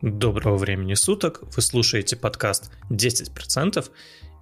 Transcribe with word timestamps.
Доброго 0.00 0.56
времени 0.56 0.94
суток, 0.94 1.42
вы 1.56 1.60
слушаете 1.60 2.14
подкаст 2.14 2.70
10%, 2.88 3.84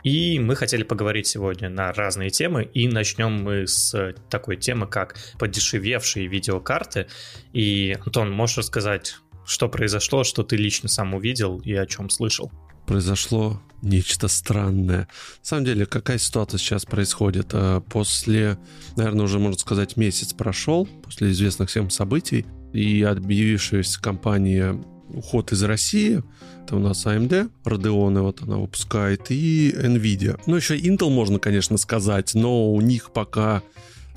и 0.05 0.39
мы 0.39 0.55
хотели 0.55 0.83
поговорить 0.83 1.29
сегодня 1.29 1.71
на 1.71 1.95
разные 1.95 2.29
темы, 2.29 2.65
и 2.65 2.87
начнем 2.89 3.33
мы 3.43 3.67
с 3.67 4.15
такой 4.29 4.59
темы, 4.59 4.87
как 4.87 5.17
подешевевшие 5.39 6.27
видеокарты. 6.27 7.07
И, 7.55 7.97
Антон, 8.05 8.33
можешь 8.33 8.59
рассказать, 8.59 9.17
что 9.47 9.71
произошло, 9.71 10.25
что 10.25 10.43
ты 10.43 10.57
лично 10.57 10.91
сам 10.91 11.15
увидел 11.15 11.59
и 11.61 11.73
о 11.73 11.87
чем 11.87 12.11
слышал? 12.11 12.53
произошло 12.87 13.61
нечто 13.83 14.29
странное. 14.29 15.01
На 15.01 15.07
самом 15.43 15.65
деле, 15.65 15.87
какая 15.87 16.19
ситуация 16.19 16.59
сейчас 16.59 16.85
происходит? 16.85 17.49
Э, 17.53 17.81
после, 17.91 18.59
наверное, 18.97 19.25
уже 19.25 19.41
можно 19.41 19.59
сказать, 19.59 19.97
месяц 19.97 20.33
прошел, 20.33 20.87
после 21.03 21.31
известных 21.31 21.69
всем 21.69 21.91
событий, 21.91 22.47
и 22.73 23.03
объявившаяся 23.03 24.01
компания 24.01 24.81
уход 25.11 25.53
из 25.53 25.63
России. 25.63 26.23
Это 26.65 26.77
у 26.77 26.79
нас 26.79 27.07
AMD, 27.07 27.51
Radeon, 27.65 28.21
вот 28.23 28.43
она 28.43 28.57
выпускает, 28.59 29.31
и 29.31 29.71
Nvidia. 29.71 30.41
Ну, 30.47 30.57
еще 30.57 30.77
Intel 30.77 31.11
можно, 31.11 31.39
конечно, 31.39 31.79
сказать, 31.79 32.35
но 32.35 32.73
у 32.73 32.81
них 32.81 33.13
пока 33.13 33.63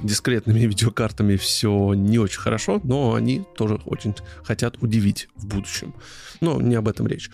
дискретными 0.02 0.59
видеокартами 0.67 1.35
все 1.35 1.94
не 1.94 2.17
очень 2.17 2.39
хорошо, 2.39 2.81
но 2.83 3.13
они 3.13 3.44
тоже 3.55 3.80
очень 3.85 4.16
хотят 4.44 4.81
удивить 4.81 5.30
в 5.35 5.45
будущем. 5.45 5.94
Но 6.41 6.59
не 6.61 6.75
об 6.75 6.88
этом 6.88 7.08
речь. 7.08 7.30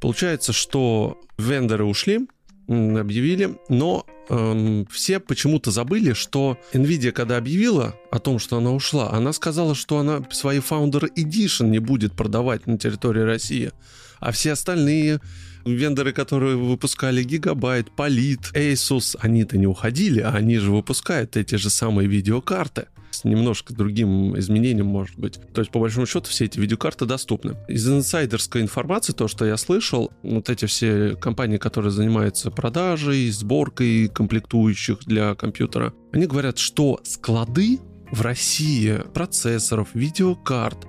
Получается, 0.00 0.52
что 0.52 1.18
вендоры 1.38 1.84
ушли, 1.84 2.28
объявили, 2.68 3.56
но 3.68 4.06
эм, 4.28 4.86
все 4.90 5.20
почему-то 5.20 5.70
забыли, 5.70 6.12
что 6.12 6.58
Nvidia, 6.72 7.12
когда 7.12 7.36
объявила 7.36 7.94
о 8.10 8.18
том, 8.18 8.38
что 8.38 8.58
она 8.58 8.72
ушла, 8.72 9.12
она 9.12 9.32
сказала, 9.32 9.74
что 9.74 9.98
она 9.98 10.22
свои 10.30 10.58
Founder 10.58 11.08
Edition 11.14 11.68
не 11.68 11.78
будет 11.78 12.12
продавать 12.14 12.66
на 12.66 12.78
территории 12.78 13.22
России, 13.22 13.72
а 14.18 14.32
все 14.32 14.52
остальные 14.52 15.20
вендоры, 15.64 16.12
которые 16.12 16.56
выпускали 16.56 17.24
Gigabyte, 17.24 17.88
Polit, 17.96 18.52
Asus, 18.54 19.16
они-то 19.20 19.58
не 19.58 19.66
уходили, 19.66 20.20
а 20.20 20.30
они 20.30 20.58
же 20.58 20.70
выпускают 20.70 21.36
эти 21.36 21.56
же 21.56 21.70
самые 21.70 22.08
видеокарты 22.08 22.86
немножко 23.28 23.74
другим 23.74 24.38
изменением, 24.38 24.86
может 24.86 25.18
быть. 25.18 25.38
То 25.52 25.60
есть, 25.60 25.70
по 25.70 25.78
большому 25.78 26.06
счету, 26.06 26.28
все 26.28 26.46
эти 26.46 26.58
видеокарты 26.58 27.06
доступны. 27.06 27.56
Из 27.68 27.88
инсайдерской 27.88 28.62
информации, 28.62 29.12
то, 29.12 29.28
что 29.28 29.44
я 29.44 29.56
слышал, 29.56 30.12
вот 30.22 30.48
эти 30.50 30.66
все 30.66 31.16
компании, 31.16 31.58
которые 31.58 31.90
занимаются 31.90 32.50
продажей, 32.50 33.30
сборкой 33.30 34.08
комплектующих 34.08 35.00
для 35.06 35.34
компьютера, 35.34 35.92
они 36.12 36.26
говорят, 36.26 36.58
что 36.58 37.00
склады 37.04 37.80
в 38.10 38.22
России 38.22 39.02
процессоров, 39.12 39.88
видеокарт, 39.94 40.86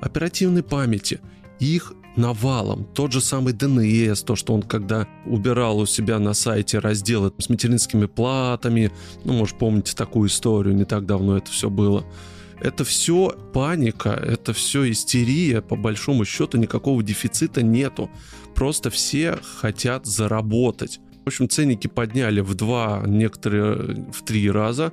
оперативной 0.00 0.62
памяти, 0.62 1.20
их 1.58 1.92
навалом. 2.18 2.84
Тот 2.94 3.12
же 3.12 3.20
самый 3.20 3.54
DNS, 3.54 4.24
то, 4.24 4.36
что 4.36 4.52
он 4.52 4.62
когда 4.62 5.06
убирал 5.24 5.78
у 5.78 5.86
себя 5.86 6.18
на 6.18 6.34
сайте 6.34 6.78
разделы 6.78 7.32
с 7.38 7.48
материнскими 7.48 8.06
платами, 8.06 8.92
ну, 9.24 9.32
может, 9.32 9.56
помните 9.58 9.94
такую 9.94 10.28
историю, 10.28 10.74
не 10.74 10.84
так 10.84 11.06
давно 11.06 11.38
это 11.38 11.50
все 11.50 11.70
было. 11.70 12.04
Это 12.60 12.84
все 12.84 13.34
паника, 13.54 14.10
это 14.10 14.52
все 14.52 14.90
истерия, 14.90 15.62
по 15.62 15.76
большому 15.76 16.24
счету 16.24 16.58
никакого 16.58 17.02
дефицита 17.02 17.62
нету. 17.62 18.10
Просто 18.54 18.90
все 18.90 19.38
хотят 19.60 20.06
заработать. 20.06 21.00
В 21.24 21.28
общем, 21.28 21.48
ценники 21.48 21.86
подняли 21.86 22.40
в 22.40 22.54
два, 22.54 23.02
некоторые 23.06 24.06
в 24.12 24.22
три 24.24 24.50
раза. 24.50 24.92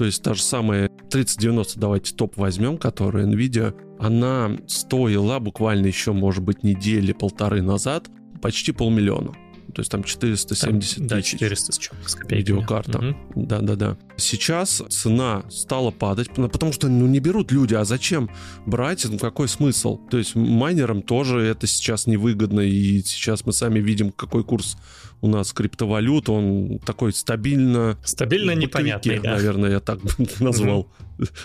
То 0.00 0.06
есть 0.06 0.22
та 0.22 0.32
же 0.32 0.40
самая 0.40 0.88
3090, 1.10 1.78
давайте 1.78 2.14
топ 2.14 2.38
возьмем, 2.38 2.78
которая 2.78 3.26
Nvidia, 3.26 3.74
она 3.98 4.56
стоила 4.66 5.38
буквально 5.40 5.88
еще, 5.88 6.14
может 6.14 6.42
быть, 6.42 6.62
недели 6.62 7.12
полторы 7.12 7.60
назад 7.60 8.08
почти 8.40 8.72
полмиллиона. 8.72 9.34
То 9.70 9.80
есть 9.80 9.90
там 9.90 10.02
470 10.02 10.96
там, 10.96 11.06
да, 11.06 11.22
400 11.22 11.72
с 11.72 11.78
чем-то 11.78 12.08
с 12.08 12.14
копейками. 12.14 12.38
Видеокарта. 12.38 13.16
Да-да-да. 13.34 13.96
Сейчас 14.16 14.82
цена 14.88 15.44
стала 15.50 15.90
падать, 15.90 16.30
потому 16.30 16.72
что 16.72 16.88
ну, 16.88 17.06
не 17.06 17.20
берут 17.20 17.52
люди, 17.52 17.74
а 17.74 17.84
зачем 17.84 18.30
брать, 18.66 19.04
ну 19.08 19.18
какой 19.18 19.48
смысл? 19.48 19.98
То 20.10 20.18
есть 20.18 20.34
майнерам 20.34 21.02
тоже 21.02 21.40
это 21.40 21.66
сейчас 21.66 22.06
невыгодно, 22.06 22.60
и 22.60 23.02
сейчас 23.02 23.46
мы 23.46 23.52
сами 23.52 23.78
видим, 23.80 24.12
какой 24.12 24.44
курс 24.44 24.76
у 25.20 25.28
нас 25.28 25.52
криптовалют, 25.52 26.28
он 26.28 26.78
такой 26.78 27.12
стабильно... 27.12 27.98
Стабильно 28.04 28.52
непонятный, 28.52 29.18
да. 29.18 29.32
Наверное, 29.32 29.70
я 29.72 29.80
так 29.80 30.00
назвал. 30.40 30.88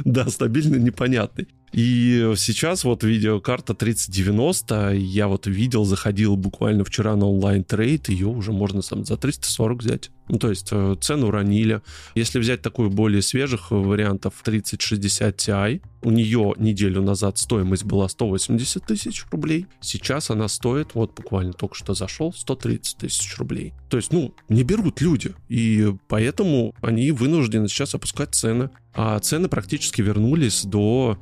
Да, 0.05 0.29
стабильно 0.29 0.77
непонятный. 0.77 1.47
И 1.75 2.31
сейчас 2.37 2.85
вот 2.85 3.03
видеокарта 3.03 3.73
3090, 3.73 4.93
я 4.93 5.27
вот 5.27 5.45
видел, 5.45 5.83
заходил 5.83 6.37
буквально 6.37 6.85
вчера 6.85 7.17
на 7.17 7.25
онлайн-трейд, 7.25 8.07
ее 8.07 8.27
уже 8.27 8.53
можно 8.53 8.81
там 8.81 9.03
за 9.03 9.17
340 9.17 9.79
взять. 9.81 10.09
Ну, 10.29 10.39
то 10.39 10.49
есть 10.49 10.69
э, 10.71 10.95
цену 11.01 11.27
уронили. 11.27 11.81
Если 12.15 12.39
взять 12.39 12.61
такую 12.61 12.89
более 12.89 13.21
свежих 13.21 13.71
вариантов 13.71 14.35
3060 14.41 15.35
Ti, 15.35 15.81
у 16.01 16.11
нее 16.11 16.53
неделю 16.55 17.01
назад 17.01 17.39
стоимость 17.39 17.83
была 17.83 18.07
180 18.07 18.81
тысяч 18.85 19.25
рублей. 19.29 19.67
Сейчас 19.81 20.29
она 20.29 20.47
стоит, 20.47 20.91
вот 20.93 21.13
буквально 21.13 21.51
только 21.51 21.75
что 21.75 21.93
зашел, 21.93 22.31
130 22.31 22.99
тысяч 22.99 23.37
рублей. 23.37 23.73
То 23.89 23.97
есть, 23.97 24.13
ну, 24.13 24.33
не 24.47 24.63
берут 24.63 25.01
люди. 25.01 25.35
И 25.49 25.93
поэтому 26.07 26.73
они 26.81 27.11
вынуждены 27.11 27.67
сейчас 27.67 27.95
опускать 27.95 28.33
цены. 28.33 28.69
А 28.93 29.19
цены 29.19 29.49
практически 29.49 30.01
вернулись 30.01 30.63
до 30.63 31.19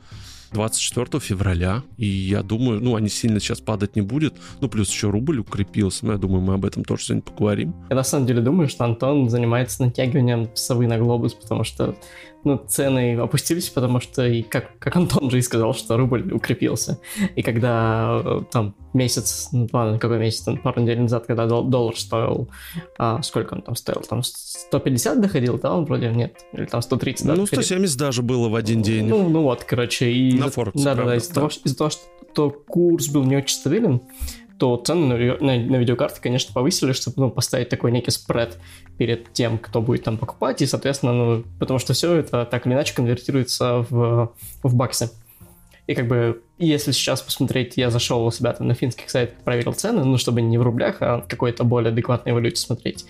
24 0.53 1.19
февраля. 1.19 1.83
И 1.97 2.05
я 2.05 2.43
думаю, 2.43 2.79
ну, 2.81 2.95
они 2.95 3.09
сильно 3.09 3.39
сейчас 3.39 3.59
падать 3.59 3.95
не 3.95 4.01
будет. 4.01 4.35
Ну, 4.61 4.69
плюс 4.69 4.89
еще 4.89 5.09
рубль 5.09 5.39
укрепился. 5.39 6.05
Но 6.05 6.13
я 6.13 6.17
думаю, 6.17 6.41
мы 6.41 6.53
об 6.53 6.65
этом 6.65 6.83
тоже 6.83 7.05
сегодня 7.05 7.21
поговорим. 7.23 7.75
Я 7.89 7.95
на 7.95 8.03
самом 8.03 8.25
деле 8.25 8.41
думаю, 8.41 8.69
что 8.69 8.85
Антон 8.85 9.29
занимается 9.29 9.83
натягиванием 9.83 10.49
совы 10.53 10.87
на 10.87 10.97
глобус, 10.97 11.33
потому 11.33 11.63
что 11.63 11.95
ну, 12.43 12.61
цены 12.67 13.17
опустились, 13.17 13.69
потому 13.69 13.99
что, 13.99 14.25
и 14.25 14.41
как, 14.41 14.77
как 14.79 14.95
Антон 14.95 15.29
же 15.29 15.39
и 15.39 15.41
сказал, 15.41 15.73
что 15.73 15.97
рубль 15.97 16.31
укрепился. 16.33 16.99
И 17.35 17.41
когда 17.41 18.21
э, 18.23 18.41
там 18.51 18.75
месяц, 18.93 19.49
ну 19.51 19.67
ладно, 19.71 19.99
какой 19.99 20.19
месяц, 20.19 20.41
там, 20.41 20.57
пару 20.57 20.81
недель 20.81 20.99
назад, 20.99 21.25
когда 21.25 21.45
доллар 21.47 21.97
стоил, 21.97 22.49
а, 22.97 23.21
сколько 23.21 23.53
он 23.53 23.61
там 23.61 23.75
стоил, 23.75 24.01
там 24.01 24.23
150 24.23 25.21
доходил, 25.21 25.57
да, 25.57 25.73
он 25.73 25.85
вроде 25.85 26.09
нет, 26.09 26.37
или 26.53 26.65
там 26.65 26.81
130, 26.81 27.25
да? 27.25 27.35
Ну, 27.35 27.45
170 27.45 27.97
даже 27.97 28.21
было 28.21 28.49
в 28.49 28.55
один 28.55 28.81
день. 28.81 29.07
Ну, 29.07 29.29
ну 29.29 29.43
вот, 29.43 29.63
короче, 29.63 30.11
и... 30.11 30.37
На 30.37 30.49
Форексе, 30.49 30.83
Да, 30.83 30.95
да, 30.95 31.05
да, 31.05 31.15
из-за 31.15 31.33
того, 31.33 31.49
из 31.63 31.75
того, 31.75 31.89
что 31.89 32.49
курс 32.49 33.07
был 33.07 33.23
не 33.23 33.37
очень 33.37 33.55
стабилен, 33.55 34.01
то 34.63 34.77
цены 34.77 35.07
на, 35.07 35.17
на, 35.45 35.57
на 35.57 35.75
видеокарты, 35.75 36.21
конечно, 36.21 36.53
повысили, 36.53 36.93
чтобы 36.93 37.15
ну, 37.17 37.29
поставить 37.29 37.67
такой 37.67 37.91
некий 37.91 38.11
спред 38.11 38.57
перед 38.97 39.33
тем, 39.33 39.57
кто 39.57 39.81
будет 39.81 40.05
там 40.05 40.17
покупать, 40.17 40.61
и, 40.61 40.65
соответственно, 40.65 41.11
ну, 41.11 41.43
потому 41.59 41.79
что 41.79 41.91
все 41.91 42.15
это 42.15 42.45
так 42.45 42.65
или 42.65 42.73
иначе 42.73 42.95
конвертируется 42.95 43.85
в, 43.89 44.31
в 44.63 44.73
баксы. 44.73 45.11
И 45.85 45.95
как 45.95 46.07
бы, 46.07 46.41
если 46.59 46.93
сейчас 46.93 47.21
посмотреть, 47.21 47.73
я 47.75 47.89
зашел 47.89 48.25
у 48.25 48.31
себя 48.31 48.53
там 48.53 48.69
на 48.69 48.73
финских 48.73 49.09
сайтах, 49.09 49.35
проверил 49.43 49.73
цены, 49.73 50.05
ну, 50.05 50.17
чтобы 50.17 50.41
не 50.41 50.57
в 50.57 50.61
рублях, 50.61 51.01
а 51.01 51.17
в 51.17 51.27
какой-то 51.27 51.65
более 51.65 51.91
адекватной 51.91 52.31
валюте 52.31 52.55
смотреть, 52.55 53.05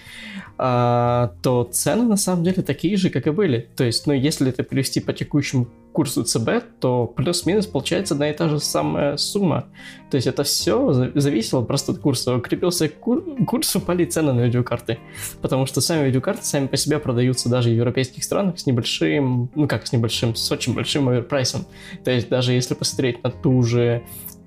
а, 0.57 1.33
то 1.43 1.65
цены 1.71 2.01
на 2.01 2.17
самом 2.17 2.45
деле 2.45 2.63
такие 2.63 2.97
же, 2.97 3.11
как 3.11 3.27
и 3.27 3.29
были. 3.29 3.69
То 3.75 3.83
есть, 3.83 4.07
ну, 4.07 4.13
если 4.13 4.49
это 4.49 4.63
перевести 4.63 5.01
по 5.01 5.13
текущему 5.13 5.67
курсу 5.93 6.23
ЦБ, 6.23 6.49
то 6.79 7.07
плюс-минус 7.07 7.67
получается 7.67 8.15
одна 8.15 8.29
и 8.29 8.33
та 8.33 8.49
же 8.49 8.59
самая 8.59 9.15
сумма. 9.17 9.65
То 10.09 10.17
есть 10.17 10.27
это 10.27 10.43
все 10.43 11.11
зависело 11.15 11.61
просто 11.61 11.93
от 11.93 11.99
курса. 11.99 12.35
Укрепился 12.35 12.89
кур 12.89 13.23
курс, 13.47 13.75
упали 13.75 14.05
цены 14.05 14.33
на 14.33 14.41
видеокарты. 14.41 14.99
Потому 15.41 15.65
что 15.65 15.81
сами 15.81 16.05
видеокарты 16.05 16.43
сами 16.43 16.67
по 16.67 16.77
себе 16.77 16.99
продаются 16.99 17.49
даже 17.49 17.69
в 17.69 17.73
европейских 17.73 18.23
странах 18.23 18.59
с 18.59 18.65
небольшим, 18.65 19.49
ну 19.55 19.67
как 19.67 19.87
с 19.87 19.93
небольшим, 19.93 20.35
с 20.35 20.51
очень 20.51 20.73
большим 20.73 21.07
оверпрайсом. 21.09 21.65
То 22.03 22.11
есть 22.11 22.27
даже 22.27 22.53
если 22.53 22.73
посмотреть 22.73 23.23
на 23.23 23.31
ту 23.31 23.61
же 23.63 24.03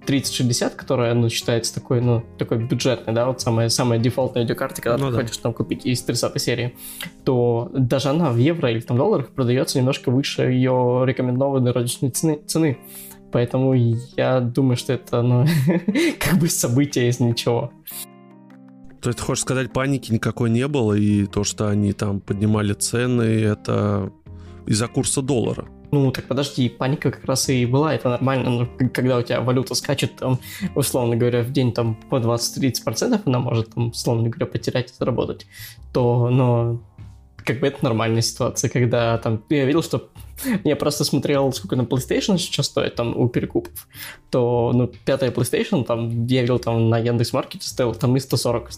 3060, 0.06 0.75
которая, 0.75 1.14
ну, 1.14 1.29
считается 1.29 1.75
такой, 1.75 2.00
ну, 2.00 2.25
такой 2.38 2.58
бюджетной, 2.58 3.12
да, 3.14 3.26
вот 3.26 3.41
самая, 3.41 3.69
самая 3.69 3.99
дефолтная 3.99 4.44
видеокарта, 4.44 4.81
когда 4.81 4.99
ну, 4.99 5.11
ты 5.11 5.17
да. 5.17 5.23
хочешь 5.23 5.37
там 5.38 5.53
купить 5.53 5.85
из 5.85 6.03
30 6.03 6.41
серии, 6.41 6.76
то 7.25 7.70
даже 7.75 8.08
она 8.08 8.31
в 8.31 8.37
евро 8.38 8.70
или 8.70 8.81
там 8.81 8.97
долларах 8.97 9.29
продается 9.31 9.79
немножко 9.79 10.11
выше 10.11 10.43
ее 10.43 11.03
рекомендованной 11.05 11.73
розничной 11.73 12.11
цены, 12.11 12.41
цены. 12.47 12.79
Поэтому 13.32 13.75
я 14.17 14.41
думаю, 14.41 14.76
что 14.76 14.93
это, 14.93 15.23
ну, 15.23 15.47
как 16.19 16.38
бы 16.38 16.49
событие 16.49 17.09
из 17.09 17.20
ничего. 17.20 17.73
То 19.00 19.11
есть, 19.11 19.20
хочешь 19.20 19.43
сказать, 19.43 19.73
паники 19.73 20.12
никакой 20.12 20.50
не 20.50 20.67
было, 20.67 20.94
и 20.94 21.26
то, 21.26 21.44
что 21.44 21.69
они 21.69 21.93
там 21.93 22.20
поднимали 22.20 22.73
цены, 22.73 23.23
это 23.23 24.11
из-за 24.67 24.88
курса 24.88 25.23
доллара? 25.23 25.69
Ну, 25.93 26.11
так 26.11 26.27
подожди, 26.27 26.69
паника 26.69 27.11
как 27.11 27.25
раз 27.25 27.49
и 27.49 27.65
была, 27.65 27.94
это 27.94 28.09
нормально, 28.09 28.50
но 28.50 28.88
когда 28.88 29.19
у 29.19 29.23
тебя 29.23 29.41
валюта 29.41 29.75
скачет, 29.75 30.17
там, 30.17 30.41
условно 30.75 31.17
говоря, 31.17 31.43
в 31.43 31.53
день 31.53 31.73
там 31.73 31.94
по 32.11 32.17
20-30%, 32.17 33.21
она 33.25 33.38
может, 33.38 33.75
там, 33.75 33.88
условно 33.88 34.29
говоря, 34.29 34.47
потерять 34.47 34.91
и 34.91 34.94
заработать, 34.99 35.47
то, 35.93 36.29
но 36.31 36.81
как 37.37 37.61
бы 37.61 37.69
это 37.69 37.85
нормальная 37.85 38.23
ситуация, 38.23 38.69
когда 38.69 39.17
там, 39.19 39.43
я 39.49 39.65
видел, 39.65 39.83
что 39.83 40.11
я 40.65 40.77
просто 40.77 41.05
смотрел, 41.05 41.53
сколько 41.53 41.77
на 41.77 41.83
PlayStation 41.83 42.37
сейчас 42.37 42.67
стоит 42.67 42.97
там 42.97 43.17
у 43.17 43.29
перекупов, 43.29 43.88
то, 44.31 44.73
ну, 44.75 44.88
пятая 45.05 45.31
PlayStation, 45.31 45.85
там, 45.85 46.27
я 46.27 46.43
видел 46.43 46.59
там 46.59 46.91
на 46.91 46.99
Яндекс.Маркете 46.99 47.67
стоил 47.67 47.94
там 47.94 48.17
и 48.17 48.21
140 48.21 48.71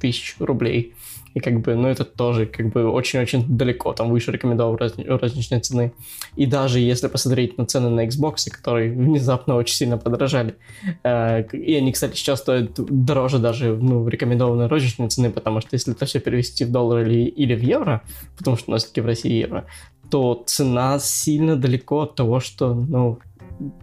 тысяч 0.00 0.36
рублей. 0.38 0.94
И 1.34 1.40
как 1.40 1.60
бы, 1.60 1.74
ну, 1.74 1.88
это 1.88 2.04
тоже 2.04 2.46
как 2.46 2.70
бы 2.70 2.90
очень-очень 2.90 3.44
далеко, 3.48 3.92
там 3.92 4.10
выше 4.10 4.32
рекомендовал 4.32 4.76
разни- 4.76 5.06
розничной 5.06 5.60
цены. 5.60 5.92
И 6.36 6.46
даже 6.46 6.78
если 6.78 7.08
посмотреть 7.08 7.58
на 7.58 7.66
цены 7.66 7.88
на 7.88 8.06
Xbox, 8.06 8.50
которые 8.50 8.92
внезапно 8.92 9.56
очень 9.56 9.74
сильно 9.74 9.98
подорожали, 9.98 10.56
э, 11.04 11.44
и 11.52 11.74
они, 11.74 11.92
кстати, 11.92 12.16
сейчас 12.16 12.40
стоят 12.40 12.72
дороже 12.76 13.38
даже, 13.38 13.76
ну, 13.76 14.08
рекомендованной 14.08 14.66
розничной 14.66 15.08
цены, 15.08 15.30
потому 15.30 15.60
что 15.60 15.70
если 15.72 15.94
это 15.94 16.04
все 16.06 16.20
перевести 16.20 16.64
в 16.64 16.70
доллар 16.70 17.06
или, 17.06 17.24
или 17.24 17.54
в 17.54 17.62
евро, 17.62 18.02
потому 18.36 18.56
что 18.56 18.70
у 18.70 18.72
нас 18.72 18.84
таки 18.84 19.00
в 19.00 19.06
России 19.06 19.32
евро, 19.32 19.64
то 20.10 20.42
цена 20.46 20.98
сильно 20.98 21.56
далеко 21.56 22.02
от 22.02 22.14
того, 22.14 22.40
что, 22.40 22.74
ну, 22.74 23.18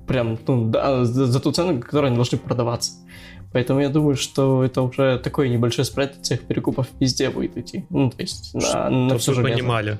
прям, 0.07 0.37
ну, 0.47 0.69
да, 0.69 1.05
за, 1.05 1.25
за 1.25 1.39
ту 1.39 1.51
цену, 1.51 1.79
которой 1.79 2.07
они 2.07 2.15
должны 2.15 2.37
продаваться. 2.37 2.91
Поэтому 3.51 3.79
я 3.79 3.89
думаю, 3.89 4.15
что 4.15 4.63
это 4.63 4.81
уже 4.81 5.19
такой 5.19 5.49
небольшой 5.49 5.85
спред 5.85 6.17
этих 6.19 6.41
перекупов 6.41 6.87
везде 6.99 7.29
будет 7.29 7.57
идти. 7.57 7.85
Ну, 7.89 8.11
то 8.11 8.21
есть 8.21 8.53
на, 8.53 8.89
на 8.89 9.17
всю 9.17 9.33
вы 9.33 9.43
понимали. 9.43 9.97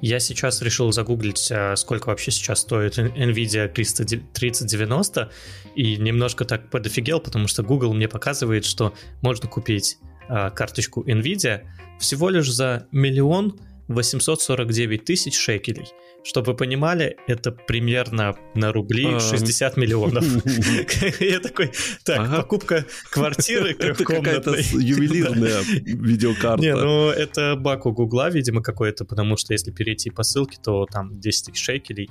Я 0.00 0.20
сейчас 0.20 0.62
решил 0.62 0.92
загуглить, 0.92 1.50
а, 1.50 1.74
сколько 1.76 2.08
вообще 2.08 2.30
сейчас 2.30 2.60
стоит 2.60 2.98
NVIDIA 2.98 3.68
3090, 3.68 5.30
и 5.74 5.96
немножко 5.96 6.44
так 6.44 6.70
подофигел, 6.70 7.20
потому 7.20 7.48
что 7.48 7.62
Google 7.62 7.94
мне 7.94 8.08
показывает, 8.08 8.64
что 8.64 8.94
можно 9.22 9.48
купить 9.48 9.98
а, 10.28 10.50
карточку 10.50 11.02
NVIDIA 11.04 11.62
всего 11.98 12.30
лишь 12.30 12.50
за 12.50 12.86
миллион 12.92 13.58
849 13.88 15.04
тысяч 15.04 15.36
шекелей. 15.36 15.88
Чтобы 16.28 16.52
вы 16.52 16.58
понимали, 16.58 17.16
это 17.26 17.52
примерно 17.52 18.36
на 18.54 18.70
рубли 18.70 19.18
60 19.18 19.78
миллионов. 19.78 20.26
Я 21.20 21.40
такой, 21.40 21.72
так, 22.04 22.30
покупка 22.30 22.84
квартиры 23.10 23.72
трехкомнатной. 23.78 24.60
Это 24.60 24.76
ювелирная 24.76 25.62
видеокарта. 25.62 26.60
Не, 26.62 26.74
ну 26.74 27.08
это 27.08 27.56
баг 27.56 27.86
у 27.86 27.92
Гугла, 27.92 28.28
видимо, 28.28 28.62
какой-то, 28.62 29.06
потому 29.06 29.38
что 29.38 29.54
если 29.54 29.70
перейти 29.70 30.10
по 30.10 30.22
ссылке, 30.22 30.58
то 30.62 30.84
там 30.84 31.18
10 31.18 31.46
тысяч 31.46 31.64
шекелей 31.64 32.10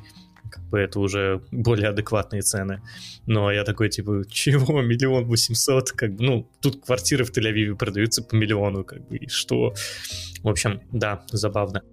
как 0.50 0.64
бы 0.64 0.80
это 0.80 1.00
уже 1.00 1.44
более 1.52 1.90
адекватные 1.90 2.42
цены. 2.42 2.82
Но 3.28 3.52
я 3.52 3.64
такой, 3.66 3.90
типа, 3.90 4.24
чего, 4.32 4.82
миллион 4.82 5.26
восемьсот, 5.26 5.92
как 5.92 6.16
бы, 6.16 6.24
ну, 6.24 6.50
тут 6.62 6.84
квартиры 6.84 7.24
в 7.24 7.32
Тель-Авиве 7.32 7.76
продаются 7.76 8.24
по 8.24 8.34
миллиону, 8.34 8.84
как 8.84 9.08
бы, 9.08 9.18
и 9.18 9.28
что? 9.28 9.76
В 10.42 10.48
общем, 10.48 10.82
да, 10.92 11.24
забавно. 11.32 11.84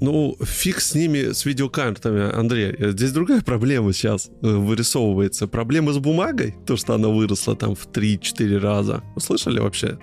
Ну, 0.00 0.36
фиг 0.42 0.80
с 0.80 0.94
ними, 0.94 1.32
с 1.32 1.44
видеокартами, 1.44 2.34
Андрей. 2.34 2.74
Здесь 2.90 3.12
другая 3.12 3.40
проблема 3.44 3.92
сейчас 3.92 4.30
э, 4.42 4.46
вырисовывается. 4.46 5.46
Проблема 5.46 5.92
с 5.92 5.98
бумагой, 5.98 6.54
то, 6.66 6.76
что 6.76 6.94
она 6.94 7.08
выросла 7.08 7.56
там 7.56 7.74
в 7.74 7.88
3-4 7.88 8.58
раза. 8.58 9.02
Вы 9.14 9.20
слышали 9.20 9.60
вообще? 9.60 9.98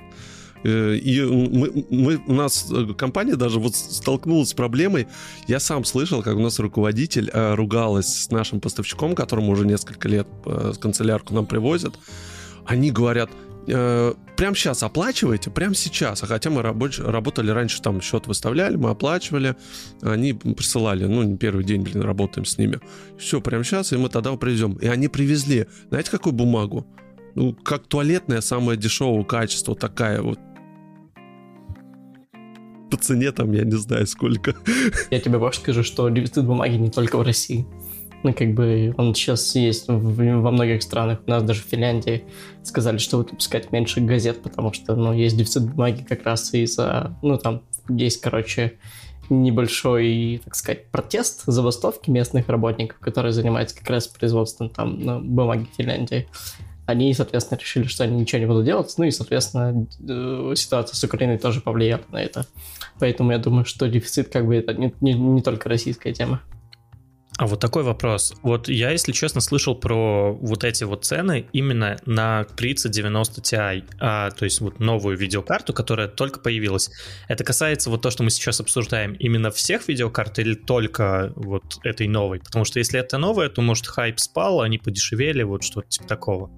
Э, 0.64 0.96
и 0.96 1.22
мы, 1.22 1.86
мы, 1.90 2.22
у 2.28 2.34
нас 2.34 2.68
э, 2.72 2.94
компания 2.98 3.36
даже 3.36 3.60
вот 3.60 3.76
столкнулась 3.76 4.50
с 4.50 4.54
проблемой. 4.54 5.08
Я 5.48 5.60
сам 5.60 5.86
слышал, 5.86 6.24
как 6.24 6.36
у 6.36 6.42
нас 6.42 6.60
руководитель 6.60 7.30
ругалась 7.34 8.24
с 8.24 8.32
нашим 8.32 8.60
поставщиком, 8.60 9.16
которому 9.16 9.52
уже 9.52 9.66
несколько 9.66 10.08
лет 10.08 10.28
канцелярку 10.80 11.34
нам 11.34 11.46
привозят. 11.46 11.94
Они 12.66 12.92
говорят, 12.92 13.30
э, 13.68 14.14
прямо 14.44 14.58
сейчас 14.58 14.84
оплачиваете, 14.84 15.50
прямо 15.52 15.74
сейчас. 15.74 16.22
А 16.22 16.28
хотя 16.28 16.50
мы 16.50 16.62
рабоч- 16.62 17.02
работали 17.02 17.50
раньше, 17.50 17.82
там 17.82 18.02
счет 18.02 18.28
выставляли, 18.28 18.76
мы 18.76 18.90
оплачивали, 18.90 19.56
они 20.02 20.34
присылали, 20.34 21.06
ну, 21.06 21.24
не 21.24 21.38
первый 21.38 21.64
день, 21.64 21.82
блин, 21.82 22.02
работаем 22.02 22.44
с 22.44 22.58
ними. 22.58 22.82
Все, 23.18 23.40
прямо 23.40 23.64
сейчас, 23.64 23.94
и 23.94 23.98
мы 23.98 24.10
тогда 24.10 24.36
привезем. 24.36 24.74
И 24.74 24.88
они 24.88 25.08
привезли, 25.08 25.68
знаете, 25.88 26.12
какую 26.12 26.34
бумагу? 26.34 26.86
Ну, 27.36 27.54
как 27.54 27.88
туалетная, 27.88 28.42
самое 28.42 28.78
дешевого 28.78 29.24
качества, 29.24 29.78
такая 29.78 30.22
вот 30.22 30.40
по 32.92 32.98
цене 32.98 33.32
там, 33.32 33.54
я 33.54 33.64
не 33.64 33.78
знаю 33.78 34.06
сколько. 34.08 34.56
Я 35.10 35.22
тебе 35.22 35.40
больше 35.40 35.62
скажу, 35.62 35.84
что 35.84 36.10
дефицит 36.10 36.46
бумаги 36.46 36.76
не 36.76 36.92
только 36.92 37.18
в 37.18 37.22
России. 37.22 37.66
Ну, 38.24 38.34
как 38.34 38.54
бы 38.54 38.94
он 38.98 39.14
сейчас 39.14 39.54
есть 39.56 39.88
в, 39.90 40.42
во 40.42 40.52
многих 40.52 40.82
странах. 40.82 41.20
У 41.28 41.30
нас 41.30 41.44
даже 41.44 41.62
в 41.62 41.66
Финляндии 41.66 42.24
сказали, 42.64 42.98
что 42.98 43.18
выпускать 43.18 43.72
меньше 43.74 44.00
газет, 44.00 44.42
потому 44.42 44.72
что, 44.72 44.96
ну, 44.96 45.14
есть 45.14 45.38
дефицит 45.38 45.70
бумаги 45.70 46.04
как 46.08 46.24
раз 46.24 46.54
из-за, 46.54 47.18
ну, 47.22 47.38
там 47.38 47.64
есть, 47.90 48.22
короче, 48.22 48.78
небольшой, 49.30 50.42
так 50.44 50.56
сказать, 50.56 50.88
протест, 50.88 51.44
забастовки 51.46 52.10
местных 52.10 52.48
работников, 52.50 53.00
которые 53.00 53.34
занимаются 53.34 53.78
как 53.78 53.90
раз 53.90 54.08
производством 54.08 54.70
там 54.70 55.00
ну, 55.00 55.20
бумаги 55.20 55.68
в 55.72 55.76
Финляндии. 55.76 56.28
Они, 56.86 57.14
соответственно, 57.14 57.60
решили, 57.60 57.86
что 57.86 58.04
они 58.04 58.18
ничего 58.18 58.40
не 58.40 58.46
будут 58.46 58.66
делать, 58.66 58.94
ну 58.98 59.06
и, 59.06 59.12
соответственно, 59.12 59.88
э, 60.08 60.54
ситуация 60.56 60.96
с 60.96 61.04
Украиной 61.04 61.38
тоже 61.38 61.62
повлияла 61.62 62.04
на 62.12 62.22
это. 62.22 62.46
Поэтому 63.00 63.32
я 63.32 63.38
думаю, 63.38 63.66
что 63.66 63.88
дефицит 63.88 64.30
как 64.30 64.46
бы 64.46 64.56
это 64.56 64.74
не, 64.74 64.94
не, 65.00 65.14
не 65.14 65.42
только 65.42 65.70
российская 65.70 66.14
тема. 66.14 66.42
А 67.38 67.48
вот 67.48 67.60
такой 67.60 67.84
вопрос. 67.84 68.36
Вот 68.44 68.68
я, 68.68 68.92
если 68.92 69.12
честно, 69.12 69.42
слышал 69.42 69.74
про 69.74 70.34
вот 70.34 70.64
эти 70.64 70.84
вот 70.84 71.04
цены 71.06 71.48
именно 71.52 71.98
на 72.06 72.44
3090 72.44 73.42
Ti, 73.42 73.84
а, 74.00 74.30
то 74.30 74.46
есть 74.46 74.62
вот 74.62 74.80
новую 74.80 75.18
видеокарту, 75.18 75.74
которая 75.74 76.08
только 76.08 76.40
появилась. 76.40 76.92
Это 77.28 77.44
касается 77.44 77.90
вот 77.90 78.04
то, 78.04 78.12
что 78.12 78.24
мы 78.24 78.30
сейчас 78.30 78.60
обсуждаем, 78.60 79.14
именно 79.14 79.50
всех 79.50 79.88
видеокарт 79.88 80.38
или 80.40 80.54
только 80.54 81.34
вот 81.36 81.64
этой 81.84 82.08
новой? 82.08 82.40
Потому 82.40 82.66
что 82.66 82.78
если 82.78 83.00
это 83.00 83.18
новая, 83.18 83.50
то, 83.50 83.62
может, 83.62 83.88
хайп 83.88 84.20
спал, 84.20 84.62
они 84.62 84.78
подешевели, 84.78 85.42
вот 85.42 85.64
что-то 85.64 85.90
типа 85.90 86.08
такого. 86.08 86.52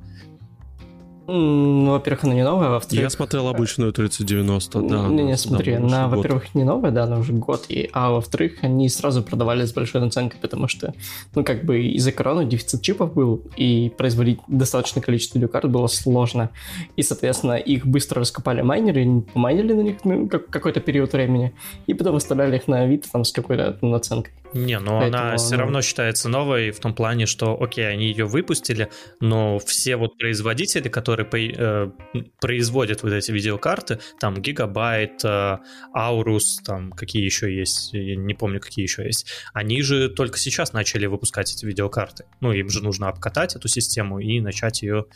Ну, 1.27 1.91
во-первых, 1.91 2.23
она 2.25 2.33
не 2.33 2.43
новая, 2.43 2.67
а 2.67 2.71
во-вторых... 2.71 3.03
Я 3.03 3.09
смотрел 3.09 3.47
обычную 3.47 3.91
3090, 3.91 4.81
да. 4.81 5.07
Не, 5.07 5.23
не, 5.23 5.37
смотри, 5.37 5.73
она, 5.73 6.07
во-первых, 6.07 6.53
не 6.53 6.63
новая, 6.63 6.91
да, 6.91 7.03
она 7.03 7.17
уже 7.17 7.33
год, 7.33 7.65
и, 7.67 7.89
а 7.93 8.11
во-вторых, 8.11 8.59
они 8.61 8.89
сразу 8.89 9.23
продавали 9.23 9.65
с 9.65 9.73
большой 9.73 10.01
наценкой, 10.01 10.39
потому 10.39 10.67
что, 10.67 10.93
ну, 11.33 11.43
как 11.43 11.65
бы 11.65 11.83
из-за 11.83 12.11
короны 12.11 12.45
дефицит 12.45 12.81
чипов 12.81 13.13
был, 13.13 13.41
и 13.57 13.91
производить 13.97 14.39
достаточное 14.47 15.01
количество 15.01 15.39
видеокарт 15.39 15.69
было 15.69 15.87
сложно, 15.87 16.51
и, 16.95 17.01
соответственно, 17.01 17.53
их 17.53 17.87
быстро 17.87 18.21
раскопали 18.21 18.61
майнеры, 18.61 19.21
помайнили 19.33 19.73
на 19.73 19.81
них 19.81 19.95
ну, 20.03 20.27
как, 20.27 20.47
какой-то 20.47 20.79
период 20.79 21.13
времени, 21.13 21.53
и 21.87 21.93
потом 21.93 22.13
выставляли 22.13 22.57
их 22.57 22.67
на 22.67 22.81
Авито 22.81 23.11
там 23.11 23.23
с 23.23 23.31
какой-то 23.31 23.77
наценкой. 23.81 24.33
Не, 24.55 24.79
но 24.79 25.01
Поэтому, 25.01 25.23
она 25.23 25.35
все 25.35 25.57
равно 25.57 25.81
считается 25.81 26.29
новой 26.29 26.71
в 26.71 26.79
том 26.79 26.95
плане, 26.95 27.25
что, 27.25 27.61
окей, 27.61 27.89
они 27.89 28.07
ее 28.07 28.23
выпустили, 28.23 28.89
но 29.19 29.59
все 29.59 29.97
вот 29.97 30.17
производители, 30.17 30.87
которые 30.87 31.27
э, 31.27 31.91
производят 32.39 33.03
вот 33.03 33.11
эти 33.11 33.31
видеокарты, 33.31 33.99
там 34.17 34.35
Gigabyte, 34.35 35.25
э, 35.25 35.57
Aorus, 35.93 36.63
там 36.65 36.93
какие 36.93 37.25
еще 37.25 37.53
есть, 37.53 37.91
я 37.91 38.15
не 38.15 38.33
помню, 38.33 38.61
какие 38.61 38.83
еще 38.83 39.03
есть, 39.03 39.29
они 39.53 39.81
же 39.81 40.07
только 40.07 40.37
сейчас 40.37 40.71
начали 40.71 41.05
выпускать 41.05 41.53
эти 41.53 41.65
видеокарты. 41.65 42.23
Ну, 42.39 42.53
им 42.53 42.69
же 42.69 42.81
нужно 42.81 43.09
обкатать 43.09 43.57
эту 43.57 43.67
систему 43.67 44.19
и 44.19 44.39
начать 44.39 44.83
ее 44.83 45.07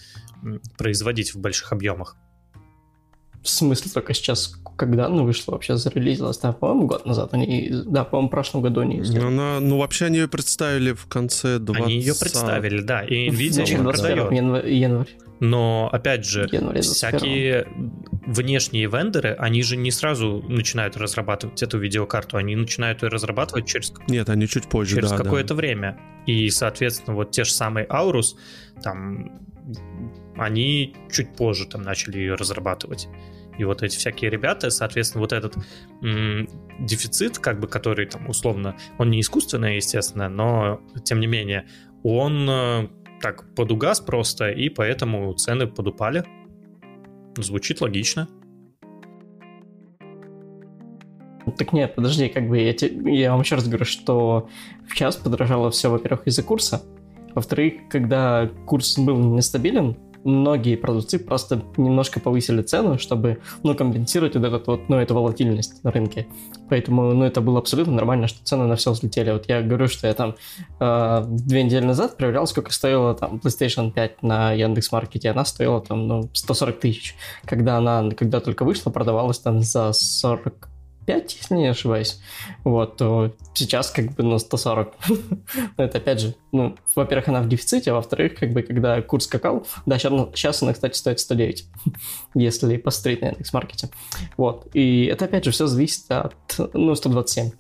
производить 0.77 1.34
в 1.34 1.39
больших 1.39 1.72
объемах. 1.72 2.17
В 3.43 3.50
смысле, 3.50 3.91
только 3.93 4.13
сейчас, 4.13 4.55
когда 4.75 5.05
она 5.05 5.24
вышла, 5.24 5.53
вообще 5.53 5.77
зарелизилась? 5.77 6.38
Да, 6.39 6.51
по-моему, 6.51 6.88
год 6.88 7.05
назад. 7.05 7.34
Они, 7.34 7.69
да, 7.86 8.03
по-моему, 8.03 8.27
в 8.27 8.31
прошлом 8.31 8.62
году 8.62 8.81
они 8.81 8.98
ее 8.98 9.22
Она, 9.22 9.60
ну, 9.60 9.77
вообще 9.77 10.05
они 10.05 10.17
ее 10.17 10.27
представили 10.27 10.91
в 10.91 11.05
конце 11.05 11.58
20... 11.60 11.84
Они 11.84 11.96
ее 11.96 12.13
представили, 12.19 12.81
да, 12.81 13.03
и 13.03 13.29
Nvidia 13.29 13.65
ее 13.65 13.84
продает. 13.84 14.31
Январь, 14.31 14.69
январь. 14.69 15.08
Но, 15.39 15.89
опять 15.91 16.25
же, 16.25 16.50
всякие 16.81 17.65
внешние 18.25 18.88
вендоры, 18.88 19.36
они 19.39 19.63
же 19.63 19.77
не 19.77 19.91
сразу 19.91 20.43
начинают 20.48 20.98
разрабатывать 20.98 21.63
эту 21.63 21.79
видеокарту, 21.79 22.38
они 22.38 22.55
начинают 22.55 23.03
ее 23.03 23.10
разрабатывать 23.10 23.65
через... 23.65 23.93
Нет, 24.08 24.29
они 24.29 24.48
чуть 24.48 24.67
позже, 24.67 24.96
Через 24.96 25.12
да, 25.12 25.17
какое-то 25.17 25.50
да. 25.50 25.55
время. 25.55 26.00
И, 26.25 26.50
соответственно, 26.50 27.15
вот 27.15 27.31
те 27.31 27.46
же 27.46 27.51
самые 27.51 27.88
Aurus, 27.88 28.36
там 28.84 29.39
они 30.35 30.95
чуть 31.11 31.35
позже 31.35 31.67
там 31.67 31.81
начали 31.81 32.17
ее 32.17 32.35
разрабатывать. 32.35 33.07
И 33.57 33.65
вот 33.65 33.83
эти 33.83 33.97
всякие 33.97 34.31
ребята, 34.31 34.69
соответственно, 34.69 35.21
вот 35.21 35.33
этот 35.33 35.57
м- 36.01 36.47
дефицит, 36.79 37.39
как 37.39 37.59
бы, 37.59 37.67
который 37.67 38.05
там 38.05 38.29
условно, 38.29 38.77
он 38.97 39.09
не 39.09 39.19
искусственный, 39.19 39.75
естественно, 39.75 40.29
но 40.29 40.81
тем 41.03 41.19
не 41.19 41.27
менее, 41.27 41.67
он 42.03 42.49
э, 42.49 42.88
так 43.21 43.53
подугас 43.55 43.99
просто, 43.99 44.49
и 44.49 44.69
поэтому 44.69 45.33
цены 45.33 45.67
подупали. 45.67 46.23
Звучит 47.38 47.81
логично. 47.81 48.29
Так 51.57 51.73
нет, 51.73 51.95
подожди, 51.95 52.29
как 52.29 52.47
бы 52.47 52.59
я, 52.59 52.73
те, 52.73 52.88
я 52.88 53.31
вам 53.31 53.41
еще 53.41 53.55
раз 53.55 53.67
говорю, 53.67 53.85
что 53.85 54.49
в 54.88 54.93
час 54.93 55.15
подорожало 55.17 55.71
все, 55.71 55.89
во-первых, 55.89 56.27
из-за 56.27 56.43
курса, 56.43 56.81
во-вторых, 57.36 57.74
когда 57.89 58.50
курс 58.65 58.98
был 58.98 59.17
нестабилен, 59.17 59.98
многие 60.24 60.75
продавцы 60.75 61.19
просто 61.19 61.63
немножко 61.77 62.19
повысили 62.19 62.62
цену, 62.62 62.98
чтобы, 63.00 63.39
ну, 63.63 63.75
компенсировать 63.75 64.36
вот 64.36 64.45
этот 64.45 64.67
вот, 64.67 64.89
ну, 64.89 64.98
эту 64.98 65.15
волатильность 65.15 65.83
на 65.83 65.91
рынке. 65.91 66.27
Поэтому, 66.69 67.13
ну, 67.13 67.25
это 67.25 67.41
было 67.41 67.59
абсолютно 67.59 67.93
нормально, 67.93 68.27
что 68.27 68.43
цены 68.43 68.65
на 68.65 68.75
все 68.75 68.91
взлетели. 68.91 69.31
Вот 69.31 69.48
я 69.48 69.62
говорю, 69.62 69.88
что 69.88 70.07
я 70.07 70.13
там 70.13 70.36
э, 70.79 71.24
две 71.27 71.63
недели 71.63 71.86
назад 71.86 72.17
проверял, 72.17 72.48
сколько 72.48 72.71
стоила 72.71 73.13
там 73.15 73.38
PlayStation 73.43 73.91
5 73.91 74.24
на 74.24 74.51
Яндекс.Маркете, 74.51 75.31
она 75.31 75.45
стоила 75.45 75.81
там, 75.81 76.07
ну, 76.07 76.29
140 76.33 76.79
тысяч. 76.79 77.15
Когда 77.45 77.77
она, 77.77 78.09
когда 78.12 78.39
только 78.39 78.65
вышла, 78.65 78.91
продавалась 78.91 79.39
там 79.39 79.62
за 79.62 79.93
40 79.93 80.69
105, 81.09 81.37
если 81.41 81.55
не 81.55 81.67
ошибаюсь, 81.67 82.19
вот, 82.63 82.97
то 82.97 83.33
сейчас 83.53 83.89
как 83.89 84.13
бы 84.13 84.23
на 84.23 84.37
140. 84.37 84.93
Но 85.77 85.83
это 85.83 85.97
опять 85.97 86.19
же, 86.19 86.35
ну, 86.51 86.75
во-первых, 86.95 87.27
она 87.29 87.41
в 87.41 87.49
дефиците, 87.49 87.91
а 87.91 87.95
во-вторых, 87.95 88.35
как 88.35 88.51
бы, 88.51 88.61
когда 88.61 89.01
курс 89.01 89.25
скакал, 89.25 89.65
да, 89.85 89.97
сейчас, 89.97 90.13
сейчас 90.35 90.61
она, 90.61 90.73
кстати, 90.73 90.95
стоит 90.95 91.19
109, 91.19 91.65
если 92.35 92.77
посмотреть 92.77 93.21
на 93.21 93.25
Яндекс.Маркете. 93.27 93.89
Вот, 94.37 94.67
и 94.73 95.05
это, 95.05 95.25
опять 95.25 95.45
же, 95.45 95.51
все 95.51 95.65
зависит 95.67 96.05
от, 96.11 96.35
ну, 96.73 96.93
127. 96.93 97.51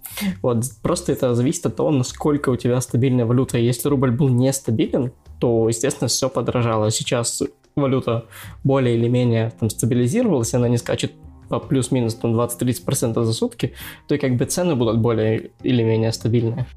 Вот, 0.41 0.63
просто 0.81 1.11
это 1.11 1.33
зависит 1.33 1.65
от 1.65 1.75
того, 1.75 1.91
насколько 1.91 2.49
у 2.49 2.55
тебя 2.55 2.79
стабильная 2.81 3.25
валюта. 3.25 3.57
Если 3.57 3.89
рубль 3.89 4.11
был 4.11 4.29
нестабилен, 4.29 5.11
то, 5.39 5.67
естественно, 5.69 6.07
все 6.07 6.29
подорожало. 6.29 6.91
Сейчас 6.91 7.41
валюта 7.75 8.25
более 8.63 8.95
или 8.95 9.07
менее 9.07 9.51
там 9.59 9.69
стабилизировалась, 9.69 10.53
она 10.53 10.67
не 10.67 10.77
скачет 10.77 11.13
плюс-минус 11.49 12.15
там 12.15 12.39
20-30% 12.39 13.23
за 13.23 13.33
сутки, 13.33 13.73
то 14.07 14.15
и 14.15 14.17
как 14.17 14.35
бы 14.35 14.45
цены 14.45 14.75
будут 14.75 14.99
более 14.99 15.51
или 15.63 15.83
менее 15.83 16.11
стабильные. 16.11 16.67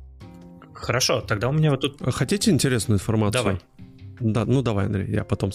Хорошо, 0.72 1.20
тогда 1.20 1.48
у 1.48 1.52
меня 1.52 1.70
вот 1.70 1.80
тут... 1.80 2.14
Хотите 2.14 2.50
интересную 2.50 2.96
информацию? 2.96 3.42
Давай. 3.42 3.60
Да, 4.22 4.44
ну 4.44 4.62
давай, 4.62 4.86
Андрей, 4.86 5.10
я 5.10 5.24
потом 5.24 5.50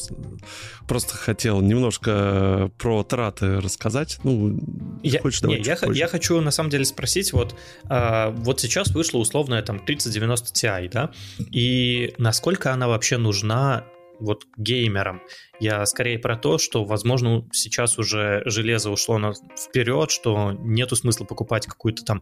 просто 0.87 1.15
хотел 1.15 1.61
немножко 1.61 2.69
про 2.77 3.03
траты 3.03 3.61
рассказать. 3.61 4.19
Ну, 4.23 4.59
я, 5.03 5.21
хочешь, 5.21 5.41
давай 5.41 5.59
не, 5.59 5.63
я, 5.63 5.77
я 5.93 6.07
хочу 6.07 6.41
на 6.41 6.51
самом 6.51 6.69
деле 6.69 6.83
спросить, 6.83 7.31
вот, 7.33 7.55
а, 7.85 8.31
вот 8.31 8.59
сейчас 8.59 8.89
вышла 8.91 9.19
условная 9.19 9.61
там 9.61 9.79
3090 9.79 10.53
Ti, 10.53 10.89
да, 10.91 11.11
и 11.51 12.13
насколько 12.17 12.73
она 12.73 12.87
вообще 12.87 13.17
нужна 13.17 13.85
вот 14.19 14.45
геймерам. 14.57 15.21
Я 15.59 15.85
скорее 15.85 16.19
про 16.19 16.37
то, 16.37 16.57
что, 16.57 16.85
возможно, 16.85 17.47
сейчас 17.51 17.97
уже 17.97 18.41
железо 18.45 18.91
ушло 18.91 19.17
на 19.17 19.33
вперед, 19.33 20.11
что 20.11 20.51
нету 20.51 20.95
смысла 20.95 21.25
покупать 21.25 21.65
какую-то 21.65 22.03
там 22.03 22.21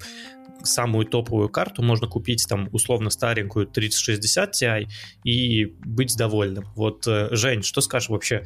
самую 0.64 1.06
топовую 1.06 1.50
карту, 1.50 1.84
можно 1.84 2.08
купить 2.08 2.46
там 2.48 2.70
условно 2.72 3.10
старенькую 3.10 3.68
3060 3.68 4.54
Ti 4.54 4.88
и 5.24 5.66
быть 5.66 6.16
довольным. 6.18 6.66
Вот, 6.76 7.08
э, 7.08 7.30
Жень, 7.32 7.64
что 7.64 7.82
скажешь 7.82 8.10
вообще 8.10 8.44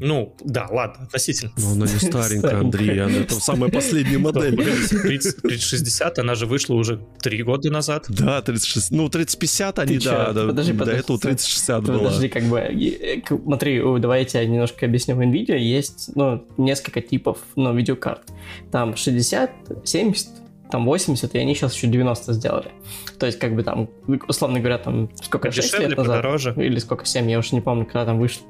ну, 0.00 0.34
да, 0.44 0.66
ладно, 0.70 1.04
относительно. 1.04 1.52
Но 1.56 1.72
она 1.72 1.86
не 1.86 1.98
старенькая, 1.98 2.60
Андрей, 2.60 3.00
она 3.00 3.18
это 3.18 3.34
самая 3.34 3.70
последняя 3.70 4.18
модель. 4.18 4.56
3060, 4.56 6.18
она 6.18 6.34
же 6.34 6.46
вышла 6.46 6.74
уже 6.74 7.00
три 7.20 7.42
года 7.42 7.70
назад. 7.70 8.06
Да, 8.08 8.42
36, 8.42 8.90
ну 8.90 9.08
3050 9.08 9.78
они, 9.78 9.98
да, 9.98 10.32
да, 10.32 10.46
подожди, 10.46 10.72
до 10.72 10.78
подожди, 10.78 11.00
этого 11.00 11.18
3060 11.18 11.84
была. 11.84 11.98
Подожди, 11.98 12.28
как 12.28 12.44
бы, 12.44 12.58
э, 12.58 13.22
смотри, 13.44 13.80
давайте 13.98 14.38
я 14.38 14.44
немножко 14.44 14.86
объясню. 14.86 15.14
В 15.16 15.20
NVIDIA 15.20 15.58
есть, 15.58 16.10
ну, 16.14 16.46
несколько 16.56 17.00
типов, 17.00 17.38
ну, 17.56 17.74
видеокарт. 17.74 18.22
Там 18.70 18.96
60, 18.96 19.50
70, 19.84 20.28
там 20.70 20.86
80, 20.86 21.34
и 21.34 21.38
они 21.38 21.54
сейчас 21.54 21.74
еще 21.74 21.86
90 21.86 22.32
сделали. 22.32 22.70
То 23.18 23.26
есть, 23.26 23.38
как 23.38 23.54
бы 23.54 23.62
там, 23.62 23.88
условно 24.28 24.58
говоря, 24.58 24.78
там 24.78 25.10
сколько, 25.22 25.50
6 25.50 25.68
Дешевле, 25.68 25.88
лет 25.88 25.98
назад? 25.98 26.16
подороже. 26.16 26.54
Или 26.56 26.78
сколько, 26.78 27.06
7, 27.06 27.30
я 27.30 27.38
уже 27.38 27.54
не 27.54 27.60
помню, 27.60 27.84
когда 27.84 28.04
там 28.04 28.18
вышло. 28.18 28.44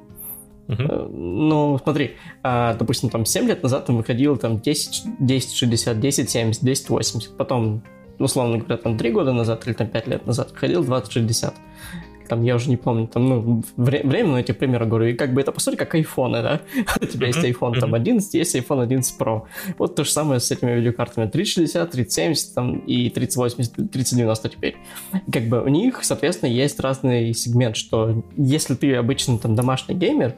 Uh-huh. 0.66 1.08
Ну, 1.12 1.78
смотри, 1.82 2.16
а, 2.42 2.74
допустим, 2.74 3.10
там 3.10 3.26
7 3.26 3.46
лет 3.46 3.62
назад 3.62 3.86
там 3.86 3.96
выходило 3.96 4.36
там 4.36 4.60
10, 4.60 5.04
10 5.20 5.54
60, 5.54 6.00
10 6.00 6.30
70, 6.30 6.64
10 6.64 6.88
80. 6.88 7.36
Потом, 7.36 7.82
условно 8.18 8.58
говоря, 8.58 8.76
там 8.76 8.96
3 8.96 9.10
года 9.10 9.32
назад 9.32 9.66
или 9.66 9.74
там 9.74 9.88
5 9.88 10.06
лет 10.08 10.26
назад 10.26 10.52
выходил 10.52 10.82
20 10.82 11.12
60 11.12 11.54
там, 12.28 12.42
я 12.42 12.54
уже 12.56 12.68
не 12.70 12.76
помню, 12.76 13.06
там, 13.06 13.28
ну, 13.28 13.62
вре- 13.76 14.06
время, 14.06 14.30
но 14.30 14.40
эти 14.40 14.52
примеры 14.52 14.86
говорю, 14.86 15.06
и 15.06 15.14
как 15.14 15.32
бы 15.34 15.40
это, 15.40 15.52
по 15.52 15.60
сути, 15.60 15.76
как 15.76 15.94
айфоны, 15.94 16.42
да? 16.42 16.60
У 17.00 17.06
тебя 17.06 17.28
есть 17.28 17.38
iPhone 17.38 17.78
там 17.78 17.94
11, 17.94 18.34
есть 18.34 18.56
iPhone 18.56 18.82
11 18.82 19.18
Pro. 19.20 19.42
Вот 19.78 19.94
то 19.94 20.04
же 20.04 20.10
самое 20.10 20.40
с 20.40 20.50
этими 20.50 20.72
видеокартами 20.72 21.28
3060, 21.28 21.90
3070 21.90 22.54
там, 22.54 22.78
и 22.78 23.10
3080, 23.10 23.90
3090 23.90 24.48
теперь. 24.48 24.76
Как 25.32 25.44
бы 25.44 25.62
у 25.62 25.68
них, 25.68 26.00
соответственно, 26.02 26.50
есть 26.50 26.80
разный 26.80 27.32
сегмент, 27.34 27.76
что 27.76 28.22
если 28.36 28.74
ты 28.74 28.94
обычно 28.94 29.38
там 29.38 29.54
домашний 29.54 29.94
геймер, 29.94 30.34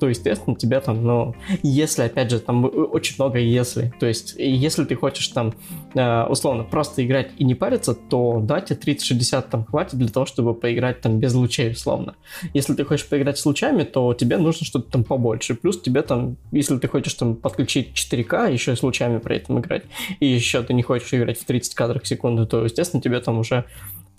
то, 0.00 0.08
естественно, 0.08 0.56
тебя 0.56 0.80
там, 0.80 1.04
ну, 1.04 1.34
если, 1.62 2.02
опять 2.02 2.30
же, 2.30 2.40
там 2.40 2.64
очень 2.64 3.16
много 3.18 3.38
если, 3.38 3.92
то 4.00 4.06
есть, 4.06 4.34
если 4.38 4.84
ты 4.84 4.94
хочешь 4.94 5.28
там, 5.28 5.54
э, 5.94 6.24
условно, 6.24 6.64
просто 6.64 7.04
играть 7.04 7.30
и 7.36 7.44
не 7.44 7.54
париться, 7.54 7.94
то, 7.94 8.40
да, 8.42 8.60
тебе 8.62 8.76
3060 8.76 9.50
там 9.50 9.64
хватит 9.66 9.98
для 9.98 10.08
того, 10.08 10.24
чтобы 10.24 10.54
поиграть 10.54 11.02
там 11.02 11.18
без 11.18 11.34
лучей, 11.34 11.72
условно. 11.72 12.14
Если 12.54 12.74
ты 12.74 12.84
хочешь 12.84 13.06
поиграть 13.06 13.38
с 13.38 13.44
лучами, 13.44 13.84
то 13.84 14.14
тебе 14.14 14.38
нужно 14.38 14.66
что-то 14.66 14.90
там 14.90 15.04
побольше, 15.04 15.54
плюс 15.54 15.80
тебе 15.80 16.00
там, 16.02 16.38
если 16.50 16.78
ты 16.78 16.88
хочешь 16.88 17.14
там 17.14 17.36
подключить 17.36 17.92
4К, 17.94 18.50
еще 18.50 18.72
и 18.72 18.76
с 18.76 18.82
лучами 18.82 19.18
при 19.18 19.36
этом 19.36 19.60
играть, 19.60 19.84
и 20.18 20.26
еще 20.26 20.62
ты 20.62 20.72
не 20.72 20.82
хочешь 20.82 21.12
играть 21.12 21.38
в 21.38 21.44
30 21.44 21.74
кадров 21.74 22.02
в 22.02 22.08
секунду, 22.08 22.46
то, 22.46 22.64
естественно, 22.64 23.02
тебе 23.02 23.20
там 23.20 23.38
уже 23.38 23.66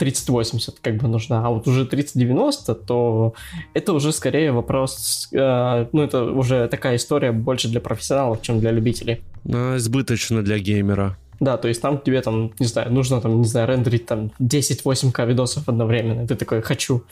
3080 0.01 0.79
как 0.81 0.98
бы 0.98 1.08
нужна, 1.08 1.46
а 1.46 1.50
вот 1.51 1.67
уже 1.67 1.86
3090, 1.86 2.74
то 2.74 3.34
это 3.75 3.93
уже 3.93 4.12
скорее 4.12 4.51
вопрос, 4.51 5.29
э, 5.31 5.86
ну 5.91 6.01
это 6.01 6.24
уже 6.24 6.67
такая 6.67 6.96
история 6.96 7.31
больше 7.31 7.67
для 7.67 7.79
профессионалов, 7.79 8.41
чем 8.41 8.60
для 8.60 8.72
любителей. 8.72 9.22
А, 9.46 9.77
избыточно 9.77 10.41
для 10.41 10.58
геймера. 10.58 11.17
Да, 11.41 11.57
то 11.57 11.67
есть 11.67 11.81
там 11.81 11.98
тебе 12.00 12.21
там, 12.21 12.51
не 12.60 12.67
знаю, 12.67 12.93
нужно 12.93 13.19
там, 13.19 13.41
не 13.41 13.48
знаю, 13.48 13.67
рендерить 13.67 14.05
там 14.05 14.31
10 14.38 14.83
8К 14.86 15.25
видосов 15.25 15.67
одновременно. 15.67 16.27
Ты 16.27 16.36
такой, 16.36 16.62
хочу. 16.62 17.03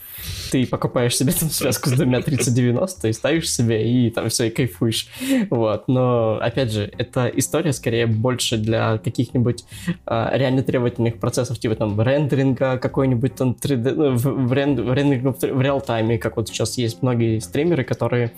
Ты 0.52 0.66
покупаешь 0.66 1.16
себе 1.16 1.32
там 1.32 1.50
связку 1.50 1.88
с 1.88 1.92
двумя 1.94 2.22
3090 2.22 3.08
и 3.08 3.12
ставишь 3.12 3.50
себе, 3.50 3.90
и 3.90 4.08
там 4.08 4.28
все, 4.28 4.44
и 4.44 4.50
кайфуешь. 4.50 5.08
Вот. 5.50 5.88
Но, 5.88 6.38
опять 6.40 6.70
же, 6.70 6.92
эта 6.96 7.26
история 7.26 7.72
скорее 7.72 8.06
больше 8.06 8.56
для 8.56 8.98
каких-нибудь 8.98 9.64
а, 10.06 10.30
реально 10.32 10.62
требовательных 10.62 11.18
процессов, 11.18 11.58
типа 11.58 11.74
там 11.74 12.00
рендеринга 12.00 12.78
какой-нибудь 12.78 13.34
там 13.34 13.56
3D, 13.60 13.94
ну, 13.94 14.14
в, 14.14 14.22
в, 14.22 14.52
рен, 14.52 14.80
в 14.80 14.92
рендеринг 14.92 15.38
в 15.42 15.60
реал-тайме, 15.60 16.18
как 16.18 16.36
вот 16.36 16.48
сейчас 16.48 16.78
есть 16.78 17.02
многие 17.02 17.40
стримеры, 17.40 17.82
которые, 17.82 18.30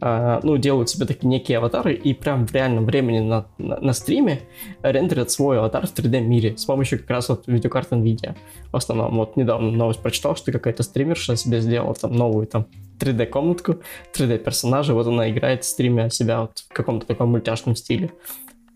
а, 0.00 0.40
ну, 0.42 0.56
делают 0.56 0.90
себе 0.90 1.06
такие 1.06 1.28
некие 1.28 1.58
аватары 1.58 1.94
и 1.94 2.14
прям 2.14 2.48
в 2.48 2.52
реальном 2.52 2.84
времени 2.84 3.20
на, 3.20 3.46
на, 3.58 3.78
на 3.78 3.92
стриме 3.92 4.40
рендерят 4.82 5.35
свой 5.36 5.58
аватар 5.58 5.86
в 5.86 5.94
3D 5.94 6.20
мире 6.20 6.56
с 6.56 6.64
помощью 6.64 6.98
как 6.98 7.10
раз 7.10 7.28
вот 7.28 7.46
видеокарт 7.46 7.92
NVIDIA. 7.92 8.34
В 8.72 8.76
основном, 8.76 9.16
вот 9.16 9.36
недавно 9.36 9.70
новость 9.70 10.00
прочитал, 10.00 10.34
что 10.34 10.50
какая-то 10.50 10.82
стримерша 10.82 11.36
себе 11.36 11.60
сделала 11.60 11.94
там 11.94 12.12
новую 12.12 12.46
там 12.46 12.66
3D 12.98 13.26
комнатку, 13.26 13.80
3D 14.14 14.38
персонажа, 14.38 14.94
вот 14.94 15.06
она 15.06 15.30
играет 15.30 15.64
в 15.64 15.68
стриме 15.68 16.10
себя 16.10 16.42
вот 16.42 16.58
в 16.58 16.72
каком-то 16.72 17.06
таком 17.06 17.30
мультяшном 17.30 17.76
стиле. 17.76 18.10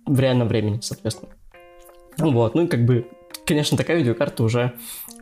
В 0.07 0.19
реальном 0.21 0.49
времени, 0.49 0.81
соответственно. 0.83 1.33
Вот, 2.19 2.55
ну 2.55 2.65
и 2.65 2.67
как 2.67 2.85
бы, 2.85 3.07
конечно, 3.47 3.79
такая 3.79 3.99
видеокарта 3.99 4.43
уже 4.43 4.75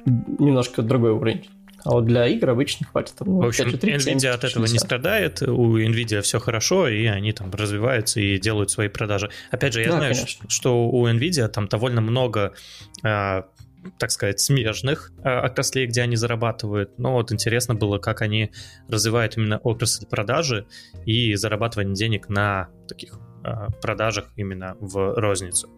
немножко 0.06 0.82
другой 0.82 1.12
уровень. 1.12 1.46
А 1.84 1.90
вот 1.90 2.06
для 2.06 2.26
игр 2.26 2.50
обычно 2.50 2.86
хватит. 2.86 3.14
Ну, 3.20 3.40
в 3.40 3.46
общем, 3.46 3.76
3, 3.76 3.92
NVIDIA 3.94 3.98
70, 3.98 4.34
от 4.34 4.44
этого 4.44 4.66
60. 4.66 4.72
не 4.72 4.78
страдает, 4.78 5.42
у 5.42 5.78
NVIDIA 5.78 6.22
все 6.22 6.38
хорошо, 6.38 6.88
и 6.88 7.06
они 7.06 7.32
там 7.32 7.50
развиваются 7.50 8.20
и 8.20 8.38
делают 8.38 8.70
свои 8.70 8.88
продажи. 8.88 9.30
Опять 9.50 9.74
же, 9.74 9.82
я 9.82 9.90
да, 9.90 9.96
знаю, 9.98 10.14
конечно. 10.14 10.50
что 10.50 10.88
у 10.88 11.08
NVIDIA 11.08 11.48
там 11.48 11.68
довольно 11.68 12.00
много 12.00 12.54
а, 13.04 13.44
так 13.98 14.10
сказать, 14.10 14.40
смежных 14.40 15.12
а, 15.22 15.40
отраслей, 15.40 15.86
где 15.86 16.02
они 16.02 16.16
зарабатывают. 16.16 16.98
Но 16.98 17.12
вот 17.12 17.32
интересно 17.32 17.74
было, 17.74 17.98
как 17.98 18.22
они 18.22 18.50
развивают 18.88 19.36
именно 19.36 19.58
отрасль 19.58 20.06
продажи 20.06 20.66
и 21.04 21.34
зарабатывание 21.34 21.94
денег 21.94 22.28
на 22.28 22.68
таких 22.88 23.18
а, 23.44 23.70
продажах 23.80 24.30
именно 24.36 24.76
в 24.80 25.14
розницу. 25.14 25.70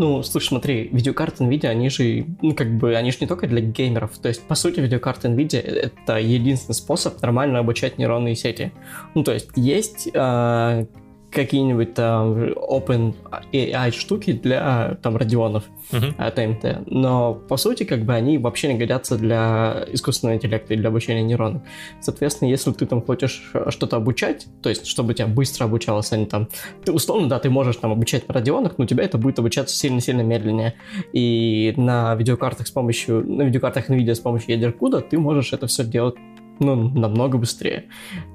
Ну, 0.00 0.22
слушай, 0.22 0.46
смотри, 0.46 0.88
видеокарты 0.90 1.44
NVIDIA, 1.44 1.66
они 1.66 1.90
же, 1.90 2.24
ну, 2.40 2.54
как 2.54 2.74
бы, 2.78 2.96
они 2.96 3.12
же 3.12 3.18
не 3.20 3.26
только 3.26 3.46
для 3.46 3.60
геймеров. 3.60 4.16
То 4.16 4.28
есть, 4.28 4.40
по 4.40 4.54
сути, 4.54 4.80
видеокарты 4.80 5.28
NVIDIA— 5.28 5.60
это 5.60 6.18
единственный 6.18 6.74
способ 6.74 7.20
нормально 7.20 7.58
обучать 7.58 7.98
нейронные 7.98 8.34
сети. 8.34 8.72
Ну, 9.14 9.24
то 9.24 9.34
есть, 9.34 9.50
есть 9.56 10.08
э, 10.10 10.86
какие-нибудь 11.30 11.94
там 11.94 12.32
open 12.52 13.14
AI 13.52 13.92
штуки 13.92 14.32
для 14.32 14.98
там 15.02 15.16
радионов 15.16 15.64
uh-huh. 15.92 16.14
от 16.18 16.38
AMT, 16.38 16.84
но 16.86 17.34
по 17.34 17.56
сути 17.56 17.84
как 17.84 18.04
бы 18.04 18.14
они 18.14 18.38
вообще 18.38 18.72
не 18.72 18.78
годятся 18.78 19.16
для 19.16 19.84
искусственного 19.92 20.36
интеллекта 20.36 20.74
и 20.74 20.76
для 20.76 20.88
обучения 20.88 21.22
нейронов. 21.22 21.62
Соответственно, 22.00 22.48
если 22.48 22.72
ты 22.72 22.86
там 22.86 23.02
хочешь 23.02 23.52
что-то 23.68 23.96
обучать, 23.96 24.46
то 24.62 24.68
есть 24.68 24.86
чтобы 24.86 25.14
тебя 25.14 25.28
быстро 25.28 25.64
обучалось, 25.64 26.12
они 26.12 26.26
там, 26.26 26.48
ты, 26.84 26.92
условно, 26.92 27.28
да, 27.28 27.38
ты 27.38 27.50
можешь 27.50 27.76
там 27.76 27.92
обучать 27.92 28.28
на 28.28 28.34
радионах, 28.34 28.78
но 28.78 28.84
у 28.84 28.86
тебя 28.86 29.04
это 29.04 29.18
будет 29.18 29.38
обучаться 29.38 29.76
сильно-сильно 29.76 30.22
медленнее. 30.22 30.74
И 31.12 31.74
на 31.76 32.14
видеокартах 32.14 32.66
с 32.66 32.70
помощью, 32.70 33.24
на 33.26 33.42
видеокартах 33.42 33.88
NVIDIA 33.88 34.14
с 34.14 34.20
помощью 34.20 34.50
ядер 34.50 34.74
CUDA 34.78 35.00
ты 35.00 35.18
можешь 35.18 35.52
это 35.52 35.66
все 35.66 35.84
делать 35.84 36.16
ну, 36.60 36.76
намного 36.76 37.38
быстрее. 37.38 37.86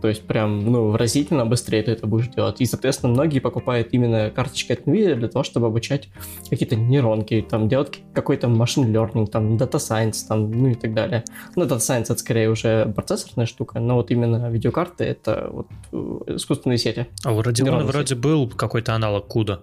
То 0.01 0.07
есть 0.07 0.27
прям, 0.27 0.59
ну, 0.71 0.89
выразительно 0.89 1.45
быстрее 1.45 1.83
ты 1.83 1.91
это 1.91 2.07
будешь 2.07 2.27
делать. 2.27 2.59
И, 2.59 2.65
соответственно, 2.65 3.13
многие 3.13 3.39
покупают 3.39 3.89
именно 3.91 4.31
карточки 4.31 4.73
от 4.73 4.87
NVIDIA 4.87 5.15
для 5.15 5.27
того, 5.27 5.43
чтобы 5.43 5.67
обучать 5.67 6.09
какие-то 6.49 6.75
нейронки, 6.75 7.45
там, 7.47 7.69
делать 7.69 7.99
какой-то 8.13 8.47
машин 8.47 8.93
learning, 8.93 9.27
там, 9.27 9.55
data 9.55 9.77
science, 9.77 10.27
там, 10.27 10.51
ну 10.51 10.69
и 10.69 10.75
так 10.75 10.93
далее. 10.93 11.23
Ну, 11.55 11.63
data 11.63 11.77
science 11.77 12.05
это 12.05 12.17
скорее 12.17 12.49
уже 12.49 12.91
процессорная 12.95 13.45
штука, 13.45 13.79
но 13.79 13.95
вот 13.95 14.11
именно 14.11 14.49
видеокарты 14.49 15.03
это 15.03 15.49
вот 15.51 15.67
э, 15.91 16.35
искусственные 16.35 16.77
сети. 16.77 17.07
А 17.23 17.31
у 17.31 17.41
Radeon 17.41 17.83
вроде 17.83 18.15
был 18.15 18.49
какой-то 18.49 18.95
аналог 18.95 19.27
CUDA. 19.33 19.59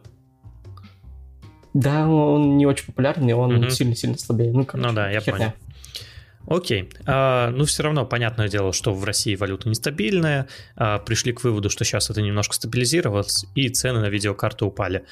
Да, 1.74 2.06
он 2.06 2.58
не 2.58 2.66
очень 2.66 2.86
популярный, 2.86 3.32
он 3.32 3.70
сильно-сильно 3.70 4.18
слабее. 4.18 4.52
Ну, 4.52 4.64
короче, 4.64 4.88
ну 4.88 4.94
да, 4.94 5.10
я 5.10 5.20
херня. 5.20 5.38
понял. 5.38 5.52
Окей. 6.46 6.90
А, 7.06 7.50
ну, 7.50 7.64
все 7.64 7.82
равно, 7.82 8.04
понятное 8.04 8.48
дело, 8.48 8.72
что 8.72 8.92
в 8.92 9.04
России 9.04 9.36
валюта 9.36 9.68
нестабильная. 9.68 10.48
А, 10.76 10.98
пришли 10.98 11.32
к 11.32 11.44
выводу, 11.44 11.70
что 11.70 11.84
сейчас 11.84 12.10
это 12.10 12.20
немножко 12.22 12.54
стабилизировалось, 12.54 13.46
и 13.54 13.68
цены 13.68 14.00
на 14.00 14.08
видеокарты 14.08 14.64
упали. 14.64 15.04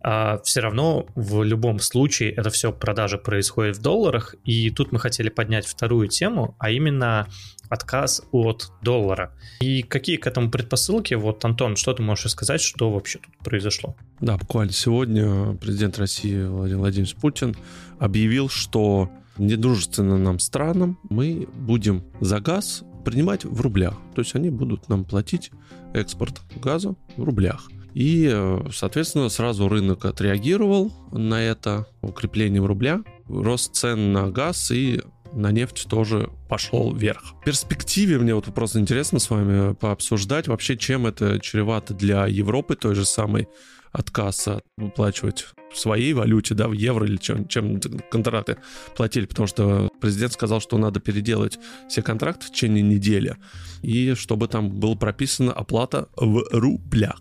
А, 0.00 0.40
все 0.44 0.60
равно 0.60 1.06
в 1.14 1.42
любом 1.42 1.80
случае 1.80 2.30
это 2.30 2.50
все 2.50 2.72
продажи 2.72 3.18
происходит 3.18 3.76
в 3.76 3.82
долларах. 3.82 4.34
И 4.44 4.70
тут 4.70 4.92
мы 4.92 5.00
хотели 5.00 5.28
поднять 5.28 5.66
вторую 5.66 6.08
тему, 6.08 6.54
а 6.58 6.70
именно 6.70 7.26
отказ 7.68 8.22
от 8.30 8.70
доллара. 8.82 9.32
И 9.60 9.82
какие 9.82 10.16
к 10.16 10.26
этому 10.26 10.50
предпосылки? 10.50 11.14
Вот, 11.14 11.44
Антон, 11.44 11.76
что 11.76 11.92
ты 11.92 12.02
можешь 12.02 12.30
сказать, 12.30 12.60
что 12.60 12.92
вообще 12.92 13.18
тут 13.18 13.36
произошло? 13.38 13.96
Да, 14.20 14.36
буквально 14.36 14.72
сегодня 14.72 15.54
президент 15.56 15.98
России 15.98 16.44
Владимир 16.44 16.78
Владимирович 16.78 17.16
Путин 17.16 17.56
объявил, 17.98 18.48
что 18.48 19.10
недружественным 19.38 20.22
нам 20.22 20.38
странам 20.38 20.98
мы 21.08 21.48
будем 21.54 22.04
за 22.20 22.40
газ 22.40 22.84
принимать 23.04 23.44
в 23.44 23.60
рублях. 23.60 23.94
То 24.14 24.22
есть 24.22 24.34
они 24.34 24.50
будут 24.50 24.88
нам 24.88 25.04
платить 25.04 25.50
экспорт 25.94 26.40
газа 26.56 26.94
в 27.16 27.22
рублях. 27.22 27.68
И, 27.94 28.30
соответственно, 28.72 29.28
сразу 29.30 29.68
рынок 29.68 30.04
отреагировал 30.04 30.92
на 31.12 31.40
это 31.40 31.86
укреплением 32.02 32.66
рубля. 32.66 33.02
Рост 33.26 33.74
цен 33.74 34.12
на 34.12 34.28
газ 34.30 34.70
и 34.70 35.00
на 35.32 35.50
нефть 35.50 35.86
тоже 35.88 36.30
пошел 36.48 36.94
вверх. 36.94 37.22
В 37.40 37.44
перспективе 37.44 38.18
мне 38.18 38.34
вот 38.34 38.46
просто 38.54 38.80
интересно 38.80 39.18
с 39.18 39.30
вами 39.30 39.74
пообсуждать 39.74 40.48
вообще, 40.48 40.76
чем 40.76 41.06
это 41.06 41.38
чревато 41.40 41.94
для 41.94 42.26
Европы 42.26 42.76
той 42.76 42.94
же 42.94 43.04
самой 43.04 43.48
отказ 43.96 44.48
выплачивать 44.76 45.46
в 45.72 45.78
своей 45.78 46.12
валюте, 46.12 46.54
да, 46.54 46.68
в 46.68 46.72
евро 46.72 47.06
или 47.06 47.16
чем, 47.16 47.48
чем 47.48 47.80
контракты 48.10 48.58
платили, 48.96 49.26
потому 49.26 49.46
что 49.46 49.88
президент 50.00 50.32
сказал, 50.32 50.60
что 50.60 50.78
надо 50.78 51.00
переделать 51.00 51.58
все 51.88 52.02
контракты 52.02 52.46
в 52.46 52.50
течение 52.50 52.82
недели, 52.82 53.36
и 53.82 54.14
чтобы 54.14 54.48
там 54.48 54.70
было 54.70 54.94
прописано 54.94 55.52
оплата 55.52 56.08
в 56.16 56.44
рублях. 56.50 57.20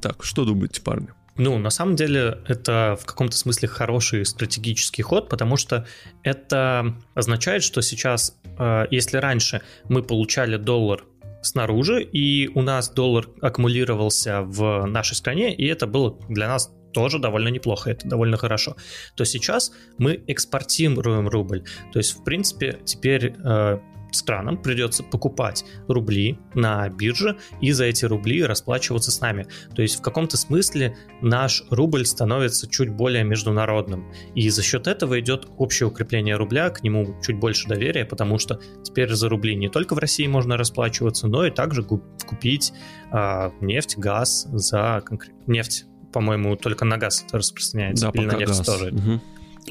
Так, 0.00 0.24
что 0.24 0.44
думаете, 0.44 0.80
парни? 0.82 1.08
Ну, 1.38 1.58
на 1.58 1.70
самом 1.70 1.96
деле, 1.96 2.38
это 2.48 2.96
в 3.00 3.04
каком-то 3.04 3.36
смысле 3.36 3.68
хороший 3.68 4.24
стратегический 4.24 5.02
ход, 5.02 5.28
потому 5.28 5.58
что 5.58 5.86
это 6.22 6.96
означает, 7.14 7.62
что 7.62 7.82
сейчас, 7.82 8.38
э, 8.58 8.86
если 8.90 9.18
раньше 9.18 9.60
мы 9.88 10.02
получали 10.02 10.56
доллар 10.56 11.04
снаружи, 11.46 12.02
и 12.02 12.48
у 12.48 12.62
нас 12.62 12.90
доллар 12.90 13.28
аккумулировался 13.40 14.42
в 14.42 14.86
нашей 14.86 15.14
стране, 15.14 15.54
и 15.54 15.66
это 15.66 15.86
было 15.86 16.18
для 16.28 16.48
нас 16.48 16.72
тоже 16.92 17.18
довольно 17.18 17.48
неплохо, 17.48 17.90
это 17.90 18.08
довольно 18.08 18.36
хорошо, 18.36 18.76
то 19.16 19.24
сейчас 19.24 19.72
мы 19.98 20.22
экспортируем 20.26 21.28
рубль. 21.28 21.62
То 21.92 21.98
есть, 21.98 22.18
в 22.18 22.24
принципе, 22.24 22.78
теперь 22.84 23.34
э, 23.44 23.78
странам 24.16 24.60
придется 24.60 25.02
покупать 25.02 25.64
рубли 25.88 26.38
на 26.54 26.88
бирже 26.88 27.38
и 27.60 27.72
за 27.72 27.84
эти 27.84 28.04
рубли 28.04 28.42
расплачиваться 28.42 29.10
с 29.10 29.20
нами. 29.20 29.46
То 29.74 29.82
есть 29.82 29.98
в 29.98 30.02
каком-то 30.02 30.36
смысле 30.36 30.96
наш 31.20 31.64
рубль 31.70 32.04
становится 32.06 32.68
чуть 32.68 32.90
более 32.90 33.24
международным. 33.24 34.12
И 34.34 34.48
за 34.48 34.62
счет 34.62 34.86
этого 34.86 35.20
идет 35.20 35.46
общее 35.58 35.88
укрепление 35.88 36.36
рубля, 36.36 36.70
к 36.70 36.82
нему 36.82 37.16
чуть 37.22 37.38
больше 37.38 37.68
доверия, 37.68 38.04
потому 38.04 38.38
что 38.38 38.60
теперь 38.82 39.12
за 39.12 39.28
рубли 39.28 39.54
не 39.54 39.68
только 39.68 39.94
в 39.94 39.98
России 39.98 40.26
можно 40.26 40.56
расплачиваться, 40.56 41.28
но 41.28 41.46
и 41.46 41.50
также 41.50 41.82
купить 41.82 42.72
э, 43.12 43.50
нефть, 43.60 43.96
газ 43.98 44.46
за 44.52 45.02
конкрет... 45.04 45.34
нефть 45.46 45.86
по-моему, 46.12 46.56
только 46.56 46.86
на 46.86 46.96
газ 46.96 47.24
это 47.26 47.36
распространяется. 47.36 48.06
Да, 48.06 48.18
Или 48.18 48.26
на 48.26 48.36
нефть 48.36 48.58
газ. 48.58 48.66
тоже. 48.66 48.86
Угу. 48.86 49.20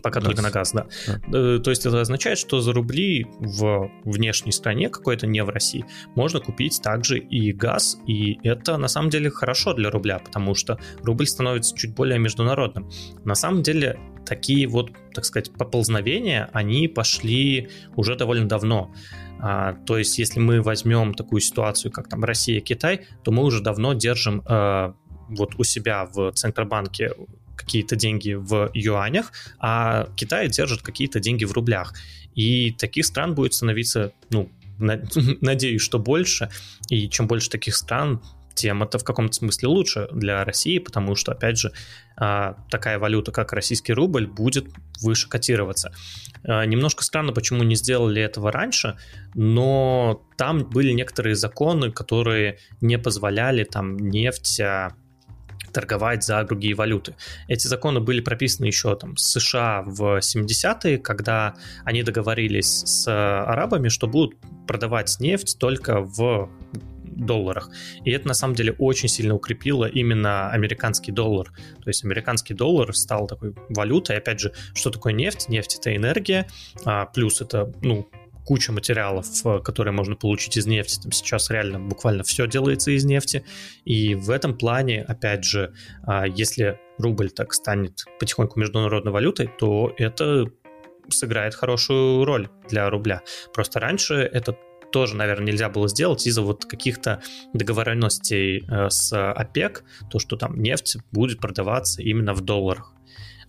Пока 0.02 0.20
газ. 0.20 0.28
только 0.28 0.42
на 0.42 0.52
газ, 0.52 0.72
да. 0.74 0.88
Э, 1.34 1.60
то 1.60 1.70
есть 1.70 1.86
это 1.86 2.02
означает, 2.02 2.38
что 2.38 2.62
за 2.62 2.74
рубли 2.74 3.28
в 3.40 3.92
внешней 4.04 4.52
стране, 4.52 4.90
какой-то 4.90 5.28
не 5.28 5.44
в 5.44 5.50
России, 5.50 5.86
можно 6.16 6.40
купить 6.40 6.82
также 6.82 7.18
и 7.20 7.52
газ, 7.52 7.98
и 8.08 8.40
это 8.44 8.78
на 8.78 8.88
самом 8.88 9.10
деле 9.10 9.30
хорошо 9.30 9.74
для 9.74 9.90
рубля, 9.90 10.20
потому 10.20 10.56
что 10.56 10.80
рубль 11.04 11.28
становится 11.28 11.76
чуть 11.76 11.94
более 11.94 12.20
международным. 12.20 12.90
На 13.24 13.36
самом 13.36 13.64
деле 13.64 14.00
такие 14.26 14.68
вот, 14.68 14.92
так 15.14 15.26
сказать, 15.26 15.52
поползновения, 15.54 16.50
они 16.54 16.88
пошли 16.88 17.70
уже 17.96 18.16
довольно 18.16 18.48
давно. 18.48 18.94
А, 19.40 19.74
то 19.74 19.98
есть, 19.98 20.18
если 20.18 20.40
мы 20.40 20.62
возьмем 20.62 21.14
такую 21.14 21.42
ситуацию, 21.42 21.92
как 21.92 22.10
там 22.10 22.24
Россия, 22.24 22.62
Китай, 22.62 23.06
то 23.24 23.32
мы 23.32 23.44
уже 23.44 23.62
давно 23.62 23.94
держим 23.94 24.42
э, 24.48 24.94
вот 25.30 25.56
у 25.58 25.64
себя 25.64 26.06
в 26.06 26.32
Центробанке 26.32 27.12
какие-то 27.56 27.96
деньги 27.96 28.34
в 28.34 28.70
юанях, 28.74 29.32
а 29.60 30.10
Китай 30.16 30.50
держит 30.50 30.82
какие-то 30.82 31.20
деньги 31.20 31.46
в 31.46 31.52
рублях. 31.54 31.94
И 32.36 32.72
таких 32.72 33.06
стран 33.06 33.34
будет 33.34 33.54
становиться, 33.54 34.12
ну, 34.30 34.50
надеюсь, 35.42 35.82
что 35.82 36.00
больше. 36.00 36.50
И 36.90 37.10
чем 37.10 37.28
больше 37.28 37.50
таких 37.50 37.76
стран, 37.76 38.22
тем 38.56 38.84
это 38.84 38.98
в 38.98 39.04
каком-то 39.04 39.34
смысле 39.34 39.68
лучше 39.68 40.08
для 40.12 40.44
России, 40.44 40.80
потому 40.80 41.16
что, 41.16 41.34
опять 41.34 41.58
же, 41.58 41.72
а, 42.16 42.56
такая 42.70 42.98
валюта, 42.98 43.32
как 43.32 43.52
российский 43.54 43.94
рубль, 43.94 44.28
будет 44.28 44.68
выше 45.02 45.28
котироваться. 45.28 45.94
А, 46.44 46.66
немножко 46.66 47.04
странно, 47.04 47.34
почему 47.34 47.64
не 47.64 47.76
сделали 47.76 48.22
этого 48.22 48.52
раньше, 48.52 48.98
но 49.34 50.26
там 50.38 50.70
были 50.70 50.94
некоторые 50.94 51.36
законы, 51.36 51.92
которые 51.92 52.60
не 52.82 52.98
позволяли 52.98 53.66
там 53.66 53.98
нефть 53.98 54.62
а, 54.62 54.94
торговать 55.76 56.24
за 56.24 56.42
другие 56.46 56.74
валюты. 56.74 57.16
Эти 57.50 57.68
законы 57.68 58.00
были 58.00 58.22
прописаны 58.22 58.66
еще 58.66 58.96
там 58.96 59.18
с 59.18 59.34
США 59.34 59.84
в 59.86 60.20
70-е, 60.20 60.98
когда 61.00 61.56
они 61.84 62.02
договорились 62.02 62.84
с 62.86 63.08
арабами, 63.08 63.90
что 63.90 64.08
будут 64.08 64.36
продавать 64.68 65.18
нефть 65.20 65.58
только 65.60 66.00
в 66.00 66.50
долларах. 67.04 67.70
И 68.06 68.12
это 68.12 68.28
на 68.30 68.34
самом 68.34 68.56
деле 68.56 68.72
очень 68.78 69.10
сильно 69.10 69.36
укрепило 69.36 69.86
именно 69.86 70.50
американский 70.50 71.12
доллар. 71.12 71.52
То 71.84 71.90
есть 71.90 72.06
американский 72.06 72.54
доллар 72.54 72.96
стал 72.96 73.28
такой 73.28 73.54
валютой. 73.68 74.18
Опять 74.18 74.40
же, 74.40 74.54
что 74.74 74.92
такое 74.92 75.12
нефть? 75.12 75.50
Нефть 75.50 75.76
это 75.80 75.94
энергия, 75.94 76.48
а 76.86 77.06
плюс 77.06 77.42
это 77.42 77.74
ну, 77.82 78.08
куча 78.46 78.72
материалов, 78.72 79.28
э, 79.44 79.60
которые 79.60 79.94
можно 79.94 80.16
получить 80.16 80.58
из 80.58 80.66
нефти. 80.66 81.02
Там 81.02 81.12
сейчас 81.12 81.50
реально 81.50 81.80
буквально 81.80 82.24
все 82.24 82.48
делается 82.48 82.92
из 82.92 83.04
нефти. 83.06 83.44
И 83.84 84.16
в 84.16 84.30
этом 84.30 84.58
плане, 84.58 85.04
опять 85.04 85.44
же, 85.44 85.74
а, 86.04 86.26
если 86.26 86.80
рубль 86.98 87.32
так 87.32 87.54
станет 87.54 88.06
потихоньку 88.20 88.60
международной 88.60 89.12
валютой, 89.12 89.50
то 89.60 89.94
это 89.98 90.46
сыграет 91.10 91.56
хорошую 91.56 92.24
роль 92.26 92.50
для 92.70 92.90
рубля. 92.90 93.22
Просто 93.54 93.80
раньше 93.80 94.16
это 94.16 94.58
тоже, 94.92 95.16
наверное, 95.16 95.48
нельзя 95.48 95.70
было 95.70 95.90
сделать 95.90 96.26
из-за 96.26 96.42
вот 96.42 96.66
каких-то 96.66 97.22
договоренностей 97.54 98.66
э, 98.68 98.90
с 98.90 99.12
ОПЕК, 99.12 99.84
то, 100.10 100.20
что 100.20 100.38
там 100.38 100.62
нефть 100.62 100.98
будет 101.12 101.40
продаваться 101.40 102.02
именно 102.02 102.34
в 102.34 102.42
долларах. 102.42 102.95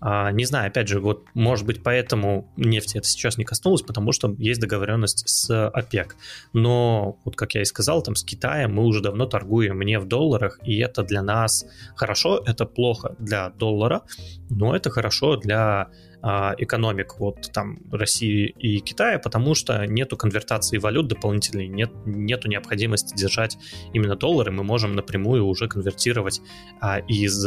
А, 0.00 0.30
не 0.32 0.44
знаю, 0.44 0.68
опять 0.68 0.88
же, 0.88 1.00
вот 1.00 1.26
может 1.35 1.66
быть 1.66 1.82
поэтому 1.82 2.52
нефти 2.56 2.98
это 2.98 3.06
сейчас 3.09 3.38
не 3.38 3.44
коснулось, 3.44 3.82
потому 3.82 4.12
что 4.12 4.35
есть 4.38 4.61
договоренность 4.61 5.28
с 5.28 5.68
ОПЕК. 5.68 6.16
Но 6.52 7.18
вот 7.24 7.37
как 7.37 7.54
я 7.54 7.62
и 7.62 7.64
сказал, 7.64 8.02
там 8.02 8.14
с 8.14 8.24
Китаем 8.24 8.74
мы 8.74 8.85
уже 8.85 9.00
давно 9.00 9.26
торгуем 9.26 9.80
не 9.80 9.98
в 9.98 10.06
долларах, 10.06 10.59
и 10.64 10.78
это 10.78 11.02
для 11.02 11.22
нас 11.22 11.66
хорошо, 11.94 12.42
это 12.44 12.66
плохо 12.66 13.16
для 13.18 13.50
доллара, 13.50 14.02
но 14.50 14.76
это 14.76 14.90
хорошо 14.90 15.37
для 15.37 15.88
а, 16.22 16.54
экономик 16.59 17.18
вот 17.18 17.50
там 17.52 17.78
России 17.90 18.54
и 18.59 18.80
Китая, 18.80 19.18
потому 19.18 19.54
что 19.54 19.87
нету 19.87 20.16
конвертации 20.16 20.78
валют 20.78 21.09
дополнительной, 21.09 21.68
нет, 21.68 21.90
нету 22.04 22.48
необходимости 22.48 23.14
держать 23.14 23.56
именно 23.92 24.16
доллары, 24.16 24.50
мы 24.50 24.64
можем 24.64 24.94
напрямую 24.94 25.46
уже 25.46 25.68
конвертировать 25.68 26.40
а, 26.80 26.98
из 26.98 27.46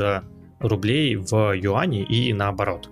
рублей 0.59 1.15
в 1.15 1.53
юани 1.53 2.03
и 2.03 2.33
наоборот. 2.33 2.89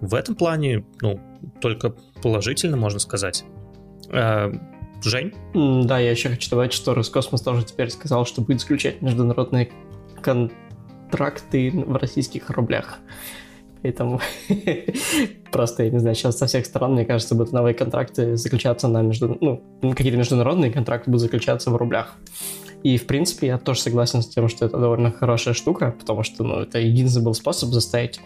В 0.00 0.14
этом 0.14 0.34
плане, 0.34 0.84
ну, 1.00 1.20
только 1.60 1.94
положительно 2.22 2.76
можно 2.76 2.98
сказать. 2.98 3.44
Э, 4.10 4.52
Жень? 5.02 5.32
Да, 5.86 5.98
я 5.98 6.10
еще 6.10 6.30
хочу 6.30 6.50
добавить, 6.50 6.72
что 6.72 6.94
Роскосмос 6.94 7.42
тоже 7.42 7.64
теперь 7.64 7.90
сказал, 7.90 8.26
что 8.26 8.42
будет 8.42 8.60
заключать 8.60 9.02
международные 9.02 9.70
контракты 10.22 11.70
в 11.70 11.96
российских 11.96 12.50
рублях. 12.50 12.98
Поэтому 13.82 14.20
просто, 15.52 15.84
я 15.84 15.90
не 15.90 15.98
знаю, 15.98 16.16
сейчас 16.16 16.38
со 16.38 16.46
всех 16.46 16.66
сторон, 16.66 16.94
мне 16.94 17.04
кажется, 17.04 17.34
будут 17.34 17.52
новые 17.52 17.74
контракты 17.74 18.36
заключаться 18.36 18.88
на 18.88 19.02
между... 19.02 19.36
ну, 19.40 19.62
какие-то 19.94 20.18
международные 20.18 20.72
контракты 20.72 21.10
будут 21.10 21.22
заключаться 21.22 21.70
в 21.70 21.76
рублях. 21.76 22.16
И, 22.86 22.98
в 22.98 23.06
принципе, 23.08 23.48
я 23.48 23.58
тоже 23.58 23.80
согласен 23.80 24.22
с 24.22 24.28
тем, 24.28 24.48
что 24.48 24.64
это 24.64 24.78
довольно 24.78 25.10
хорошая 25.10 25.54
штука, 25.54 25.92
потому 25.98 26.22
что, 26.22 26.44
ну, 26.44 26.60
это 26.60 26.78
единственный 26.78 27.24
был 27.24 27.34
способ 27.34 27.70
заставить 27.70 28.20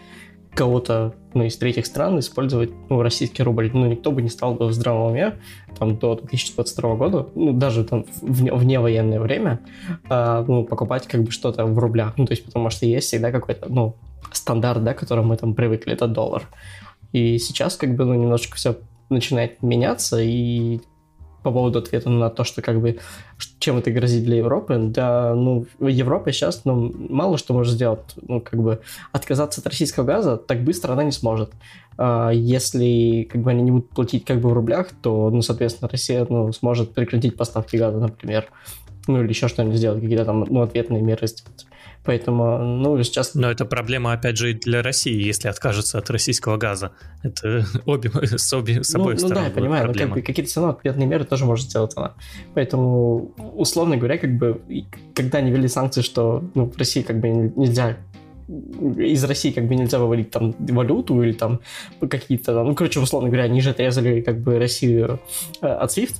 кого-то 0.53 1.15
ну, 1.33 1.45
из 1.45 1.57
третьих 1.57 1.87
стран 1.87 2.19
использовать 2.19 2.69
ну, 2.87 3.01
российский 3.01 3.41
рубль. 3.41 3.71
Ну, 3.73 3.87
никто 3.87 4.11
бы 4.11 4.21
не 4.21 4.29
стал 4.29 4.53
бы 4.53 4.67
в 4.67 4.71
здравом 4.71 5.13
уме 5.13 5.39
там, 5.79 5.97
до 5.97 6.13
2022 6.13 6.95
года, 6.95 7.27
ну, 7.33 7.53
даже 7.53 7.83
там 7.85 8.05
в, 8.21 8.43
в 8.43 8.63
невоенное 8.63 9.19
время, 9.19 9.61
э, 10.07 10.45
ну, 10.47 10.63
покупать 10.63 11.07
как 11.07 11.23
бы 11.23 11.31
что-то 11.31 11.65
в 11.65 11.79
рублях. 11.79 12.13
Ну, 12.17 12.27
то 12.27 12.33
есть, 12.33 12.45
потому 12.45 12.69
что 12.69 12.85
есть 12.85 13.07
всегда 13.07 13.31
какой-то, 13.31 13.65
ну, 13.67 13.95
стандарт, 14.31 14.83
да, 14.83 14.93
к 14.93 14.99
которому 14.99 15.29
мы 15.29 15.37
там 15.37 15.55
привыкли, 15.55 15.93
это 15.93 16.05
доллар. 16.05 16.43
И 17.13 17.39
сейчас 17.39 17.77
как 17.77 17.95
бы, 17.95 18.05
ну, 18.05 18.13
немножечко 18.13 18.57
все 18.57 18.77
начинает 19.09 19.63
меняться, 19.63 20.21
и 20.21 20.81
по 21.43 21.51
поводу 21.51 21.79
ответа 21.79 22.09
на 22.09 22.29
то, 22.29 22.43
что 22.43 22.61
как 22.61 22.79
бы 22.79 22.99
чем 23.59 23.77
это 23.77 23.91
грозит 23.91 24.23
для 24.23 24.37
Европы, 24.37 24.77
да, 24.79 25.33
ну, 25.35 25.65
Европа 25.79 26.31
сейчас, 26.31 26.65
ну, 26.65 26.93
мало 27.09 27.37
что 27.37 27.53
может 27.53 27.73
сделать, 27.73 27.99
ну, 28.27 28.41
как 28.41 28.61
бы 28.61 28.81
отказаться 29.11 29.61
от 29.61 29.67
российского 29.67 30.03
газа 30.03 30.37
так 30.37 30.63
быстро 30.63 30.93
она 30.93 31.03
не 31.03 31.11
сможет. 31.11 31.51
А 31.97 32.31
если, 32.31 33.27
как 33.31 33.41
бы, 33.41 33.51
они 33.51 33.61
не 33.61 33.71
будут 33.71 33.89
платить 33.89 34.25
как 34.25 34.39
бы 34.39 34.49
в 34.49 34.53
рублях, 34.53 34.89
то, 35.01 35.29
ну, 35.29 35.41
соответственно, 35.41 35.89
Россия, 35.91 36.25
ну, 36.27 36.51
сможет 36.53 36.93
прекратить 36.93 37.37
поставки 37.37 37.75
газа, 37.75 37.99
например, 37.99 38.47
ну, 39.07 39.21
или 39.21 39.29
еще 39.29 39.47
что-нибудь 39.47 39.77
сделать, 39.77 40.01
какие-то 40.01 40.25
там, 40.25 40.45
ну, 40.49 40.61
ответные 40.61 41.01
меры 41.01 41.27
сделать. 41.27 41.65
Поэтому, 42.03 42.57
ну, 42.57 43.01
сейчас... 43.03 43.35
Но 43.35 43.51
это 43.51 43.65
проблема, 43.65 44.13
опять 44.13 44.37
же, 44.37 44.51
и 44.51 44.53
для 44.53 44.81
России, 44.81 45.13
если 45.13 45.47
откажется 45.47 45.99
от 45.99 46.09
российского 46.09 46.57
газа. 46.57 46.91
Это 47.21 47.65
обе, 47.85 48.09
с, 48.09 48.53
обе, 48.53 48.83
с 48.83 48.95
обоих 48.95 49.21
ну, 49.21 49.27
сторон 49.27 49.35
Ну 49.35 49.41
да, 49.41 49.45
я 49.45 49.51
понимаю, 49.51 49.87
но 49.87 49.93
как 49.93 50.09
бы, 50.09 50.21
какие-то 50.21 50.49
все 50.49 50.61
равно 50.61 50.77
ответные 50.77 51.07
меры 51.07 51.25
тоже 51.25 51.45
может 51.45 51.67
сделать 51.67 51.93
она. 51.95 52.15
Поэтому, 52.55 53.33
условно 53.53 53.97
говоря, 53.97 54.17
как 54.17 54.35
бы, 54.35 54.61
когда 55.13 55.37
они 55.39 55.51
ввели 55.51 55.67
санкции, 55.67 56.01
что 56.01 56.43
ну, 56.55 56.65
в 56.65 56.77
России 56.77 57.01
как 57.01 57.19
бы 57.19 57.29
нельзя 57.29 57.97
из 58.97 59.23
России 59.23 59.51
как 59.51 59.65
бы 59.65 59.75
нельзя 59.75 59.97
выводить 59.99 60.31
там 60.31 60.53
валюту 60.59 61.21
или 61.21 61.31
там 61.31 61.61
какие-то, 62.01 62.63
ну, 62.63 62.75
короче, 62.75 62.99
условно 62.99 63.29
говоря, 63.29 63.45
они 63.45 63.61
же 63.61 63.69
отрезали 63.69 64.21
как 64.21 64.41
бы 64.41 64.59
Россию 64.59 65.21
э, 65.61 65.67
от 65.67 65.97
SWIFT, 65.97 66.15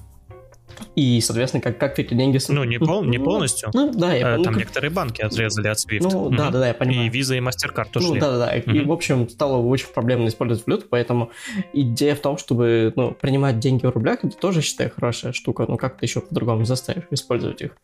и, 0.96 1.22
соответственно, 1.22 1.62
как, 1.62 1.78
как 1.78 2.00
эти 2.00 2.14
деньги... 2.14 2.40
Ну, 2.50 2.64
не, 2.64 2.80
пол, 2.80 3.04
не 3.04 3.18
полностью. 3.18 3.70
Ну, 3.74 3.92
да, 3.94 4.14
я 4.14 4.38
Там 4.38 4.54
ну, 4.54 4.60
некоторые 4.60 4.92
банки 4.92 5.22
отрезали 5.22 5.68
от 5.68 5.78
SWIFT. 5.78 6.00
Ну, 6.02 6.30
да, 6.30 6.50
да, 6.50 6.60
да, 6.60 6.68
я 6.70 6.74
понимаю. 6.74 7.12
И 7.12 7.20
Visa, 7.20 7.38
и 7.38 7.40
MasterCard 7.40 7.88
тоже. 7.92 8.08
Ну, 8.08 8.20
да, 8.20 8.32
да, 8.32 8.46
да. 8.46 8.56
И, 8.58 8.86
в 8.86 8.92
общем, 8.92 9.30
стало 9.30 9.58
очень 9.58 9.88
проблемно 9.88 10.28
использовать 10.28 10.66
валюту, 10.68 10.86
поэтому 10.90 11.32
идея 11.74 12.16
в 12.16 12.20
том, 12.20 12.38
чтобы, 12.38 12.94
ну, 12.96 13.12
принимать 13.12 13.60
деньги 13.60 13.86
в 13.86 13.90
рублях, 13.92 14.24
это 14.24 14.36
тоже, 14.36 14.62
считаю, 14.62 14.92
хорошая 14.94 15.34
штука. 15.34 15.66
Ну, 15.68 15.78
как 15.78 15.98
ты 15.98 16.06
еще 16.06 16.22
по-другому 16.22 16.66
заставишь 16.66 17.04
использовать 17.12 17.62
их. 17.62 17.78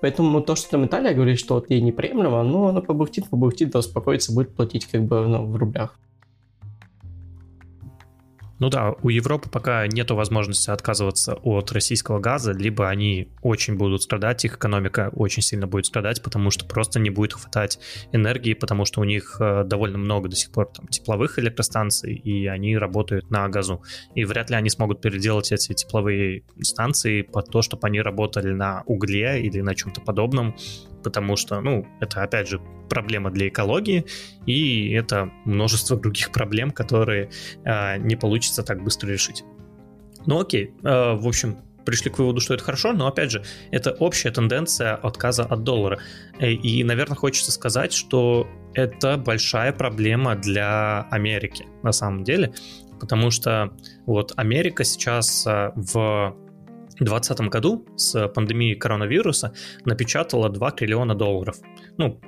Поэтому 0.00 0.30
ну, 0.30 0.40
то, 0.40 0.56
что 0.56 0.70
там 0.70 0.86
Италия 0.86 1.14
говорит, 1.14 1.38
что 1.38 1.54
вот 1.54 1.70
ей 1.70 1.80
неприемлемо, 1.80 2.42
ну, 2.42 2.68
она 2.68 2.80
побухтит, 2.80 3.28
побухтит, 3.28 3.70
да 3.70 3.80
успокоится, 3.80 4.32
будет 4.32 4.54
платить 4.54 4.86
как 4.86 5.02
бы 5.04 5.26
ну, 5.26 5.44
в 5.46 5.56
рублях. 5.56 5.98
Ну 8.60 8.68
да, 8.68 8.94
у 9.02 9.08
Европы 9.08 9.48
пока 9.48 9.86
нет 9.86 10.10
возможности 10.10 10.70
отказываться 10.70 11.34
от 11.34 11.72
российского 11.72 12.20
газа, 12.20 12.52
либо 12.52 12.90
они 12.90 13.28
очень 13.40 13.76
будут 13.76 14.02
страдать, 14.02 14.44
их 14.44 14.56
экономика 14.56 15.10
очень 15.14 15.42
сильно 15.42 15.66
будет 15.66 15.86
страдать, 15.86 16.22
потому 16.22 16.50
что 16.50 16.66
просто 16.66 17.00
не 17.00 17.08
будет 17.08 17.32
хватать 17.32 17.78
энергии, 18.12 18.52
потому 18.52 18.84
что 18.84 19.00
у 19.00 19.04
них 19.04 19.38
э, 19.40 19.64
довольно 19.64 19.96
много 19.96 20.28
до 20.28 20.36
сих 20.36 20.52
пор 20.52 20.66
там, 20.66 20.86
тепловых 20.88 21.38
электростанций, 21.38 22.14
и 22.14 22.46
они 22.48 22.76
работают 22.76 23.30
на 23.30 23.48
газу. 23.48 23.82
И 24.14 24.26
вряд 24.26 24.50
ли 24.50 24.56
они 24.56 24.68
смогут 24.68 25.00
переделать 25.00 25.52
эти 25.52 25.72
тепловые 25.72 26.42
станции 26.60 27.22
под 27.22 27.50
то, 27.50 27.62
чтобы 27.62 27.86
они 27.86 28.02
работали 28.02 28.52
на 28.52 28.82
угле 28.84 29.40
или 29.42 29.62
на 29.62 29.74
чем-то 29.74 30.02
подобном, 30.02 30.54
потому 31.02 31.36
что, 31.36 31.62
ну, 31.62 31.86
это, 32.00 32.22
опять 32.22 32.48
же, 32.48 32.60
проблема 32.90 33.30
для 33.30 33.48
экологии, 33.48 34.04
и 34.44 34.90
это 34.90 35.30
множество 35.46 35.96
других 35.96 36.30
проблем, 36.30 36.70
которые 36.70 37.30
э, 37.64 37.96
не 37.96 38.16
получится 38.16 38.62
так 38.62 38.84
быстро 38.84 39.08
решить. 39.08 39.44
Ну 40.26 40.40
окей, 40.40 40.74
э, 40.82 41.14
в 41.14 41.26
общем, 41.26 41.56
пришли 41.86 42.10
к 42.10 42.18
выводу, 42.18 42.40
что 42.40 42.54
это 42.54 42.64
хорошо, 42.64 42.92
но 42.92 43.06
опять 43.06 43.30
же, 43.30 43.42
это 43.70 43.92
общая 43.92 44.30
тенденция 44.30 44.94
отказа 44.94 45.44
от 45.44 45.64
доллара. 45.64 45.98
Э, 46.38 46.50
и, 46.50 46.84
наверное, 46.84 47.16
хочется 47.16 47.52
сказать, 47.52 47.92
что 47.92 48.46
это 48.74 49.16
большая 49.16 49.72
проблема 49.72 50.36
для 50.36 51.02
Америки 51.10 51.66
на 51.82 51.92
самом 51.92 52.24
деле, 52.24 52.52
потому 53.00 53.30
что 53.30 53.72
вот 54.06 54.32
Америка 54.36 54.84
сейчас 54.84 55.46
э, 55.46 55.72
в 55.74 56.36
2020 57.04 57.40
году 57.48 57.86
с 57.96 58.28
пандемией 58.28 58.76
коронавируса 58.76 59.52
напечатала 59.84 60.48
2 60.48 60.70
триллиона 60.72 61.14
долларов. 61.14 61.56
Ну, 61.96 62.20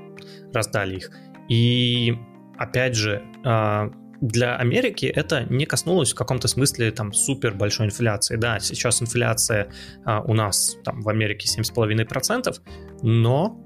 раздали 0.53 0.97
их. 0.97 1.11
И 1.49 2.17
опять 2.59 2.95
же, 2.95 3.23
а, 3.45 3.91
для 4.23 4.57
Америки 4.57 5.07
это 5.07 5.45
не 5.51 5.67
коснулось 5.67 6.13
в 6.13 6.15
каком-то 6.15 6.47
смысле 6.47 6.93
там 6.93 7.13
супер 7.13 7.55
большой 7.55 7.87
инфляции. 7.87 8.37
Да, 8.37 8.61
сейчас 8.61 9.03
инфляция 9.03 9.69
а, 10.05 10.23
у 10.23 10.33
нас 10.33 10.77
там 10.85 11.03
в 11.03 11.09
Америке 11.09 11.49
7,5%, 11.49 12.55
но 13.03 13.61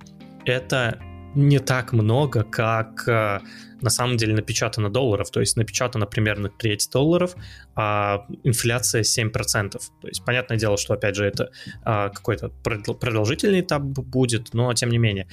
это 0.47 0.99
не 1.35 1.59
так 1.59 1.92
много, 1.92 2.42
как 2.42 3.07
а, 3.07 3.42
на 3.80 3.90
самом 3.90 4.16
деле 4.16 4.34
напечатано 4.34 4.90
долларов. 4.90 5.30
То 5.30 5.40
есть 5.40 5.56
напечатано 5.56 6.06
примерно 6.06 6.48
треть 6.48 6.88
долларов, 6.92 7.34
а 7.74 8.26
инфляция 8.42 9.02
7%. 9.02 9.70
То 9.70 10.08
есть 10.08 10.24
понятное 10.24 10.56
дело, 10.56 10.76
что 10.76 10.94
опять 10.94 11.16
же 11.16 11.24
это 11.24 11.50
а, 11.84 12.08
какой-то 12.08 12.48
продолжительный 12.48 13.60
этап 13.60 13.82
будет, 13.82 14.54
но 14.54 14.72
тем 14.74 14.90
не 14.90 14.98
менее. 14.98 15.28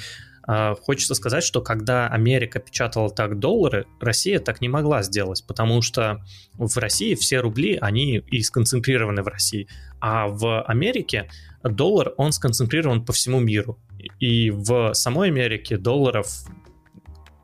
А, 0.45 0.75
хочется 0.75 1.15
сказать, 1.15 1.43
что 1.43 1.61
когда 1.61 2.07
Америка 2.07 2.59
печатала 2.59 3.09
так 3.09 3.39
доллары, 3.39 3.85
Россия 3.99 4.39
так 4.39 4.61
не 4.61 4.69
могла 4.69 5.03
сделать, 5.03 5.43
потому 5.47 5.81
что 5.81 6.23
в 6.53 6.77
России 6.77 7.15
все 7.15 7.39
рубли, 7.39 7.77
они 7.79 8.17
и 8.17 8.41
сконцентрированы 8.41 9.23
в 9.23 9.27
России, 9.27 9.67
а 9.99 10.27
в 10.27 10.63
Америке 10.63 11.29
доллар, 11.63 12.13
он 12.17 12.33
сконцентрирован 12.33 13.05
по 13.05 13.13
всему 13.13 13.39
миру. 13.39 13.79
И 14.19 14.51
в 14.51 14.93
самой 14.93 15.29
Америке 15.29 15.77
долларов 15.77 16.27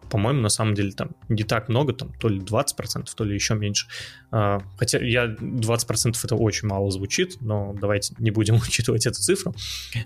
по-моему, 0.09 0.41
на 0.41 0.49
самом 0.49 0.73
деле 0.73 0.91
там 0.91 1.11
не 1.29 1.43
так 1.43 1.69
много, 1.69 1.93
там 1.93 2.11
то 2.19 2.27
ли 2.27 2.39
20%, 2.39 3.07
то 3.15 3.23
ли 3.23 3.33
еще 3.33 3.55
меньше. 3.55 3.87
А, 4.31 4.59
хотя 4.77 4.99
я 4.99 5.25
20% 5.25 6.15
это 6.23 6.35
очень 6.35 6.67
мало 6.67 6.91
звучит, 6.91 7.37
но 7.41 7.75
давайте 7.79 8.15
не 8.19 8.31
будем 8.31 8.55
учитывать 8.67 9.05
эту 9.05 9.19
цифру. 9.19 9.53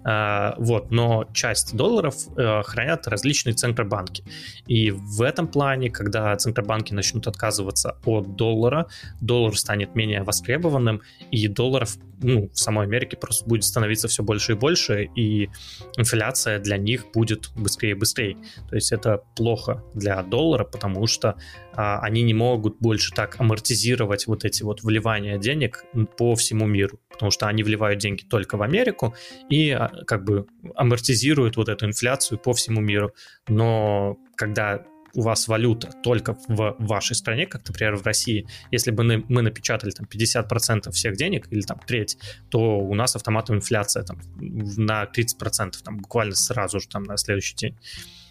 А, 0.03 0.55
вот, 0.57 0.91
но 0.91 1.27
часть 1.33 1.75
долларов 1.75 2.15
э, 2.37 2.61
хранят 2.63 3.07
различные 3.07 3.53
центробанки. 3.53 4.23
И 4.67 4.91
в 4.91 5.21
этом 5.21 5.47
плане, 5.47 5.89
когда 5.89 6.35
центробанки 6.35 6.93
начнут 6.93 7.27
отказываться 7.27 7.97
от 8.05 8.35
доллара, 8.35 8.87
доллар 9.21 9.57
станет 9.57 9.95
менее 9.95 10.23
востребованным, 10.23 11.01
и 11.31 11.47
долларов 11.47 11.97
ну, 12.23 12.49
в 12.53 12.59
самой 12.59 12.85
Америке 12.85 13.17
просто 13.17 13.45
будет 13.45 13.63
становиться 13.63 14.07
все 14.07 14.23
больше 14.23 14.53
и 14.53 14.55
больше, 14.55 15.09
и 15.15 15.49
инфляция 15.97 16.59
для 16.59 16.77
них 16.77 17.11
будет 17.13 17.51
быстрее 17.55 17.91
и 17.91 17.93
быстрее. 17.93 18.37
То 18.69 18.75
есть 18.75 18.91
это 18.91 19.21
плохо 19.35 19.83
для 19.93 20.21
доллара, 20.23 20.63
потому 20.63 21.07
что 21.07 21.37
а, 21.73 21.99
они 21.99 22.23
не 22.23 22.33
могут 22.33 22.77
больше 22.79 23.11
так 23.13 23.39
амортизировать 23.39 24.27
вот 24.27 24.45
эти 24.45 24.63
вот 24.63 24.83
вливания 24.83 25.37
денег 25.37 25.85
по 26.17 26.35
всему 26.35 26.65
миру, 26.65 26.99
потому 27.09 27.31
что 27.31 27.47
они 27.47 27.63
вливают 27.63 27.99
деньги 27.99 28.23
только 28.23 28.57
в 28.57 28.61
Америку 28.61 29.15
и 29.49 29.71
а, 29.71 29.91
как 30.05 30.23
бы 30.23 30.47
амортизируют 30.75 31.57
вот 31.57 31.69
эту 31.69 31.85
инфляцию 31.85 32.39
по 32.39 32.53
всему 32.53 32.81
миру. 32.81 33.13
Но 33.47 34.17
когда 34.35 34.85
у 35.15 35.21
вас 35.21 35.47
валюта 35.47 35.91
только 36.03 36.35
в 36.47 36.75
вашей 36.79 37.15
стране, 37.15 37.45
как, 37.45 37.67
например, 37.67 37.95
в 37.95 38.05
России, 38.05 38.47
если 38.71 38.91
бы 38.91 39.03
мы 39.03 39.41
напечатали 39.41 39.91
там 39.91 40.07
50% 40.11 40.91
всех 40.91 41.15
денег 41.15 41.47
или 41.51 41.61
там 41.61 41.79
треть, 41.85 42.17
то 42.49 42.79
у 42.79 42.93
нас 42.95 43.15
автоматом 43.15 43.57
инфляция 43.57 44.03
там 44.03 44.19
на 44.35 45.03
30%, 45.03 45.73
там 45.83 45.97
буквально 45.97 46.35
сразу 46.35 46.79
же 46.79 46.87
там 46.87 47.03
на 47.03 47.17
следующий 47.17 47.55
день. 47.55 47.77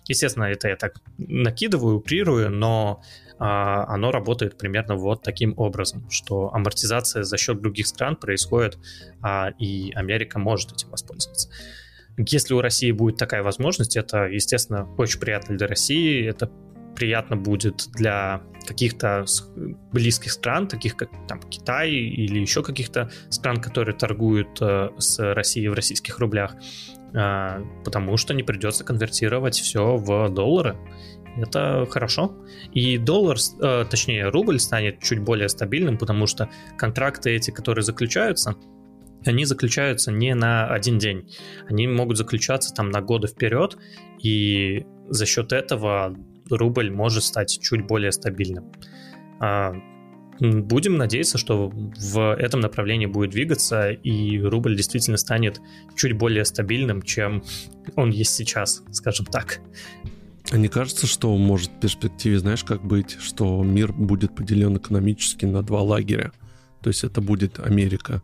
Естественно, 0.08 0.44
это 0.44 0.68
я 0.68 0.76
так 0.76 1.00
накидываю, 1.18 1.96
уприрую, 1.96 2.50
но 2.50 3.02
а, 3.38 3.86
оно 3.88 4.10
работает 4.10 4.58
примерно 4.58 4.96
вот 4.96 5.22
таким 5.22 5.54
образом, 5.56 6.08
что 6.10 6.52
амортизация 6.52 7.22
за 7.22 7.36
счет 7.36 7.60
других 7.60 7.86
стран 7.86 8.16
происходит, 8.16 8.78
а, 9.20 9.50
и 9.58 9.92
Америка 9.94 10.38
может 10.38 10.72
этим 10.72 10.90
воспользоваться. 10.90 11.50
Если 12.18 12.54
у 12.54 12.60
России 12.60 12.92
будет 12.92 13.16
такая 13.16 13.42
возможность, 13.42 13.96
это, 13.96 14.26
естественно, 14.26 14.86
очень 14.98 15.18
приятно 15.18 15.56
для 15.56 15.66
России, 15.66 16.26
это 16.26 16.50
приятно 16.94 17.36
будет 17.36 17.88
для 17.94 18.42
каких-то 18.66 19.24
близких 19.92 20.30
стран, 20.30 20.68
таких 20.68 20.96
как 20.96 21.10
там 21.26 21.40
Китай 21.40 21.90
или 21.90 22.38
еще 22.38 22.62
каких-то 22.62 23.10
стран, 23.30 23.60
которые 23.60 23.96
торгуют 23.96 24.60
э, 24.60 24.90
с 24.98 25.18
Россией 25.34 25.68
в 25.68 25.74
российских 25.74 26.18
рублях, 26.18 26.54
потому 27.12 28.16
что 28.16 28.34
не 28.34 28.42
придется 28.42 28.84
конвертировать 28.84 29.56
все 29.56 29.96
в 29.96 30.28
доллары. 30.30 30.76
это 31.36 31.86
хорошо. 31.90 32.34
И 32.72 32.98
доллар, 32.98 33.36
э, 33.60 33.84
точнее 33.88 34.28
рубль 34.28 34.58
станет 34.58 35.02
чуть 35.02 35.20
более 35.20 35.48
стабильным, 35.48 35.98
потому 35.98 36.26
что 36.26 36.48
контракты 36.76 37.30
эти, 37.30 37.50
которые 37.50 37.82
заключаются, 37.82 38.56
они 39.24 39.44
заключаются 39.44 40.10
не 40.10 40.34
на 40.34 40.66
один 40.66 40.98
день. 40.98 41.30
Они 41.68 41.86
могут 41.86 42.16
заключаться 42.16 42.74
там 42.74 42.90
на 42.90 43.00
годы 43.00 43.28
вперед, 43.28 43.76
и 44.18 44.84
за 45.08 45.26
счет 45.26 45.52
этого 45.52 46.16
рубль 46.50 46.90
может 46.90 47.22
стать 47.22 47.58
чуть 47.60 47.86
более 47.86 48.12
стабильным. 48.12 48.72
Будем 50.42 50.96
надеяться, 50.96 51.38
что 51.38 51.68
в 51.72 52.34
этом 52.34 52.58
направлении 52.58 53.06
будет 53.06 53.30
двигаться, 53.30 53.90
и 53.90 54.40
рубль 54.40 54.76
действительно 54.76 55.16
станет 55.16 55.60
чуть 55.94 56.14
более 56.14 56.44
стабильным, 56.44 57.02
чем 57.02 57.44
он 57.94 58.10
есть 58.10 58.34
сейчас, 58.34 58.82
скажем 58.90 59.26
так. 59.26 59.60
А 60.50 60.56
не 60.56 60.66
кажется, 60.66 61.06
что 61.06 61.36
может 61.36 61.70
в 61.70 61.78
перспективе, 61.78 62.40
знаешь, 62.40 62.64
как 62.64 62.84
быть, 62.84 63.16
что 63.20 63.62
мир 63.62 63.92
будет 63.92 64.34
поделен 64.34 64.76
экономически 64.78 65.44
на 65.44 65.62
два 65.62 65.80
лагеря? 65.80 66.32
То 66.82 66.88
есть 66.88 67.04
это 67.04 67.20
будет 67.20 67.60
Америка, 67.60 68.20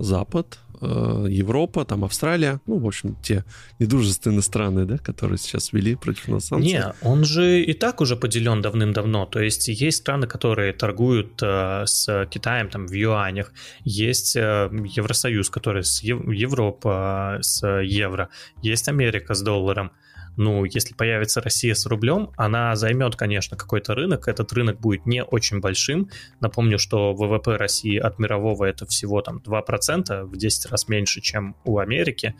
Запад, 0.00 0.58
э, 0.80 1.26
Европа, 1.28 1.84
там 1.84 2.04
Австралия, 2.04 2.60
ну, 2.66 2.78
в 2.78 2.86
общем, 2.86 3.16
те 3.22 3.44
недружественные 3.78 4.42
страны, 4.42 4.84
да, 4.86 4.98
которые 4.98 5.38
сейчас 5.38 5.72
ввели 5.72 5.94
против 5.94 6.28
нас 6.28 6.46
санкции. 6.46 6.72
Не, 6.72 6.94
он 7.02 7.24
же 7.24 7.62
и 7.62 7.74
так 7.74 8.00
уже 8.00 8.16
поделен 8.16 8.62
давным-давно, 8.62 9.26
то 9.26 9.40
есть 9.40 9.68
есть 9.68 9.98
страны, 9.98 10.26
которые 10.26 10.72
торгуют 10.72 11.42
э, 11.42 11.84
с 11.86 12.26
Китаем 12.30 12.68
там 12.68 12.86
в 12.86 12.92
юанях, 12.92 13.52
есть 13.84 14.36
э, 14.36 14.70
Евросоюз, 14.96 15.50
который 15.50 15.84
с 15.84 16.02
Ев- 16.02 16.26
Европа 16.32 17.36
э, 17.38 17.42
с 17.42 17.66
евро, 17.82 18.28
есть 18.62 18.88
Америка 18.88 19.34
с 19.34 19.42
долларом, 19.42 19.90
ну, 20.36 20.64
если 20.64 20.94
появится 20.94 21.40
Россия 21.40 21.74
с 21.74 21.86
рублем, 21.86 22.30
она 22.36 22.74
займет, 22.76 23.16
конечно, 23.16 23.56
какой-то 23.56 23.94
рынок. 23.94 24.28
Этот 24.28 24.52
рынок 24.52 24.80
будет 24.80 25.06
не 25.06 25.22
очень 25.22 25.60
большим. 25.60 26.08
Напомню, 26.40 26.78
что 26.78 27.12
ВВП 27.14 27.56
России 27.56 27.98
от 27.98 28.18
мирового 28.18 28.64
это 28.64 28.86
всего 28.86 29.20
там 29.22 29.42
2%, 29.44 30.24
в 30.24 30.36
10 30.36 30.70
раз 30.70 30.88
меньше, 30.88 31.20
чем 31.20 31.56
у 31.64 31.78
Америки. 31.78 32.34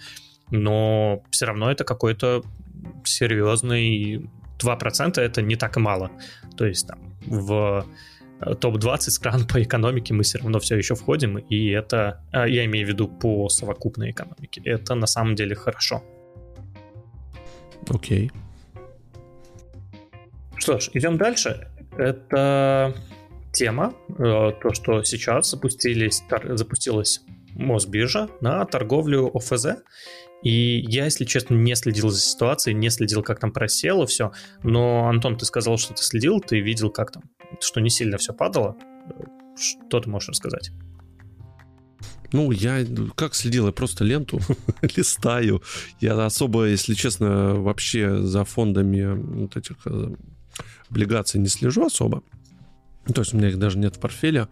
Но 0.51 1.23
все 1.31 1.47
равно 1.47 1.71
это 1.71 1.85
какой-то 1.85 2.43
серьезный... 3.05 4.31
2% 4.59 5.21
это 5.21 5.41
не 5.41 5.57
так 5.57 5.77
и 5.77 5.81
мало. 5.81 6.11
То 6.57 6.67
есть 6.67 6.87
там 6.87 7.17
в 7.25 7.87
топ-20 8.41 8.99
стран 9.11 9.47
по 9.47 9.63
экономике 9.63 10.15
мы 10.15 10.23
все 10.23 10.39
равно 10.39 10.59
все 10.59 10.77
еще 10.77 10.95
входим, 10.95 11.39
и 11.39 11.69
это, 11.71 12.23
а, 12.33 12.49
я 12.49 12.65
имею 12.65 12.87
в 12.87 12.89
виду 12.89 13.09
по 13.09 13.49
совокупной 13.49 14.11
экономике, 14.11 14.63
это 14.65 14.95
на 14.95 15.07
самом 15.07 15.35
деле 15.35 15.55
хорошо. 15.55 16.03
Окей. 17.89 18.31
Что 20.57 20.79
ж, 20.79 20.91
идем 20.93 21.17
дальше. 21.17 21.69
Это 21.97 22.95
тема, 23.53 23.95
э, 24.11 24.53
то, 24.63 24.73
что 24.73 25.03
сейчас 25.03 25.51
запустились, 25.51 26.23
запустилась 26.53 27.23
Мосбиржа 27.55 28.29
на 28.41 28.65
торговлю 28.65 29.31
ОФЗ. 29.35 29.67
И 30.43 30.81
я, 30.89 31.05
если 31.05 31.25
честно, 31.25 31.55
не 31.55 31.75
следил 31.75 32.09
за 32.09 32.21
ситуацией, 32.21 32.75
не 32.75 32.89
следил, 32.91 33.23
как 33.23 33.41
там 33.41 33.53
просело 33.53 34.07
все. 34.07 34.33
Но, 34.63 35.09
Антон, 35.09 35.37
ты 35.37 35.45
сказал, 35.45 35.77
что 35.77 35.93
ты 35.95 36.03
следил, 36.03 36.41
ты 36.41 36.61
видел, 36.61 36.91
как 36.91 37.11
там, 37.11 37.25
что 37.61 37.81
не 37.81 37.91
сильно 37.91 38.17
все 38.17 38.33
падало. 38.33 38.77
Что 39.57 40.01
ты 40.01 40.09
можешь 40.09 40.31
рассказать? 40.31 40.71
Ну, 42.33 42.51
я 42.53 42.87
как 43.17 43.35
следил, 43.35 43.67
я 43.67 43.73
просто 43.73 44.05
ленту 44.05 44.41
листаю. 44.97 45.63
Я 46.01 46.25
особо, 46.25 46.67
если 46.67 46.95
честно, 46.95 47.55
вообще 47.55 48.23
за 48.23 48.45
фондами 48.45 49.43
вот 49.43 49.57
этих 49.57 49.77
э, 49.87 50.15
облигаций 50.89 51.41
не 51.41 51.49
слежу 51.49 51.87
особо. 51.87 52.23
То 53.07 53.23
есть 53.23 53.35
у 53.35 53.39
меня 53.39 53.49
их 53.49 53.59
даже 53.59 53.79
нет 53.79 53.97
в 53.97 53.99
портфеле. 53.99 54.49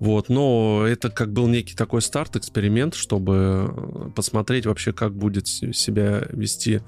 Вот, 0.00 0.28
но 0.28 0.84
это 0.86 1.10
как 1.10 1.32
был 1.32 1.46
некий 1.46 1.76
такой 1.76 2.02
старт, 2.02 2.34
эксперимент, 2.34 2.94
чтобы 2.94 3.70
э, 3.70 4.10
посмотреть 4.16 4.66
вообще, 4.66 4.92
как 4.92 5.14
будет 5.14 5.46
себя 5.46 6.26
вести 6.32 6.80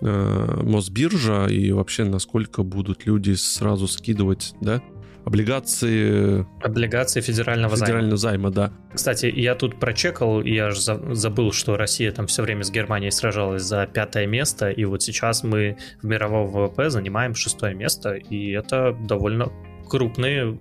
э, 0.00 0.60
Мосбиржа 0.62 1.46
и 1.46 1.72
вообще 1.72 2.04
насколько 2.04 2.62
будут 2.62 3.04
люди 3.06 3.32
сразу 3.32 3.88
скидывать, 3.88 4.54
да, 4.60 4.80
облигации... 5.24 6.46
Облигации 6.62 7.20
федерального, 7.20 7.76
федерального 7.76 8.16
займа. 8.16 8.50
займа, 8.50 8.70
да. 8.70 8.94
Кстати, 8.94 9.26
я 9.26 9.54
тут 9.54 9.78
прочекал, 9.78 10.42
я 10.42 10.70
же 10.70 10.80
забыл, 10.80 11.52
что 11.52 11.76
Россия 11.76 12.12
там 12.12 12.26
все 12.26 12.42
время 12.42 12.64
с 12.64 12.70
Германией 12.70 13.10
сражалась 13.10 13.62
за 13.62 13.86
пятое 13.86 14.26
место, 14.26 14.70
и 14.70 14.84
вот 14.84 15.02
сейчас 15.02 15.42
мы 15.42 15.76
в 16.00 16.06
мировом 16.06 16.46
ВВП 16.46 16.90
занимаем 16.90 17.34
шестое 17.34 17.74
место, 17.74 18.14
и 18.14 18.50
это 18.50 18.96
довольно 19.06 19.52
крупные 19.88 20.58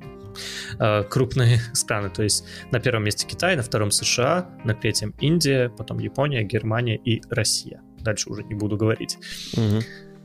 э, 0.79 1.03
крупные 1.03 1.59
страны. 1.73 2.09
То 2.09 2.23
есть 2.23 2.45
на 2.71 2.79
первом 2.79 3.03
месте 3.03 3.27
Китай, 3.27 3.55
на 3.55 3.63
втором 3.63 3.91
США, 3.91 4.49
на 4.63 4.73
третьем 4.73 5.13
Индия, 5.19 5.69
потом 5.69 5.99
Япония, 5.99 6.43
Германия 6.43 6.97
и 6.97 7.21
Россия. 7.29 7.81
Дальше 7.99 8.29
уже 8.29 8.43
не 8.43 8.55
буду 8.55 8.77
говорить. 8.77 9.17
Угу. 9.53 9.81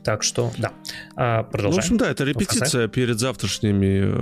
Так 0.07 0.23
что, 0.23 0.53
да, 0.57 0.71
а, 1.17 1.43
продолжаем. 1.43 1.69
Ну, 1.69 1.75
в 1.75 1.79
общем, 1.79 1.97
да, 1.97 2.09
это 2.09 2.23
репетиция 2.23 2.87
перед 2.87 3.19
завтрашними, 3.19 4.13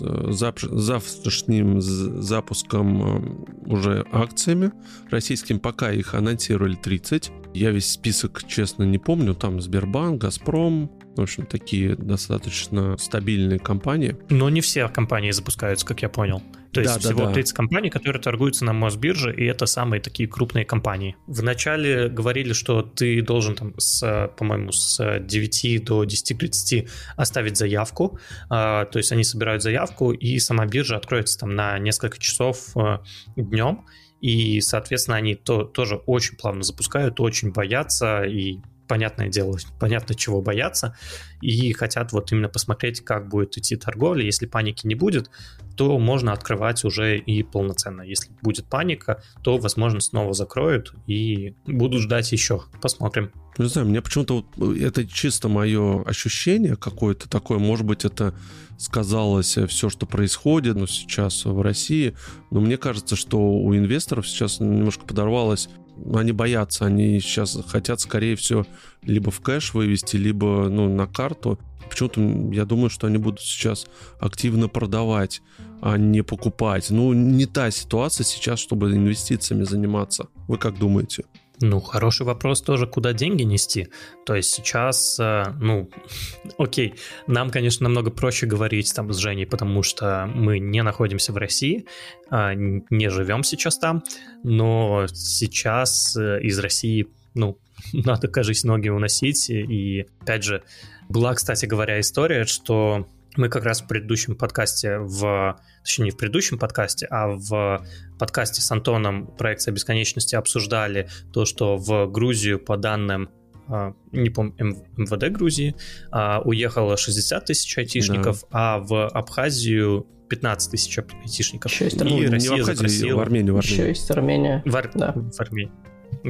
э, 0.00 0.32
зап, 0.32 0.58
завтрашним 0.58 1.82
запуском 1.82 3.46
э, 3.66 3.70
уже 3.70 4.06
акциями 4.10 4.72
российским. 5.10 5.60
Пока 5.60 5.92
их 5.92 6.14
анонсировали 6.14 6.76
30. 6.76 7.30
Я 7.52 7.72
весь 7.72 7.92
список, 7.92 8.42
честно, 8.48 8.84
не 8.84 8.96
помню. 8.96 9.34
Там 9.34 9.60
Сбербанк, 9.60 10.22
Газпром, 10.22 10.90
в 11.14 11.20
общем, 11.20 11.44
такие 11.44 11.94
достаточно 11.94 12.96
стабильные 12.96 13.58
компании. 13.58 14.16
Но 14.30 14.48
не 14.48 14.62
все 14.62 14.88
компании 14.88 15.32
запускаются, 15.32 15.84
как 15.84 16.00
я 16.00 16.08
понял. 16.08 16.42
То 16.82 16.90
есть 16.90 17.02
да, 17.02 17.08
всего 17.08 17.26
да, 17.26 17.32
30 17.32 17.54
компаний, 17.54 17.90
которые 17.90 18.22
торгуются 18.22 18.64
на 18.64 18.72
Мосбирже, 18.72 19.34
и 19.34 19.44
это 19.44 19.66
самые 19.66 20.00
такие 20.00 20.28
крупные 20.28 20.64
компании. 20.64 21.16
Вначале 21.26 22.08
говорили, 22.08 22.52
что 22.52 22.82
ты 22.82 23.20
должен 23.22 23.54
там, 23.54 23.74
с, 23.78 24.30
по-моему, 24.36 24.72
с 24.72 25.20
9 25.20 25.84
до 25.84 26.04
10.30 26.04 26.88
оставить 27.16 27.56
заявку. 27.56 28.18
А, 28.48 28.84
то 28.86 28.98
есть 28.98 29.12
они 29.12 29.24
собирают 29.24 29.62
заявку, 29.62 30.12
и 30.12 30.38
сама 30.38 30.66
биржа 30.66 30.96
откроется 30.96 31.38
там 31.38 31.54
на 31.54 31.78
несколько 31.78 32.18
часов 32.18 32.76
а, 32.76 33.02
днем. 33.36 33.84
И, 34.20 34.60
соответственно, 34.60 35.16
они 35.16 35.34
то, 35.34 35.64
тоже 35.64 35.96
очень 36.06 36.36
плавно 36.36 36.62
запускают, 36.62 37.20
очень 37.20 37.52
боятся, 37.52 38.24
и 38.24 38.58
понятное 38.88 39.28
дело, 39.28 39.58
понятно, 39.78 40.14
чего 40.14 40.40
бояться, 40.40 40.96
и 41.40 41.72
хотят 41.72 42.12
вот 42.12 42.32
именно 42.32 42.48
посмотреть, 42.48 43.00
как 43.04 43.28
будет 43.28 43.56
идти 43.58 43.76
торговля. 43.76 44.24
Если 44.24 44.46
паники 44.46 44.86
не 44.86 44.94
будет, 44.94 45.30
то 45.76 45.98
можно 45.98 46.32
открывать 46.32 46.84
уже 46.84 47.18
и 47.18 47.42
полноценно. 47.42 48.02
Если 48.02 48.32
будет 48.42 48.66
паника, 48.66 49.22
то, 49.42 49.58
возможно, 49.58 50.00
снова 50.00 50.32
закроют 50.32 50.92
и 51.06 51.54
будут 51.66 52.02
ждать 52.02 52.32
еще. 52.32 52.62
Посмотрим. 52.82 53.30
Не 53.58 53.66
знаю, 53.68 53.88
мне 53.88 54.02
почему-то 54.02 54.44
вот 54.56 54.76
это 54.76 55.06
чисто 55.06 55.48
мое 55.48 56.02
ощущение 56.02 56.76
какое-то 56.76 57.28
такое, 57.28 57.58
может 57.58 57.86
быть, 57.86 58.04
это 58.04 58.34
сказалось 58.78 59.58
все, 59.68 59.90
что 59.90 60.06
происходит 60.06 60.76
ну, 60.76 60.86
сейчас 60.86 61.44
в 61.44 61.60
России, 61.60 62.14
но 62.50 62.60
мне 62.60 62.76
кажется, 62.76 63.16
что 63.16 63.38
у 63.38 63.74
инвесторов 63.74 64.28
сейчас 64.28 64.60
немножко 64.60 65.04
подорвалось 65.04 65.68
они 66.14 66.32
боятся, 66.32 66.86
они 66.86 67.20
сейчас 67.20 67.58
хотят, 67.66 68.00
скорее 68.00 68.36
всего, 68.36 68.66
либо 69.02 69.30
в 69.30 69.40
кэш 69.40 69.74
вывести, 69.74 70.16
либо 70.16 70.68
ну, 70.68 70.88
на 70.94 71.06
карту. 71.06 71.58
Почему-то 71.88 72.20
я 72.54 72.64
думаю, 72.64 72.90
что 72.90 73.06
они 73.06 73.18
будут 73.18 73.40
сейчас 73.40 73.86
активно 74.20 74.68
продавать, 74.68 75.42
а 75.80 75.96
не 75.96 76.22
покупать. 76.22 76.90
Ну, 76.90 77.12
не 77.12 77.46
та 77.46 77.70
ситуация 77.70 78.24
сейчас, 78.24 78.58
чтобы 78.58 78.90
инвестициями 78.90 79.64
заниматься. 79.64 80.28
Вы 80.48 80.58
как 80.58 80.78
думаете? 80.78 81.24
Ну, 81.60 81.80
хороший 81.80 82.24
вопрос 82.24 82.62
тоже, 82.62 82.86
куда 82.86 83.12
деньги 83.12 83.42
нести. 83.42 83.88
То 84.24 84.34
есть 84.34 84.54
сейчас, 84.54 85.18
э, 85.18 85.44
ну, 85.60 85.90
окей, 86.58 86.94
нам, 87.26 87.50
конечно, 87.50 87.84
намного 87.84 88.10
проще 88.10 88.46
говорить 88.46 88.92
там 88.94 89.12
с 89.12 89.16
Женей, 89.16 89.46
потому 89.46 89.82
что 89.82 90.30
мы 90.32 90.60
не 90.60 90.82
находимся 90.82 91.32
в 91.32 91.36
России, 91.36 91.86
а, 92.30 92.54
не 92.54 93.10
живем 93.10 93.42
сейчас 93.42 93.78
там, 93.78 94.04
но 94.44 95.06
сейчас 95.12 96.16
э, 96.16 96.40
из 96.42 96.58
России, 96.60 97.08
ну, 97.34 97.58
надо, 97.92 98.28
кажется, 98.28 98.66
ноги 98.66 98.88
уносить. 98.88 99.50
И, 99.50 100.06
опять 100.20 100.44
же, 100.44 100.62
была, 101.08 101.34
кстати 101.34 101.66
говоря, 101.66 101.98
история, 101.98 102.44
что 102.44 103.08
мы 103.36 103.48
как 103.48 103.64
раз 103.64 103.82
в 103.82 103.86
предыдущем 103.86 104.36
подкасте, 104.36 104.98
в, 104.98 105.58
точнее 105.82 106.06
не 106.06 106.10
в 106.10 106.16
предыдущем 106.16 106.58
подкасте, 106.58 107.06
а 107.06 107.28
в 107.28 107.84
подкасте 108.18 108.60
с 108.60 108.70
Антоном 108.70 109.26
проекция 109.26 109.72
бесконечности 109.72 110.34
обсуждали 110.34 111.08
то, 111.32 111.44
что 111.44 111.76
в 111.76 112.06
Грузию 112.10 112.58
по 112.58 112.76
данным 112.76 113.30
а, 113.68 113.94
не 114.12 114.30
помню, 114.30 114.54
МВД 114.96 115.30
Грузии, 115.30 115.76
а, 116.10 116.40
уехало 116.42 116.96
60 116.96 117.44
тысяч 117.44 117.76
айтишников, 117.76 118.40
да. 118.50 118.76
а 118.76 118.78
в 118.78 119.08
Абхазию 119.08 120.06
15 120.28 120.70
тысяч 120.70 120.98
айтишников. 120.98 121.70
Еще 121.70 121.84
есть 121.84 122.00
Армения. 122.00 122.24
И 122.24 122.28
Россия 122.28 122.50
не 122.52 122.60
в 122.60 122.60
Абхазию, 122.62 122.88
закрутила... 122.88 123.18
в 123.18 123.20
Армению, 123.20 123.54
в 123.54 123.58
Армению. 123.58 123.78
Еще 123.78 123.88
есть 123.88 124.10
Армения. 124.10 124.62
В, 124.64 124.76
Ар... 124.76 124.90
да. 124.94 125.12
в 125.12 125.40
Армении. 125.40 125.72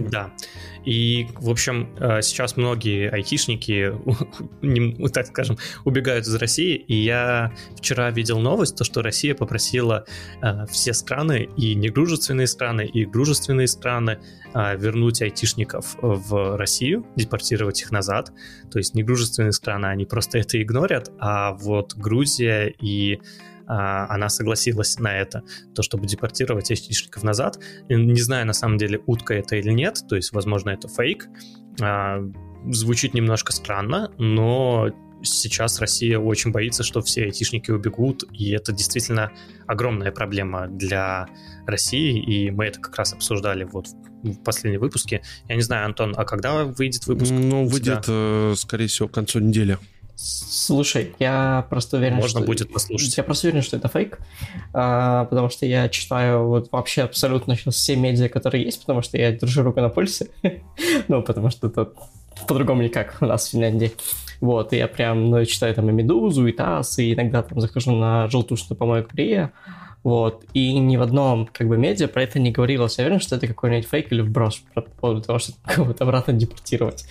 Да. 0.00 0.32
И, 0.84 1.26
в 1.34 1.50
общем, 1.50 1.94
э, 1.98 2.22
сейчас 2.22 2.56
многие 2.56 3.10
айтишники, 3.10 3.92
так 5.12 5.26
скажем, 5.26 5.58
убегают 5.84 6.26
из 6.26 6.34
России. 6.34 6.76
И 6.76 6.94
я 6.94 7.52
вчера 7.76 8.10
видел 8.10 8.38
новость, 8.38 8.76
то, 8.76 8.84
что 8.84 9.02
Россия 9.02 9.34
попросила 9.34 10.04
э, 10.42 10.66
все 10.66 10.94
страны, 10.94 11.48
и 11.56 11.74
недружественные 11.74 12.46
страны, 12.46 12.86
и 12.86 13.04
дружественные 13.04 13.66
страны, 13.66 14.18
э, 14.54 14.76
вернуть 14.76 15.20
айтишников 15.20 15.96
в 16.00 16.56
Россию, 16.56 17.06
депортировать 17.16 17.82
их 17.82 17.90
назад. 17.90 18.32
То 18.70 18.78
есть 18.78 18.94
недружественные 18.94 19.52
страны, 19.52 19.86
они 19.86 20.04
просто 20.04 20.38
это 20.38 20.60
игнорят, 20.62 21.10
а 21.18 21.52
вот 21.52 21.94
Грузия 21.94 22.74
и 22.80 23.16
а, 23.16 23.20
она 23.68 24.28
согласилась 24.30 24.98
на 24.98 25.16
это, 25.16 25.42
то, 25.74 25.82
чтобы 25.82 26.06
депортировать 26.06 26.70
айтишников 26.70 27.22
назад. 27.22 27.58
Не 27.88 28.20
знаю, 28.20 28.46
на 28.46 28.54
самом 28.54 28.78
деле, 28.78 29.00
утка 29.06 29.34
это 29.34 29.56
или 29.56 29.72
нет, 29.72 30.02
то 30.08 30.16
есть, 30.16 30.32
возможно, 30.32 30.70
это 30.70 30.88
фейк. 30.88 31.28
А, 31.80 32.20
звучит 32.70 33.14
немножко 33.14 33.52
странно, 33.52 34.10
но 34.18 34.90
сейчас 35.22 35.80
Россия 35.80 36.18
очень 36.18 36.50
боится, 36.50 36.82
что 36.82 37.02
все 37.02 37.24
айтишники 37.24 37.70
убегут, 37.70 38.24
и 38.32 38.50
это 38.50 38.72
действительно 38.72 39.32
огромная 39.66 40.12
проблема 40.12 40.68
для 40.68 41.28
России, 41.66 42.20
и 42.20 42.50
мы 42.50 42.66
это 42.66 42.80
как 42.80 42.96
раз 42.96 43.12
обсуждали 43.12 43.64
вот 43.64 43.88
в 44.22 44.42
последнем 44.42 44.80
выпуске. 44.80 45.22
Я 45.48 45.56
не 45.56 45.62
знаю, 45.62 45.86
Антон, 45.86 46.14
а 46.16 46.24
когда 46.24 46.64
выйдет 46.64 47.06
выпуск? 47.06 47.30
Ну, 47.32 47.66
выйдет, 47.66 48.04
э, 48.08 48.54
скорее 48.56 48.86
всего, 48.86 49.08
к 49.08 49.12
концу 49.12 49.40
недели. 49.40 49.78
Слушай, 50.20 51.14
я 51.20 51.64
просто 51.70 51.96
уверен, 51.96 52.16
Можно 52.16 52.40
что... 52.40 52.46
будет 52.46 52.72
послушать. 52.72 53.16
Я 53.16 53.22
просто 53.22 53.46
уверен, 53.46 53.62
что 53.62 53.76
это 53.76 53.86
фейк, 53.86 54.18
а, 54.74 55.26
потому 55.26 55.48
что 55.48 55.64
я 55.64 55.88
читаю 55.88 56.48
вот 56.48 56.72
вообще 56.72 57.02
абсолютно 57.02 57.54
сейчас 57.54 57.76
все 57.76 57.94
медиа, 57.94 58.28
которые 58.28 58.64
есть, 58.64 58.80
потому 58.80 59.00
что 59.00 59.16
я 59.16 59.30
держу 59.30 59.62
руку 59.62 59.80
на 59.80 59.90
пульсе. 59.90 60.30
ну, 61.08 61.22
потому 61.22 61.50
что 61.50 61.68
это 61.68 61.92
по-другому 62.48 62.82
никак 62.82 63.18
у 63.20 63.26
нас 63.26 63.46
в 63.46 63.50
Финляндии. 63.52 63.92
Вот, 64.40 64.72
и 64.72 64.78
я 64.78 64.88
прям 64.88 65.30
ну, 65.30 65.44
читаю 65.44 65.72
там 65.76 65.88
и 65.88 65.92
«Медузу», 65.92 66.48
и 66.48 66.52
«ТАСС», 66.52 66.98
и 66.98 67.14
иногда 67.14 67.42
там 67.42 67.60
захожу 67.60 67.92
на 67.92 68.26
желтушную 68.26 68.76
помойку 68.76 69.10
Рия, 69.14 69.52
вот. 70.02 70.44
И 70.52 70.78
ни 70.78 70.96
в 70.96 71.02
одном 71.02 71.46
как 71.46 71.68
бы 71.68 71.76
медиа 71.76 72.08
про 72.08 72.22
это 72.22 72.38
не 72.38 72.50
говорилось. 72.50 72.98
Я 72.98 73.04
уверен, 73.04 73.20
что 73.20 73.36
это 73.36 73.46
какой-нибудь 73.46 73.88
фейк 73.88 74.12
или 74.12 74.20
вброс 74.20 74.62
по 74.74 74.82
поводу 74.82 75.22
того, 75.22 75.38
что 75.38 75.52
кого-то 75.64 76.04
обратно 76.04 76.32
депортировать. 76.32 77.06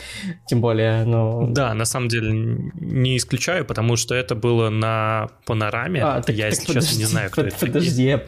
Тем 0.47 0.61
более, 0.61 1.03
ну... 1.05 1.47
Да, 1.51 1.73
на 1.73 1.85
самом 1.85 2.07
деле 2.07 2.31
не 2.75 3.17
исключаю, 3.17 3.65
потому 3.65 3.95
что 3.95 4.15
это 4.15 4.35
было 4.35 4.69
на 4.69 5.29
панораме. 5.45 6.03
А, 6.03 6.21
так, 6.21 6.35
я, 6.35 6.49
так, 6.49 6.53
если 6.53 6.67
подожди, 6.67 6.89
честно, 6.89 6.99
не 6.99 7.05
знаю, 7.05 7.31
кто 7.31 7.43
под, 7.43 7.53
это. 7.53 7.65
Подожди, 7.65 8.03
я, 8.03 8.23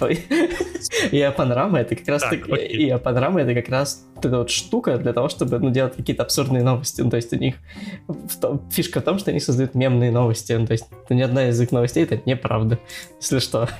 я 1.11 1.31
панорама, 1.31 1.79
это 1.79 1.95
как 1.95 2.07
раз 2.07 2.21
так, 2.21 2.47
так 2.47 2.59
и 2.59 2.97
панорама 3.03 3.41
это 3.41 3.53
как 3.53 3.69
раз 3.69 4.05
эта 4.25 4.37
вот 4.37 4.49
штука 4.49 4.97
для 4.97 5.13
того, 5.13 5.29
чтобы 5.29 5.59
ну, 5.59 5.69
делать 5.69 5.95
какие-то 5.95 6.23
абсурдные 6.23 6.63
новости. 6.63 7.01
Ну, 7.01 7.09
то 7.09 7.15
есть 7.15 7.31
у 7.33 7.37
них 7.37 7.55
фишка 8.71 8.99
в 8.99 9.03
том, 9.03 9.17
что 9.17 9.31
они 9.31 9.39
создают 9.39 9.75
мемные 9.75 10.11
новости. 10.11 10.53
Ну, 10.53 10.65
то 10.65 10.73
есть 10.73 10.85
ни 11.09 11.21
одна 11.21 11.49
из 11.49 11.59
их 11.61 11.71
новостей 11.71 12.03
это 12.03 12.21
неправда, 12.25 12.79
если 13.19 13.39
что. 13.39 13.69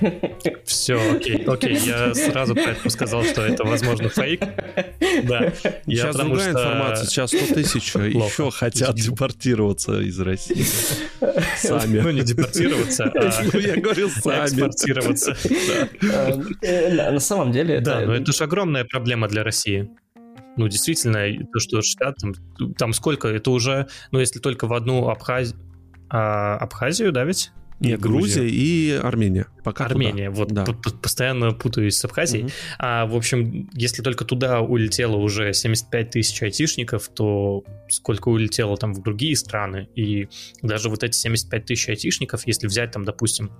Все, 0.70 1.16
окей, 1.16 1.44
окей, 1.46 1.76
я 1.78 2.14
сразу 2.14 2.54
поэтому 2.54 2.90
сказал, 2.90 3.24
что 3.24 3.42
это, 3.42 3.64
возможно, 3.64 4.08
фейк. 4.08 4.40
Да. 5.24 5.52
Я 5.84 6.02
сейчас 6.04 6.16
другая 6.16 6.50
что... 6.50 6.60
информация, 6.60 7.06
сейчас 7.06 7.30
100 7.30 7.54
тысяч 7.54 7.94
еще 7.94 8.50
хотят 8.52 8.94
депортироваться 8.94 10.00
из 10.00 10.18
России. 10.20 10.64
Сами. 11.56 11.98
Ну, 11.98 12.10
не 12.10 12.22
депортироваться, 12.22 13.04
а... 13.04 13.42
Ну, 13.52 13.58
я 13.58 13.76
говорил 13.76 14.10
сами. 14.10 14.46
Экспортироваться. 14.46 15.36
Э, 16.62 17.10
на 17.10 17.20
самом 17.20 17.50
деле... 17.50 17.80
Да, 17.80 18.00
но 18.00 18.14
это 18.14 18.32
же 18.32 18.44
огромная 18.44 18.84
проблема 18.84 19.26
для 19.26 19.42
России. 19.42 19.90
Ну, 20.56 20.68
действительно, 20.68 21.26
то, 21.52 21.58
что 21.58 21.82
штат, 21.82 22.16
там, 22.18 22.34
там 22.74 22.92
сколько, 22.92 23.26
это 23.26 23.50
уже, 23.50 23.88
ну, 24.12 24.20
если 24.20 24.38
только 24.38 24.66
в 24.68 24.72
одну 24.72 25.08
Абхаз... 25.08 25.54
а, 26.10 26.56
Абхазию, 26.58 27.10
да, 27.10 27.24
ведь? 27.24 27.50
Нет, 27.80 28.00
Грузия 28.00 28.46
и 28.46 28.90
Армения. 28.92 29.46
Пока 29.64 29.86
Армения, 29.86 30.30
туда. 30.30 30.64
вот 30.64 30.82
да. 30.82 30.90
постоянно 31.02 31.52
путаюсь 31.52 31.96
с 31.96 32.04
Абхазией. 32.04 32.44
Угу. 32.44 32.52
А, 32.78 33.06
в 33.06 33.16
общем, 33.16 33.70
если 33.72 34.02
только 34.02 34.24
туда 34.24 34.60
улетело 34.60 35.16
уже 35.16 35.52
75 35.52 36.10
тысяч 36.10 36.42
айтишников, 36.42 37.08
то 37.08 37.64
сколько 37.88 38.28
улетело 38.28 38.76
там 38.76 38.92
в 38.92 39.02
другие 39.02 39.34
страны? 39.34 39.88
И 39.96 40.28
даже 40.62 40.90
вот 40.90 41.02
эти 41.02 41.16
75 41.16 41.64
тысяч 41.64 41.88
айтишников, 41.88 42.46
если 42.46 42.66
взять 42.66 42.90
там, 42.92 43.04
допустим, 43.04 43.50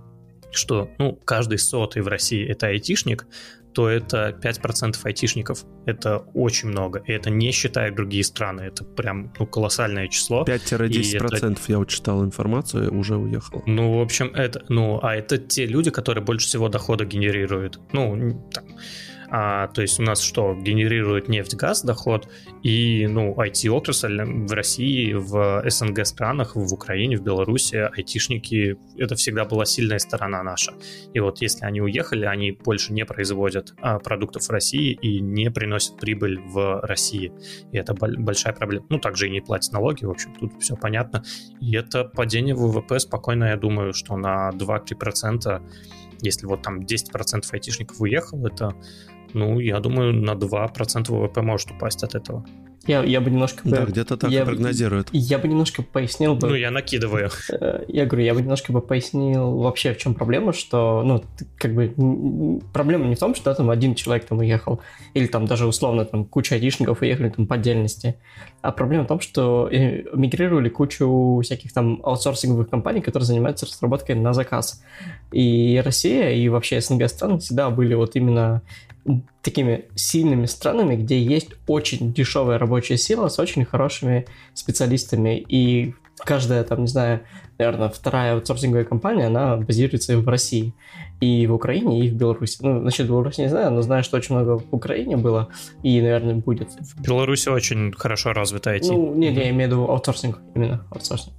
что, 0.52 0.90
ну, 0.98 1.18
каждый 1.24 1.58
сотый 1.58 2.02
в 2.02 2.08
России 2.08 2.46
это 2.46 2.68
айтишник, 2.68 3.26
то 3.72 3.88
это 3.88 4.36
5% 4.42 4.96
айтишников. 5.04 5.64
Это 5.86 6.18
очень 6.34 6.68
много. 6.68 7.02
И 7.06 7.12
это 7.12 7.30
не 7.30 7.52
считая 7.52 7.92
другие 7.92 8.24
страны. 8.24 8.62
Это 8.62 8.84
прям 8.84 9.32
ну, 9.38 9.46
колоссальное 9.46 10.08
число. 10.08 10.44
5-10% 10.44 11.52
это... 11.52 11.60
я 11.68 11.78
вот 11.78 11.88
читал 11.88 12.24
информацию, 12.24 12.92
уже 12.92 13.16
уехал. 13.16 13.62
Ну, 13.66 13.98
в 13.98 14.02
общем, 14.02 14.32
это... 14.34 14.64
Ну, 14.68 14.98
а 15.02 15.14
это 15.14 15.38
те 15.38 15.66
люди, 15.66 15.90
которые 15.90 16.24
больше 16.24 16.46
всего 16.46 16.68
дохода 16.68 17.04
генерируют. 17.04 17.78
Ну, 17.92 18.44
там, 18.52 18.64
а, 19.30 19.68
то 19.68 19.82
есть 19.82 20.00
у 20.00 20.02
нас 20.02 20.20
что, 20.20 20.54
генерирует 20.54 21.28
нефть, 21.28 21.54
газ, 21.54 21.82
доход, 21.82 22.28
и, 22.62 23.06
ну, 23.06 23.32
IT-отрасль 23.34 24.22
в 24.22 24.52
России, 24.52 25.12
в 25.12 25.62
СНГ 25.68 26.04
странах, 26.04 26.56
в 26.56 26.72
Украине, 26.72 27.16
в 27.16 27.22
Беларуси, 27.22 27.76
айтишники, 27.96 28.76
это 28.98 29.14
всегда 29.14 29.44
была 29.44 29.64
сильная 29.64 29.98
сторона 29.98 30.42
наша. 30.42 30.74
И 31.14 31.20
вот 31.20 31.40
если 31.40 31.64
они 31.64 31.80
уехали, 31.80 32.24
они 32.24 32.52
больше 32.52 32.92
не 32.92 33.04
производят 33.04 33.72
а, 33.80 33.98
продуктов 33.98 34.42
в 34.42 34.50
России 34.50 34.92
и 34.92 35.20
не 35.20 35.50
приносят 35.50 35.96
прибыль 35.98 36.40
в 36.40 36.80
России. 36.82 37.32
И 37.72 37.78
это 37.78 37.94
большая 37.94 38.52
проблема. 38.52 38.86
Ну, 38.88 38.98
также 38.98 39.28
и 39.28 39.30
не 39.30 39.40
платят 39.40 39.72
налоги, 39.72 40.04
в 40.04 40.10
общем, 40.10 40.34
тут 40.34 40.60
все 40.60 40.76
понятно. 40.76 41.22
И 41.60 41.76
это 41.76 42.04
падение 42.04 42.54
ВВП 42.54 42.98
спокойно, 42.98 43.44
я 43.44 43.56
думаю, 43.56 43.92
что 43.92 44.16
на 44.16 44.50
2-3%, 44.50 45.62
если 46.22 46.46
вот 46.46 46.62
там 46.62 46.80
10% 46.80 47.44
айтишников 47.52 48.00
уехал, 48.00 48.44
это 48.46 48.74
ну, 49.34 49.58
я 49.60 49.80
думаю, 49.80 50.12
на 50.12 50.32
2% 50.32 51.10
ВВП 51.10 51.42
может 51.42 51.70
упасть 51.70 52.04
от 52.04 52.14
этого. 52.14 52.44
Я, 52.86 53.02
я 53.04 53.20
бы 53.20 53.30
немножко... 53.30 53.60
Да, 53.64 53.84
где-то 53.84 54.16
так 54.16 54.30
я, 54.30 54.44
прогнозируют. 54.44 55.08
Я 55.12 55.38
бы 55.38 55.48
немножко 55.48 55.82
пояснил 55.82 56.34
бы... 56.34 56.48
Ну, 56.48 56.54
я 56.54 56.70
накидываю. 56.70 57.30
Э, 57.52 57.84
я 57.88 58.06
говорю, 58.06 58.24
я 58.24 58.34
бы 58.34 58.40
немножко 58.40 58.72
бы 58.72 58.80
пояснил 58.80 59.58
вообще, 59.58 59.92
в 59.92 59.98
чем 59.98 60.14
проблема, 60.14 60.54
что, 60.54 61.02
ну, 61.04 61.22
как 61.58 61.74
бы, 61.74 62.60
проблема 62.72 63.04
не 63.04 63.16
в 63.16 63.18
том, 63.18 63.34
что 63.34 63.44
да, 63.44 63.54
там 63.54 63.68
один 63.68 63.94
человек 63.94 64.24
там 64.24 64.38
уехал, 64.38 64.80
или 65.12 65.26
там 65.26 65.44
даже 65.44 65.66
условно 65.66 66.06
там 66.06 66.24
куча 66.24 66.54
айтишников 66.54 67.02
уехали 67.02 67.28
там 67.28 67.46
по 67.46 67.56
отдельности, 67.56 68.16
а 68.62 68.72
проблема 68.72 69.04
в 69.04 69.08
том, 69.08 69.20
что 69.20 69.68
э, 69.70 70.04
мигрировали 70.14 70.70
кучу 70.70 71.40
всяких 71.44 71.74
там 71.74 72.00
аутсорсинговых 72.02 72.70
компаний, 72.70 73.02
которые 73.02 73.26
занимаются 73.26 73.66
разработкой 73.66 74.14
на 74.14 74.32
заказ. 74.32 74.82
И 75.32 75.80
Россия, 75.84 76.30
и 76.30 76.48
вообще 76.48 76.80
СНГ 76.80 77.08
страны 77.08 77.38
всегда 77.40 77.68
были 77.68 77.92
вот 77.92 78.16
именно 78.16 78.62
такими 79.42 79.86
сильными 79.94 80.46
странами, 80.46 80.96
где 80.96 81.20
есть 81.22 81.50
очень 81.66 82.12
дешевая 82.12 82.58
рабочая 82.58 82.98
сила 82.98 83.28
с 83.28 83.38
очень 83.38 83.64
хорошими 83.64 84.26
специалистами. 84.54 85.44
И 85.48 85.94
каждая, 86.18 86.64
там, 86.64 86.82
не 86.82 86.86
знаю, 86.86 87.20
наверное, 87.58 87.88
вторая 87.88 88.34
аутсорсинговая 88.34 88.84
компания, 88.84 89.26
она 89.26 89.56
базируется 89.56 90.18
в 90.18 90.28
России. 90.28 90.74
И 91.20 91.46
в 91.46 91.52
Украине, 91.52 92.00
и 92.00 92.08
в 92.08 92.14
Беларуси. 92.14 92.58
Ну, 92.62 92.80
насчет 92.80 93.06
Беларуси 93.06 93.42
не 93.42 93.48
знаю, 93.48 93.70
но 93.72 93.82
знаю, 93.82 94.02
что 94.02 94.16
очень 94.16 94.34
много 94.34 94.58
в 94.58 94.74
Украине 94.74 95.18
было, 95.18 95.50
и, 95.82 96.00
наверное, 96.00 96.34
будет. 96.34 96.70
В 96.80 97.02
Беларуси 97.02 97.50
очень 97.50 97.92
хорошо 97.92 98.32
развита 98.32 98.74
IT. 98.74 98.86
Ну, 98.88 99.14
нет, 99.14 99.36
я 99.36 99.50
имею 99.50 99.68
в 99.68 99.72
виду 99.72 99.90
аутсорсинг, 99.90 100.38
именно 100.54 100.86
аутсорсинг. 100.90 101.34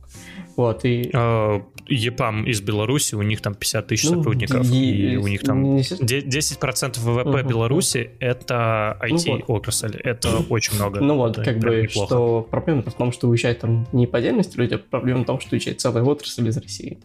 Вот, 0.61 0.85
и... 0.85 1.09
А, 1.13 1.61
EPAM 1.87 2.45
из 2.45 2.61
Беларуси, 2.61 3.15
у 3.15 3.21
них 3.23 3.41
там 3.41 3.55
50 3.55 3.87
тысяч 3.87 4.09
ну, 4.09 4.17
сотрудников, 4.17 4.71
и, 4.71 5.13
и 5.13 5.15
у 5.17 5.27
них 5.27 5.41
там 5.41 5.77
10% 5.77 6.99
ВВП 6.99 7.41
угу. 7.41 7.49
Беларуси— 7.49 8.11
это 8.19 8.97
IT-отрасль, 9.01 9.87
ну, 9.87 9.93
вот. 9.93 10.05
это 10.05 10.29
очень 10.49 10.75
много. 10.75 10.99
Ну 11.01 11.15
вот, 11.17 11.37
как 11.37 11.57
бы, 11.57 11.81
неплохо. 11.81 12.07
что 12.07 12.47
проблема 12.49 12.83
в 12.83 12.93
том, 12.93 13.11
что 13.11 13.27
уезжают 13.27 13.59
там 13.59 13.87
не 13.91 14.05
по 14.05 14.19
отдельности 14.19 14.55
люди, 14.55 14.75
а 14.75 14.77
проблема 14.77 15.23
в 15.23 15.25
том, 15.25 15.39
что 15.39 15.55
уезжает 15.55 15.81
целая 15.81 16.03
отрасль 16.03 16.47
из 16.47 16.57
России. 16.57 16.99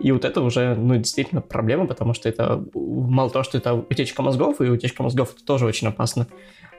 И 0.00 0.10
вот 0.10 0.24
это 0.24 0.40
уже, 0.40 0.74
ну, 0.74 0.96
действительно 0.96 1.42
проблема, 1.42 1.86
потому 1.86 2.14
что 2.14 2.30
это 2.30 2.64
мало 2.74 3.28
того, 3.28 3.42
что 3.44 3.58
это 3.58 3.74
утечка 3.74 4.22
мозгов, 4.22 4.62
и 4.62 4.64
утечка 4.64 5.02
мозгов 5.02 5.34
это 5.34 5.44
тоже 5.44 5.66
очень 5.66 5.88
опасно. 5.88 6.26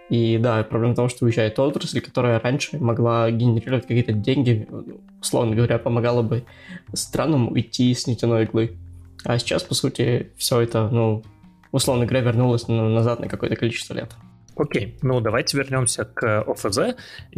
И 0.10 0.38
да, 0.38 0.64
проблема 0.64 0.94
в 0.94 0.98
том, 0.98 1.10
что 1.10 1.26
уезжает 1.26 1.58
отрасль, 1.60 2.02
которая 2.02 2.40
раньше 2.40 2.78
могла 2.78 3.32
генерировать 3.32 3.88
какие-то 3.88 4.14
деньги, 4.14 4.68
условно 5.22 5.56
говоря, 5.56 5.80
помогала 5.80 6.22
бы 6.22 6.44
странам 6.94 7.52
уйти 7.52 7.94
с 7.94 8.06
нефтяной 8.06 8.44
иглы. 8.44 8.78
А 9.24 9.40
сейчас, 9.40 9.64
по 9.64 9.74
сути, 9.74 10.32
все 10.38 10.62
это, 10.62 10.90
ну, 10.90 11.24
условно 11.72 12.06
говоря, 12.06 12.26
вернулось 12.26 12.68
назад 12.68 13.22
на 13.22 13.28
какое-то 13.28 13.56
количество 13.56 13.94
лет. 13.94 14.12
Окей, 14.56 14.98
ну 15.02 15.20
давайте 15.20 15.58
вернемся 15.58 16.06
к 16.06 16.42
ОФЗ. 16.42 16.96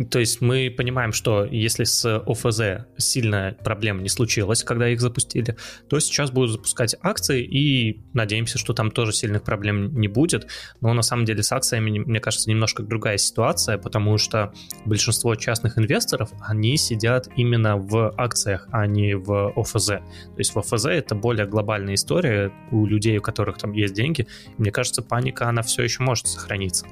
То 0.10 0.20
есть 0.20 0.42
мы 0.42 0.74
понимаем, 0.76 1.14
что 1.14 1.46
если 1.46 1.86
с 1.86 2.06
ОФЗ 2.06 2.86
сильная 2.98 3.54
проблема 3.54 4.02
не 4.02 4.10
случилась, 4.10 4.64
когда 4.64 4.90
их 4.90 5.00
запустили, 5.00 5.56
то 5.90 6.00
сейчас 6.00 6.32
будут 6.32 6.52
запускать 6.52 6.96
акции 7.02 7.42
и 7.42 8.04
надеемся, 8.14 8.58
что 8.58 8.74
там 8.74 8.92
тоже 8.92 9.14
сильных 9.14 9.44
проблем 9.44 9.98
не 9.98 10.10
будет. 10.10 10.48
Но 10.82 10.94
на 10.94 11.04
самом 11.04 11.24
деле 11.24 11.42
с 11.42 11.52
акциями, 11.54 12.00
мне 12.00 12.20
кажется, 12.20 12.50
немножко 12.50 12.84
другая 12.84 13.18
ситуация, 13.18 13.78
потому 13.78 14.18
что 14.18 14.54
большинство 14.86 15.36
частных 15.36 15.78
инвесторов, 15.78 16.32
они 16.42 16.76
сидят 16.76 17.30
именно 17.38 17.78
в 17.78 18.14
акциях, 18.18 18.68
а 18.72 18.88
не 18.88 19.16
в 19.16 19.54
ОФЗ. 19.56 19.88
То 19.88 20.02
есть 20.38 20.54
в 20.54 20.60
ОФЗ 20.60 20.88
это 20.88 21.16
более 21.16 21.46
глобальная 21.46 21.94
история 21.94 22.52
у 22.72 22.86
людей, 22.86 23.18
у 23.18 23.22
которых 23.22 23.58
там 23.58 23.72
есть 23.72 23.94
деньги. 23.94 24.28
мне 24.58 24.72
кажется, 24.72 25.02
паника, 25.02 25.48
она 25.48 25.62
все 25.62 25.84
еще 25.84 26.04
может 26.04 26.28
сохраниться. 26.28 26.86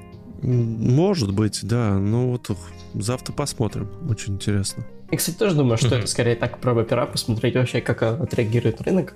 Может 0.44 1.32
быть, 1.32 1.60
да. 1.62 1.98
Ну 1.98 2.30
вот 2.32 2.50
завтра 2.94 3.32
посмотрим. 3.32 3.88
Очень 4.08 4.34
интересно. 4.34 4.84
Я, 5.10 5.18
кстати, 5.18 5.36
тоже 5.36 5.54
думаю, 5.54 5.78
что 5.78 5.94
это 5.96 6.06
скорее 6.06 6.36
так 6.36 6.58
проба 6.58 6.84
пера, 6.84 7.06
посмотреть 7.06 7.54
вообще, 7.54 7.80
как 7.80 8.02
отреагирует 8.02 8.82
рынок. 8.82 9.14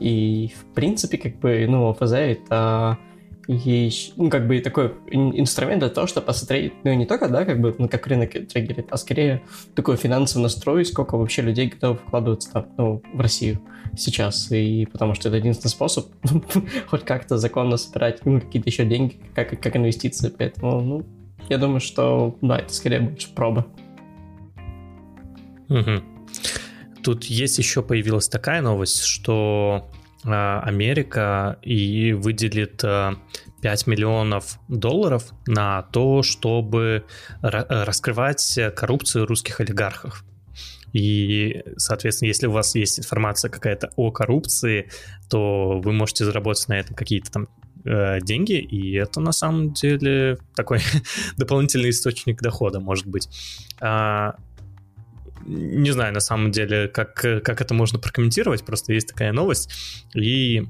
И, 0.00 0.52
в 0.58 0.74
принципе, 0.74 1.18
как 1.18 1.38
бы, 1.38 1.66
ну, 1.68 1.88
ОФЗ 1.90 2.12
это 2.12 2.98
есть, 3.48 4.16
ну, 4.16 4.30
как 4.30 4.46
бы 4.46 4.60
такой 4.60 4.94
инструмент 5.10 5.80
для 5.80 5.88
того, 5.88 6.06
чтобы 6.06 6.26
посмотреть, 6.26 6.72
ну, 6.84 6.92
не 6.94 7.06
только, 7.06 7.28
да, 7.28 7.44
как 7.44 7.60
бы, 7.60 7.74
ну, 7.76 7.88
как 7.88 8.06
рынок 8.06 8.34
реагирует, 8.34 8.86
а 8.90 8.96
скорее 8.96 9.42
такой 9.74 9.96
финансовый 9.96 10.42
настрой, 10.44 10.84
сколько 10.84 11.16
вообще 11.16 11.42
людей 11.42 11.68
готовы 11.68 11.96
вкладываться 11.96 12.52
там, 12.52 12.66
ну, 12.76 13.02
в 13.12 13.20
Россию 13.20 13.60
сейчас, 13.96 14.50
и 14.52 14.86
потому 14.90 15.14
что 15.14 15.28
это 15.28 15.38
единственный 15.38 15.70
способ 15.70 16.06
хоть 16.86 17.04
как-то 17.04 17.36
законно 17.36 17.76
собирать 17.76 18.24
ну, 18.24 18.40
какие-то 18.40 18.68
еще 18.68 18.84
деньги, 18.84 19.16
как, 19.34 19.60
как 19.60 19.76
инвестиции, 19.76 20.32
поэтому, 20.36 20.80
ну, 20.80 21.06
я 21.48 21.58
думаю, 21.58 21.80
что, 21.80 22.36
да, 22.40 22.58
это 22.58 22.72
скорее 22.72 23.00
больше 23.00 23.34
проба. 23.34 23.66
Тут 27.02 27.24
есть 27.24 27.58
еще 27.58 27.82
появилась 27.82 28.28
такая 28.28 28.62
новость, 28.62 29.02
что 29.02 29.90
Америка 30.24 31.58
и 31.62 32.12
выделит 32.12 32.78
5 32.78 32.84
а, 32.84 33.16
миллионов 33.86 34.58
долларов 34.68 35.32
на 35.46 35.82
то, 35.82 36.22
чтобы 36.22 37.04
раскрывать 37.40 38.58
коррупцию 38.76 39.26
русских 39.26 39.60
олигархов. 39.60 40.24
И, 40.92 41.62
соответственно, 41.76 42.28
если 42.28 42.46
у 42.46 42.52
вас 42.52 42.74
есть 42.74 43.00
информация 43.00 43.50
какая-то 43.50 43.90
о 43.96 44.10
коррупции, 44.10 44.90
то 45.30 45.80
вы 45.80 45.92
можете 45.92 46.24
заработать 46.24 46.68
на 46.68 46.78
этом 46.78 46.94
какие-то 46.94 47.30
там 47.30 47.48
э, 47.84 48.20
деньги, 48.20 48.58
и 48.58 48.92
это 48.94 49.20
на 49.20 49.32
самом 49.32 49.72
деле 49.72 50.38
такой 50.54 50.80
дополнительный 51.38 51.90
источник 51.90 52.42
дохода, 52.42 52.78
может 52.80 53.06
быть. 53.06 53.28
А, 53.80 54.36
не 55.46 55.90
знаю, 55.90 56.12
на 56.12 56.20
самом 56.20 56.50
деле, 56.50 56.88
как, 56.88 57.14
как 57.14 57.60
это 57.60 57.74
можно 57.74 57.98
прокомментировать, 57.98 58.64
просто 58.64 58.92
есть 58.92 59.08
такая 59.08 59.32
новость, 59.32 59.70
и... 60.14 60.66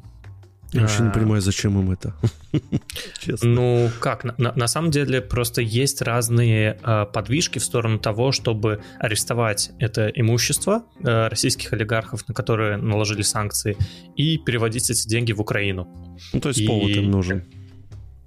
Я 0.72 0.80
вообще 0.80 1.02
не 1.02 1.08
а, 1.10 1.12
понимаю, 1.12 1.42
зачем 1.42 1.78
им 1.78 1.90
это. 1.90 2.14
Честно. 3.18 3.46
Ну, 3.46 3.90
как? 4.00 4.24
На, 4.38 4.54
на 4.54 4.66
самом 4.66 4.90
деле 4.90 5.20
просто 5.20 5.60
есть 5.60 6.00
разные 6.00 6.78
э, 6.82 7.06
подвижки 7.12 7.58
в 7.58 7.64
сторону 7.64 7.98
того, 7.98 8.32
чтобы 8.32 8.80
арестовать 8.98 9.70
это 9.78 10.08
имущество 10.08 10.84
э, 11.04 11.28
российских 11.28 11.74
олигархов, 11.74 12.26
на 12.26 12.32
которые 12.32 12.78
наложили 12.78 13.20
санкции, 13.20 13.76
и 14.16 14.38
переводить 14.38 14.88
эти 14.88 15.06
деньги 15.06 15.32
в 15.32 15.42
Украину. 15.42 15.88
Ну, 16.32 16.40
то 16.40 16.48
есть 16.48 16.60
и... 16.60 16.66
повод 16.66 16.90
им 16.90 17.10
нужен. 17.10 17.44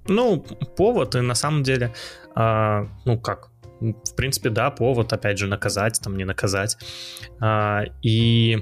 Ну, 0.08 0.38
повод, 0.76 1.16
и 1.16 1.20
на 1.20 1.34
самом 1.34 1.64
деле, 1.64 1.92
э, 2.36 2.86
ну 3.04 3.18
как, 3.18 3.50
в 3.80 4.14
принципе, 4.16 4.50
да, 4.50 4.70
повод, 4.70 5.12
опять 5.12 5.38
же, 5.38 5.46
наказать, 5.46 6.00
там, 6.02 6.16
не 6.16 6.24
наказать. 6.24 6.76
А, 7.40 7.84
и 8.02 8.58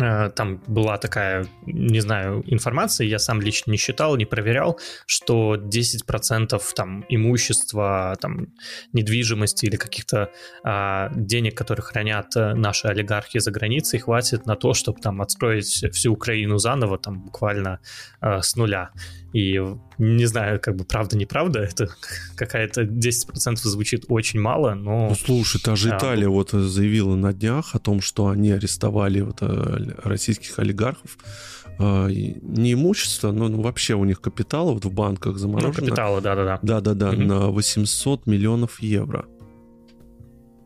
а, 0.00 0.30
там 0.30 0.62
была 0.66 0.98
такая, 0.98 1.46
не 1.66 2.00
знаю, 2.00 2.42
информация, 2.46 3.06
я 3.06 3.18
сам 3.18 3.40
лично 3.40 3.70
не 3.70 3.76
считал, 3.76 4.16
не 4.16 4.24
проверял, 4.24 4.78
что 5.06 5.56
10% 5.56 6.60
там 6.74 7.04
имущества, 7.08 8.16
там, 8.20 8.48
недвижимости 8.92 9.66
или 9.66 9.76
каких-то 9.76 10.30
а, 10.64 11.10
денег, 11.14 11.56
которые 11.56 11.84
хранят 11.84 12.34
э, 12.36 12.54
наши 12.54 12.88
олигархи 12.88 13.38
за 13.38 13.50
границей, 13.50 14.00
хватит 14.00 14.46
на 14.46 14.56
то, 14.56 14.74
чтобы 14.74 15.00
там 15.00 15.20
отстроить 15.20 15.84
всю 15.92 16.12
Украину 16.12 16.58
заново, 16.58 16.98
там, 16.98 17.20
буквально 17.20 17.80
а, 18.20 18.42
с 18.42 18.56
нуля. 18.56 18.90
И 19.32 19.60
не 19.98 20.26
знаю, 20.26 20.60
как 20.60 20.76
бы 20.76 20.84
правда-неправда, 20.84 21.60
это 21.60 21.88
какая-то 22.36 22.82
10% 22.82 23.56
звучит 23.56 24.04
очень 24.08 24.40
мало, 24.40 24.74
но... 24.74 25.08
Ну, 25.08 25.14
слушай, 25.14 25.60
та 25.60 25.76
же 25.76 25.90
Италия 25.90 26.28
вот 26.28 26.50
заявила 26.50 27.16
на 27.16 27.32
днях 27.32 27.74
о 27.74 27.78
том, 27.78 28.00
что 28.00 28.28
они 28.28 28.50
арестовали 28.50 29.20
вот 29.20 29.38
э, 29.40 29.94
российских 30.04 30.58
олигархов, 30.58 31.16
а, 31.78 32.08
не 32.08 32.74
имущество, 32.74 33.32
но 33.32 33.48
ну, 33.48 33.62
вообще 33.62 33.94
у 33.94 34.04
них 34.04 34.20
капитал 34.20 34.72
вот 34.74 34.84
в 34.84 34.92
банках 34.92 35.38
заморожено. 35.38 35.72
Ну, 35.72 35.86
капиталы, 35.86 36.20
да-да-да. 36.20 36.58
Да-да-да, 36.62 37.10
угу. 37.10 37.22
на 37.22 37.46
800 37.48 38.26
миллионов 38.26 38.80
евро. 38.80 39.26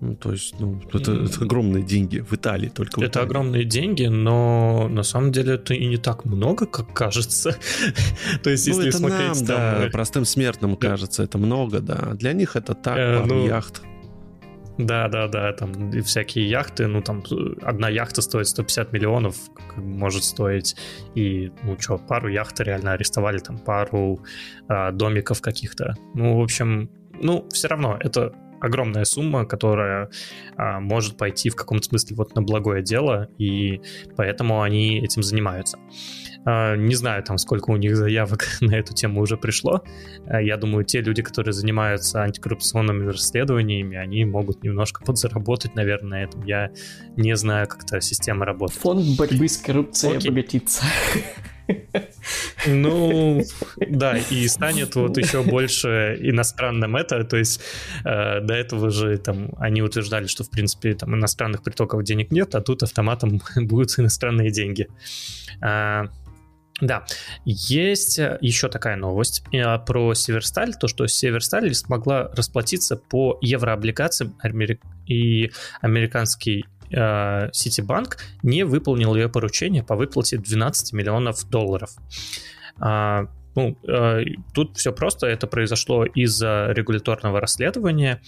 Ну, 0.01 0.15
то 0.15 0.33
есть, 0.33 0.55
ну, 0.61 0.81
это, 0.93 1.13
это 1.13 1.45
огромные 1.45 1.83
деньги 1.83 2.19
в 2.19 2.33
Италии 2.33 2.69
только. 2.69 3.01
это 3.01 3.11
Италии. 3.11 3.27
огромные 3.27 3.65
деньги, 3.65 4.05
но 4.05 4.89
на 4.91 5.03
самом 5.03 5.33
деле 5.33 5.55
это 5.55 5.73
и 5.73 5.87
не 5.87 5.97
так 5.97 6.25
много, 6.27 6.67
как 6.67 6.93
кажется. 6.93 7.57
то 8.43 8.51
есть, 8.51 8.67
ну, 8.67 8.75
если 8.75 8.89
это 8.89 8.99
смотреть 8.99 9.29
нам, 9.29 9.47
там... 9.47 9.83
да, 9.83 9.89
простым 9.91 10.25
смертным 10.25 10.77
кажется, 10.77 11.23
это 11.23 11.39
много, 11.39 11.81
да. 11.81 12.13
Для 12.15 12.35
них 12.35 12.57
это 12.57 12.75
так, 12.75 12.99
э, 12.99 13.25
ну, 13.25 13.47
яхт. 13.47 13.83
Да, 14.79 15.09
да, 15.09 15.27
да, 15.29 15.53
там 15.53 15.91
всякие 16.03 16.49
яхты, 16.51 16.87
ну 16.87 17.01
там 17.01 17.23
одна 17.63 17.89
яхта 17.89 18.21
стоит 18.21 18.47
150 18.49 18.93
миллионов, 18.93 19.37
может 19.77 20.23
стоить, 20.23 20.77
и 21.15 21.51
ну 21.63 21.79
что, 21.79 21.97
пару 21.97 22.29
яхт 22.29 22.61
реально 22.61 22.93
арестовали, 22.93 23.39
там 23.39 23.59
пару 23.59 24.21
а, 24.69 24.93
домиков 24.93 25.41
каких-то. 25.41 25.95
Ну, 26.15 26.39
в 26.39 26.43
общем, 26.43 26.91
ну, 27.23 27.49
все 27.51 27.69
равно 27.69 27.97
это 27.99 28.35
огромная 28.61 29.05
сумма, 29.05 29.45
которая 29.45 30.11
а, 30.57 30.81
может 30.81 31.17
пойти 31.17 31.51
в 31.51 31.57
каком-то 31.57 31.85
смысле 31.89 32.17
вот 32.17 32.35
на 32.35 32.43
благое 32.43 32.83
дело, 32.83 33.29
и 33.39 33.81
поэтому 34.17 34.63
они 34.63 34.99
этим 35.01 35.23
занимаются. 35.23 35.79
А, 36.45 36.77
не 36.77 36.95
знаю, 36.95 37.23
там, 37.25 37.39
сколько 37.39 37.71
у 37.71 37.77
них 37.77 37.97
заявок 37.97 38.47
на 38.61 38.75
эту 38.77 38.95
тему 38.95 39.21
уже 39.21 39.37
пришло. 39.37 39.83
А, 40.27 40.41
я 40.41 40.57
думаю, 40.57 40.85
те 40.85 41.01
люди, 41.01 41.23
которые 41.23 41.53
занимаются 41.53 42.23
антикоррупционными 42.23 43.07
расследованиями, 43.07 43.97
они 43.97 44.25
могут 44.25 44.63
немножко 44.63 45.05
подзаработать, 45.05 45.75
наверное, 45.75 46.07
на 46.07 46.23
этом. 46.23 46.45
Я 46.45 46.71
не 47.17 47.35
знаю, 47.37 47.67
как 47.67 47.83
эта 47.83 48.01
система 48.01 48.47
работает. 48.47 48.81
Фонд 48.81 49.19
борьбы 49.19 49.49
с 49.49 49.57
коррупцией 49.59 50.17
Окей. 50.17 50.31
обогатится. 50.31 50.85
Ну, 52.67 53.43
да, 53.77 54.19
и 54.19 54.49
станет 54.49 54.95
вот 54.97 55.17
еще 55.19 55.43
больше 55.43 56.19
иностранным 56.21 56.97
это, 56.97 57.25
то 57.25 57.37
есть 57.37 57.61
э, 58.05 58.41
до 58.41 58.55
этого 58.55 58.91
же 58.91 59.17
там 59.19 59.51
они 59.59 59.83
утверждали, 59.83 60.27
что 60.27 60.45
в 60.45 60.51
принципе 60.51 60.95
там 60.95 61.15
иностранных 61.15 61.63
притоков 61.63 62.03
денег 62.03 62.31
нет, 62.31 62.55
а 62.55 62.61
тут 62.61 62.83
автоматом 62.83 63.41
будут 63.57 63.99
иностранные 63.99 64.51
деньги. 64.51 64.89
А, 65.61 66.07
да, 66.81 67.07
есть 67.45 68.19
еще 68.41 68.69
такая 68.69 68.97
новость 68.97 69.43
э, 69.53 69.79
про 69.79 70.15
Северсталь, 70.15 70.75
то, 70.75 70.89
что 70.89 71.07
Северсталь 71.07 71.75
смогла 71.75 72.31
расплатиться 72.35 72.97
по 72.97 73.39
еврооблигациям 73.41 74.37
и 75.07 75.51
американский 75.81 76.67
Ситибанк 76.91 78.17
э, 78.17 78.19
не 78.43 78.65
выполнил 78.65 79.15
ее 79.15 79.29
поручение 79.29 79.83
по 79.83 79.97
выплате 79.97 80.39
12 80.39 80.93
миллионов 80.93 81.49
долларов. 81.49 81.91
А, 82.79 83.27
ну, 83.55 83.77
э, 83.89 84.25
тут 84.55 84.77
все 84.77 84.93
просто, 84.93 85.27
это 85.27 85.47
произошло 85.47 86.05
из-за 86.05 86.73
регуляторного 86.73 87.41
расследования, 87.41 88.21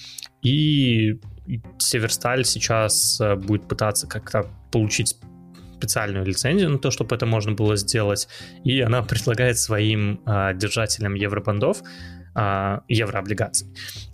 и 0.42 1.20
Северсталь 1.78 2.44
сейчас 2.44 3.20
э, 3.20 3.36
будет 3.36 3.68
пытаться 3.68 4.06
как-то 4.06 4.46
получить 4.72 5.16
специальную 5.76 6.24
лицензию 6.24 6.70
на 6.70 6.78
то, 6.78 6.90
чтобы 6.90 7.14
это 7.14 7.26
можно 7.26 7.52
было 7.52 7.76
сделать, 7.76 8.28
и 8.64 8.80
она 8.80 9.02
предлагает 9.09 9.59
своим 9.59 10.20
держателям 10.26 11.14
евробандов 11.14 11.82
а, 12.34 12.82
еврооблигаций. 12.88 13.68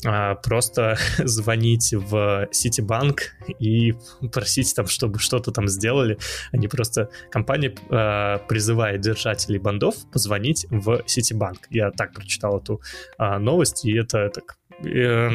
А, 0.04 0.34
просто 0.36 0.96
звонить 1.18 1.92
в 1.92 2.48
Ситибанк 2.52 3.36
и 3.58 3.94
просить 4.32 4.74
там, 4.74 4.86
чтобы 4.86 5.18
что-то 5.18 5.50
там 5.50 5.68
сделали. 5.68 6.18
Они 6.52 6.68
просто... 6.68 7.10
Компания 7.30 7.74
а, 7.90 8.38
призывает 8.38 9.00
держателей 9.00 9.58
бандов 9.58 9.96
позвонить 10.10 10.66
в 10.70 11.02
Ситибанк. 11.06 11.66
Я 11.70 11.90
так 11.90 12.14
прочитал 12.14 12.58
эту 12.58 12.80
новость, 13.18 13.84
и 13.84 13.94
это 13.94 14.30
так 14.30 14.56
э, 14.84 15.30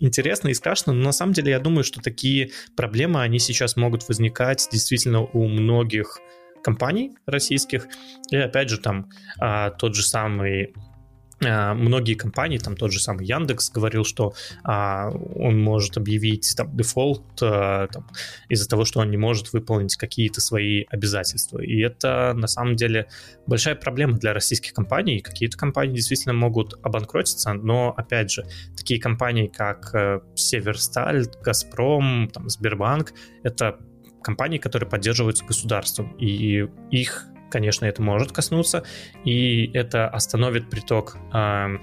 интересно 0.00 0.48
и 0.48 0.54
страшно, 0.54 0.92
но 0.92 1.04
на 1.04 1.12
самом 1.12 1.32
деле 1.32 1.50
я 1.50 1.58
думаю, 1.58 1.84
что 1.84 2.00
такие 2.00 2.50
проблемы, 2.76 3.22
они 3.22 3.38
сейчас 3.38 3.76
могут 3.76 4.08
возникать 4.08 4.68
действительно 4.70 5.22
у 5.22 5.48
многих 5.48 6.18
компаний 6.62 7.12
российских. 7.26 7.86
И 8.30 8.36
опять 8.36 8.70
же 8.70 8.78
там 8.78 9.10
тот 9.78 9.94
же 9.94 10.02
самый 10.02 10.74
многие 11.40 12.14
компании, 12.14 12.58
там 12.58 12.76
тот 12.76 12.92
же 12.92 13.00
самый 13.00 13.26
Яндекс 13.26 13.70
говорил, 13.70 14.04
что 14.04 14.34
а, 14.62 15.10
он 15.10 15.60
может 15.60 15.96
объявить 15.96 16.54
там 16.56 16.76
дефолт 16.76 17.24
а, 17.42 17.88
там, 17.88 18.06
из-за 18.48 18.68
того, 18.68 18.84
что 18.84 19.00
он 19.00 19.10
не 19.10 19.16
может 19.16 19.52
выполнить 19.52 19.96
какие-то 19.96 20.40
свои 20.40 20.84
обязательства. 20.88 21.60
И 21.60 21.80
это 21.80 22.32
на 22.34 22.46
самом 22.46 22.76
деле 22.76 23.08
большая 23.46 23.74
проблема 23.74 24.18
для 24.18 24.32
российских 24.32 24.72
компаний. 24.72 25.20
Какие-то 25.20 25.56
компании 25.56 25.96
действительно 25.96 26.34
могут 26.34 26.74
обанкротиться, 26.82 27.52
но 27.52 27.92
опять 27.96 28.30
же, 28.30 28.44
такие 28.76 29.00
компании, 29.00 29.46
как 29.46 29.94
э, 29.94 30.20
Северсталь, 30.34 31.26
Газпром, 31.42 32.28
там, 32.32 32.48
Сбербанк, 32.48 33.12
это 33.42 33.78
компании, 34.22 34.58
которые 34.58 34.88
поддерживаются 34.88 35.44
государством, 35.44 36.16
и 36.16 36.66
их 36.90 37.26
конечно, 37.50 37.84
это 37.84 38.02
может 38.02 38.32
коснуться, 38.32 38.84
и 39.24 39.70
это 39.72 40.08
остановит 40.08 40.70
приток 40.70 41.16
э, 41.32 41.78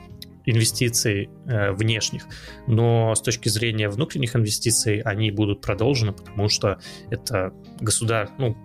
инвестиций 0.45 1.29
э, 1.47 1.71
внешних. 1.71 2.25
Но 2.67 3.13
с 3.15 3.21
точки 3.21 3.49
зрения 3.49 3.89
внутренних 3.89 4.35
инвестиций 4.35 5.01
они 5.01 5.31
будут 5.31 5.61
продолжены, 5.61 6.13
потому 6.13 6.49
что 6.49 6.79
это 7.09 7.53
государ, 7.79 8.29
ну, 8.37 8.57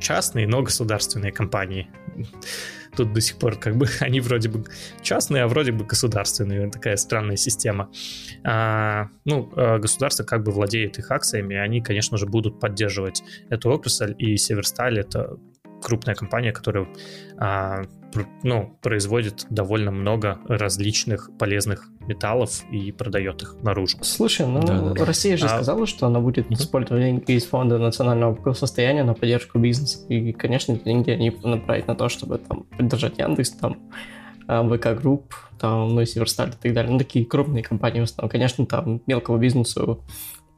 частные, 0.00 0.46
но 0.46 0.62
государственные 0.62 1.32
компании. 1.32 1.88
Тут 2.94 3.14
до 3.14 3.22
сих 3.22 3.38
пор 3.38 3.56
как 3.56 3.76
бы 3.76 3.86
они 4.00 4.20
вроде 4.20 4.48
бы 4.48 4.64
частные, 5.00 5.44
а 5.44 5.48
вроде 5.48 5.72
бы 5.72 5.84
государственные. 5.84 6.70
Такая 6.70 6.96
странная 6.96 7.36
система. 7.36 7.90
А, 8.44 9.08
ну, 9.24 9.50
а 9.56 9.78
государство 9.78 10.24
как 10.24 10.42
бы 10.42 10.52
владеет 10.52 10.98
их 10.98 11.10
акциями, 11.10 11.56
они, 11.56 11.80
конечно 11.80 12.18
же, 12.18 12.26
будут 12.26 12.60
поддерживать 12.60 13.22
эту 13.48 13.70
отрасль, 13.70 14.14
и 14.18 14.36
Северсталь 14.36 14.98
это 14.98 15.38
крупная 15.82 16.14
компания, 16.14 16.52
которая 16.52 16.86
а, 17.38 17.82
ну, 18.42 18.76
производит 18.80 19.46
довольно 19.50 19.90
много 19.90 20.38
различных 20.46 21.30
полезных 21.38 21.88
металлов 22.06 22.64
и 22.70 22.92
продает 22.92 23.42
их 23.42 23.56
наружу. 23.62 23.98
Слушай, 24.02 24.46
ну 24.46 24.60
да, 24.62 24.80
да, 24.80 24.90
да. 24.90 25.04
Россия 25.04 25.36
же 25.36 25.46
а... 25.46 25.48
сказала, 25.48 25.86
что 25.86 26.06
она 26.06 26.20
будет 26.20 26.50
использовать 26.50 27.02
деньги 27.02 27.32
из 27.32 27.44
фонда 27.46 27.78
национального 27.78 28.34
благосостояния 28.34 29.04
на 29.04 29.14
поддержку 29.14 29.58
бизнеса. 29.58 30.04
И, 30.08 30.32
конечно, 30.32 30.76
деньги 30.76 31.10
они 31.10 31.30
направить 31.42 31.86
на 31.86 31.94
то, 31.94 32.08
чтобы 32.08 32.38
там 32.38 32.64
поддержать 32.76 33.18
Яндекс, 33.18 33.50
там 33.50 33.78
а, 34.46 34.62
VK 34.68 35.00
Group, 35.00 35.34
там, 35.58 35.94
ну 35.94 36.00
и 36.00 36.06
Северсталь 36.06 36.50
и 36.50 36.62
так 36.62 36.72
далее. 36.72 36.92
Ну, 36.92 36.98
такие 36.98 37.24
крупные 37.24 37.62
компании 37.62 38.00
в 38.00 38.04
основном. 38.04 38.30
Конечно, 38.30 38.66
там 38.66 39.00
мелкого 39.06 39.38
бизнесу 39.38 40.02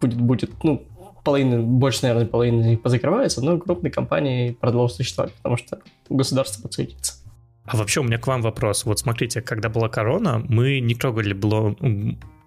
будет, 0.00 0.20
будет 0.20 0.64
ну, 0.64 0.86
половина, 1.24 1.60
больше, 1.60 2.00
наверное, 2.02 2.26
половины 2.26 2.76
позакрывается, 2.76 3.42
но 3.42 3.58
крупные 3.58 3.90
компании 3.90 4.52
продолжат 4.52 4.98
существовать, 4.98 5.32
потому 5.34 5.56
что 5.56 5.80
государство 6.08 6.62
подсуетится. 6.62 7.14
А 7.64 7.76
вообще 7.76 8.00
у 8.00 8.04
меня 8.04 8.18
к 8.18 8.26
вам 8.26 8.42
вопрос. 8.42 8.84
Вот 8.84 8.98
смотрите, 8.98 9.40
когда 9.40 9.70
была 9.70 9.88
корона, 9.88 10.44
мы 10.48 10.80
не 10.80 10.94
трогали 10.94 11.32
было 11.32 11.74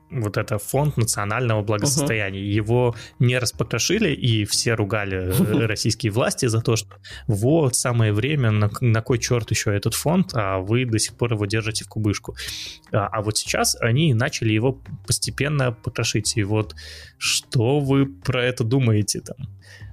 вот 0.09 0.37
это 0.37 0.57
фонд 0.57 0.97
национального 0.97 1.61
благосостояния. 1.61 2.39
Uh-huh. 2.39 2.55
Его 2.55 2.95
не 3.19 3.37
распотрошили, 3.37 4.09
и 4.09 4.45
все 4.45 4.73
ругали 4.73 5.33
российские 5.65 6.11
власти 6.11 6.45
за 6.45 6.61
то, 6.61 6.75
что 6.75 6.95
вот, 7.27 7.75
самое 7.75 8.13
время, 8.13 8.51
на, 8.51 8.69
на 8.81 9.01
кой 9.01 9.19
черт 9.19 9.51
еще 9.51 9.75
этот 9.75 9.93
фонд, 9.93 10.31
а 10.33 10.59
вы 10.59 10.85
до 10.85 10.99
сих 10.99 11.15
пор 11.15 11.33
его 11.33 11.45
держите 11.45 11.83
в 11.83 11.89
кубышку. 11.89 12.35
А, 12.91 13.07
а 13.07 13.21
вот 13.21 13.37
сейчас 13.37 13.75
они 13.81 14.13
начали 14.13 14.53
его 14.53 14.81
постепенно 15.05 15.71
потрошить. 15.71 16.37
И 16.37 16.43
вот 16.43 16.75
что 17.17 17.79
вы 17.79 18.05
про 18.05 18.43
это 18.43 18.63
думаете 18.63 19.21
там? 19.21 19.37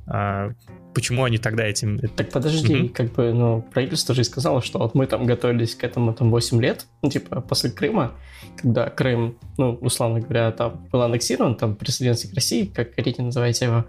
А, 0.06 0.50
почему 0.94 1.24
они 1.24 1.38
тогда 1.38 1.64
этим... 1.64 1.98
Так 2.16 2.30
подожди, 2.30 2.84
угу. 2.84 2.88
как 2.94 3.12
бы, 3.12 3.32
ну, 3.32 3.62
правительство 3.72 4.14
же 4.14 4.24
сказало, 4.24 4.62
что 4.62 4.78
вот 4.78 4.94
мы 4.94 5.06
там 5.06 5.26
готовились 5.26 5.74
к 5.74 5.84
этому 5.84 6.14
там 6.14 6.30
8 6.30 6.60
лет, 6.62 6.86
ну, 7.02 7.10
типа, 7.10 7.40
после 7.40 7.70
Крыма, 7.70 8.12
когда 8.56 8.88
Крым, 8.88 9.36
ну, 9.58 9.74
условно 9.80 10.20
говоря, 10.20 10.52
там 10.52 10.86
был 10.90 11.02
аннексирован, 11.02 11.56
там 11.56 11.74
присоединился 11.76 12.30
к 12.30 12.34
России, 12.34 12.64
как 12.64 12.94
хотите 12.94 13.22
называйте 13.22 13.66
его, 13.66 13.84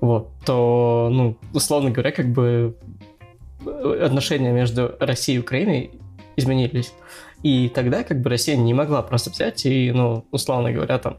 вот, 0.00 0.30
то, 0.44 1.08
ну, 1.10 1.38
условно 1.54 1.90
говоря, 1.90 2.10
как 2.10 2.28
бы 2.28 2.76
отношения 4.00 4.52
между 4.52 4.94
Россией 5.00 5.38
и 5.38 5.40
Украиной 5.40 5.90
изменились. 6.36 6.92
И 7.42 7.70
тогда 7.72 8.02
как 8.02 8.20
бы 8.20 8.30
Россия 8.30 8.56
не 8.56 8.74
могла 8.74 9.02
просто 9.02 9.30
взять 9.30 9.64
и, 9.64 9.92
ну, 9.92 10.26
условно 10.32 10.72
говоря, 10.72 10.98
там, 10.98 11.18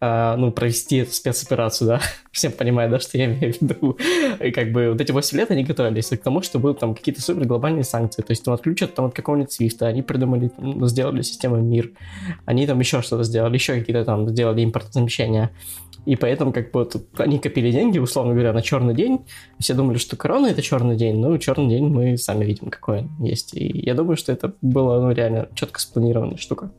а, 0.00 0.36
ну, 0.36 0.50
провести 0.50 0.96
эту 0.96 1.12
спецоперацию, 1.12 1.88
да, 1.88 2.00
всем 2.32 2.52
понимают, 2.52 2.90
да, 2.90 2.98
что 2.98 3.18
я 3.18 3.26
имею 3.26 3.52
в 3.52 3.60
виду. 3.60 3.98
И 4.42 4.50
как 4.50 4.72
бы 4.72 4.90
вот 4.90 5.00
эти 5.00 5.12
8 5.12 5.36
лет 5.36 5.50
они 5.50 5.62
готовились 5.62 6.08
к 6.08 6.16
тому, 6.16 6.40
что 6.40 6.58
будут 6.58 6.78
там 6.78 6.94
какие-то 6.94 7.20
супер 7.20 7.44
глобальные 7.44 7.84
санкции, 7.84 8.22
то 8.22 8.30
есть 8.30 8.42
там 8.44 8.54
отключат 8.54 8.94
там 8.94 9.06
от 9.06 9.14
какого-нибудь 9.14 9.52
свифта, 9.52 9.86
они 9.86 10.02
придумали, 10.02 10.50
ну, 10.56 10.86
сделали 10.86 11.20
систему 11.20 11.56
МИР, 11.56 11.92
они 12.46 12.66
там 12.66 12.80
еще 12.80 13.02
что-то 13.02 13.24
сделали, 13.24 13.54
еще 13.54 13.78
какие-то 13.78 14.04
там 14.04 14.28
сделали 14.28 14.64
импортозамещения. 14.64 15.50
И 16.06 16.16
поэтому 16.16 16.52
как 16.52 16.72
бы 16.72 16.80
вот, 16.80 16.96
они 17.18 17.38
копили 17.38 17.70
деньги, 17.70 17.98
условно 17.98 18.32
говоря, 18.32 18.52
на 18.54 18.62
черный 18.62 18.94
день. 18.94 19.26
Все 19.58 19.74
думали, 19.74 19.98
что 19.98 20.16
корона 20.16 20.46
это 20.46 20.62
черный 20.62 20.96
день. 20.96 21.20
Ну, 21.20 21.36
черный 21.36 21.68
день 21.68 21.88
мы 21.88 22.16
сами 22.16 22.44
видим, 22.46 22.70
какой 22.70 23.00
он 23.00 23.10
есть. 23.22 23.54
И 23.54 23.82
я 23.84 23.94
думаю, 23.94 24.16
что 24.16 24.32
это 24.32 24.54
было 24.62 25.00
ну, 25.00 25.12
реально 25.12 25.48
четко 25.54 25.78
спланированная 25.78 26.38
штука. 26.38 26.72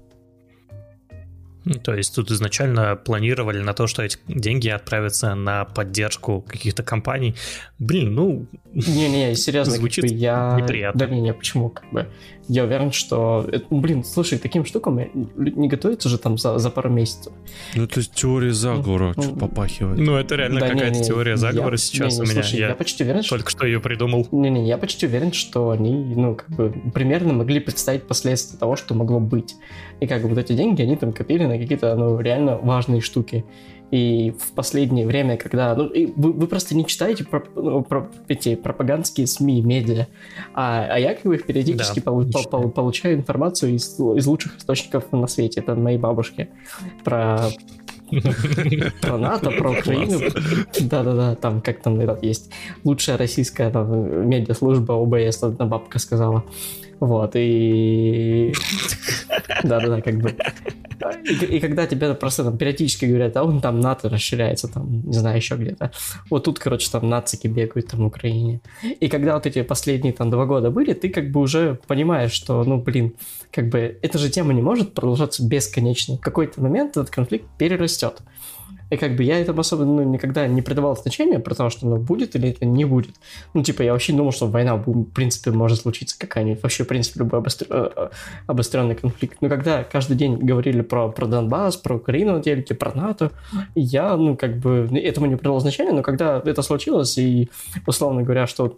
Ну, 1.65 1.73
то 1.75 1.93
есть 1.93 2.15
тут 2.15 2.31
изначально 2.31 2.95
планировали 2.95 3.61
на 3.61 3.73
то, 3.73 3.87
что 3.87 4.01
эти 4.01 4.17
деньги 4.27 4.69
отправятся 4.69 5.35
на 5.35 5.65
поддержку 5.65 6.41
каких-то 6.41 6.83
компаний. 6.83 7.35
Блин, 7.79 8.15
ну... 8.15 8.47
Не-не, 8.73 9.35
серьезно, 9.35 9.75
звучит 9.75 10.03
как 10.03 10.11
бы 10.11 10.17
я... 10.17 10.57
неприятно. 10.59 10.99
Да 10.99 11.05
не-не, 11.13 11.33
почему? 11.33 11.69
Как 11.69 11.89
бы 11.91 12.07
я 12.51 12.65
уверен, 12.65 12.91
что... 12.91 13.49
Блин, 13.69 14.03
слушай, 14.03 14.37
таким 14.37 14.65
штукам 14.65 14.99
не 15.35 15.69
готовится 15.69 16.09
же 16.09 16.17
там 16.17 16.37
за, 16.37 16.57
за 16.57 16.69
пару 16.69 16.89
месяцев. 16.89 17.31
Ну, 17.75 17.83
это 17.83 18.03
теория 18.03 18.51
заговора, 18.51 19.13
ну, 19.15 19.23
что 19.23 19.35
попахивает. 19.35 19.97
Ну, 19.97 20.17
это 20.17 20.35
реально 20.35 20.59
да, 20.59 20.67
какая-то 20.67 20.95
не, 20.95 20.99
не, 20.99 21.05
теория 21.05 21.37
заговора 21.37 21.75
я, 21.75 21.77
сейчас 21.77 22.13
не, 22.13 22.19
не, 22.19 22.21
у 22.21 22.23
меня. 22.25 22.43
Слушай, 22.43 22.59
я, 22.59 22.67
я 22.67 22.75
почти 22.75 23.03
уверен, 23.05 23.23
только 23.23 23.49
что... 23.49 23.59
что 23.59 23.67
ее 23.67 23.79
придумал. 23.79 24.27
Не-не, 24.31 24.67
я 24.67 24.77
почти 24.77 25.05
уверен, 25.05 25.31
что 25.31 25.69
они, 25.69 26.13
ну, 26.13 26.35
как 26.35 26.49
бы, 26.49 26.73
примерно 26.93 27.31
могли 27.31 27.61
представить 27.61 28.03
последствия 28.03 28.59
того, 28.59 28.75
что 28.75 28.95
могло 28.95 29.21
быть. 29.21 29.55
И 30.01 30.07
как 30.07 30.21
бы 30.23 30.27
вот 30.27 30.37
эти 30.37 30.51
деньги, 30.51 30.81
они 30.81 30.97
там 30.97 31.13
копили 31.13 31.45
на 31.45 31.57
какие-то, 31.57 31.95
ну, 31.95 32.19
реально 32.19 32.57
важные 32.57 32.99
штуки. 32.99 33.45
И 33.91 34.33
в 34.39 34.53
последнее 34.53 35.05
время, 35.05 35.37
когда... 35.37 35.75
Ну, 35.75 35.91
вы, 36.15 36.31
вы 36.31 36.47
просто 36.47 36.75
не 36.75 36.85
читаете 36.85 37.25
про, 37.25 37.43
ну, 37.55 37.83
про 37.83 38.09
эти 38.29 38.55
пропагандские 38.55 39.27
СМИ, 39.27 39.61
медиа, 39.61 40.07
а, 40.53 40.87
а 40.89 40.97
я 40.97 41.13
как 41.13 41.25
бы 41.25 41.37
периодически 41.37 41.99
да, 41.99 42.03
полу, 42.05 42.25
по, 42.31 42.43
по, 42.43 42.69
получаю 42.69 43.15
информацию 43.15 43.75
из, 43.75 43.99
из 43.99 44.25
лучших 44.25 44.57
источников 44.57 45.11
на 45.11 45.27
свете. 45.27 45.59
Это 45.59 45.75
мои 45.75 45.97
бабушки. 45.97 46.49
Про 47.03 47.49
про 49.01 49.17
НАТО, 49.17 49.51
про 49.51 49.71
Украину. 49.71 50.19
Да-да-да, 50.81 51.35
там 51.35 51.61
как 51.61 51.81
там 51.81 51.99
этот 51.99 52.23
есть 52.23 52.51
лучшая 52.83 53.17
российская 53.17 53.69
там, 53.71 54.27
медиаслужба 54.27 54.93
ОБС, 54.93 55.43
одна 55.43 55.65
бабка 55.65 55.99
сказала. 55.99 56.43
Вот, 57.01 57.31
и... 57.33 58.53
Да-да-да, 59.63 60.01
как 60.01 60.21
бы... 60.21 60.35
И, 61.23 61.33
и 61.33 61.59
когда 61.59 61.87
тебе 61.87 62.13
просто 62.13 62.43
там 62.43 62.59
периодически 62.59 63.05
говорят, 63.05 63.35
а 63.37 63.43
он 63.43 63.59
там 63.59 63.79
НАТО 63.79 64.07
расширяется, 64.07 64.67
там, 64.67 65.01
не 65.07 65.13
знаю, 65.17 65.37
еще 65.37 65.55
где-то. 65.55 65.91
Вот 66.29 66.43
тут, 66.43 66.59
короче, 66.59 66.91
там 66.91 67.09
нацики 67.09 67.47
бегают 67.47 67.87
там 67.87 68.01
в 68.01 68.05
Украине. 68.05 68.61
И 68.83 69.07
когда 69.07 69.33
вот 69.33 69.47
эти 69.47 69.63
последние 69.63 70.13
там 70.13 70.29
два 70.29 70.45
года 70.45 70.69
были, 70.69 70.93
ты 70.93 71.09
как 71.09 71.31
бы 71.31 71.39
уже 71.39 71.79
понимаешь, 71.87 72.31
что, 72.31 72.63
ну, 72.63 72.77
блин, 72.77 73.15
как 73.51 73.69
бы 73.69 73.97
эта 74.03 74.19
же 74.19 74.29
тема 74.29 74.53
не 74.53 74.61
может 74.61 74.93
продолжаться 74.93 75.43
бесконечно. 75.43 76.17
В 76.17 76.21
какой-то 76.21 76.61
момент 76.61 76.91
этот 76.91 77.09
конфликт 77.09 77.47
перерастет. 77.57 78.21
И 78.91 78.97
как 78.97 79.15
бы 79.15 79.23
я 79.23 79.39
этому 79.39 79.61
особо 79.61 79.85
ну, 79.85 80.03
никогда 80.03 80.47
не 80.47 80.61
придавал 80.61 80.97
значения, 80.97 81.39
потому 81.39 81.69
что 81.69 81.87
ну, 81.87 81.95
будет 81.95 82.35
или 82.35 82.49
это 82.49 82.65
не 82.65 82.83
будет. 82.83 83.15
Ну, 83.53 83.63
типа, 83.63 83.83
я 83.83 83.93
вообще 83.93 84.11
думал, 84.11 84.33
что 84.33 84.47
война, 84.47 84.75
в 84.75 85.03
принципе, 85.05 85.51
может 85.51 85.79
случиться 85.79 86.19
какая-нибудь. 86.19 86.61
Вообще, 86.61 86.83
в 86.83 86.87
принципе, 86.87 87.19
любой 87.21 87.39
обостр... 87.39 87.67
Э, 87.69 87.89
э, 87.95 88.09
обостренный 88.47 88.95
конфликт. 88.95 89.37
Но 89.39 89.47
когда 89.47 89.85
каждый 89.85 90.17
день 90.17 90.37
говорили 90.37 90.81
про, 90.81 91.09
про 91.09 91.25
Донбасс, 91.25 91.77
про 91.77 91.95
Украину 91.95 92.33
на 92.33 92.43
телеке, 92.43 92.75
про 92.75 92.93
НАТО, 92.93 93.31
я, 93.75 94.17
ну, 94.17 94.35
как 94.35 94.57
бы, 94.57 94.89
этому 94.93 95.27
не 95.27 95.37
придавал 95.37 95.61
значения, 95.61 95.93
но 95.93 96.01
когда 96.01 96.41
это 96.43 96.61
случилось, 96.61 97.17
и, 97.17 97.49
условно 97.87 98.23
говоря, 98.23 98.45
что 98.45 98.75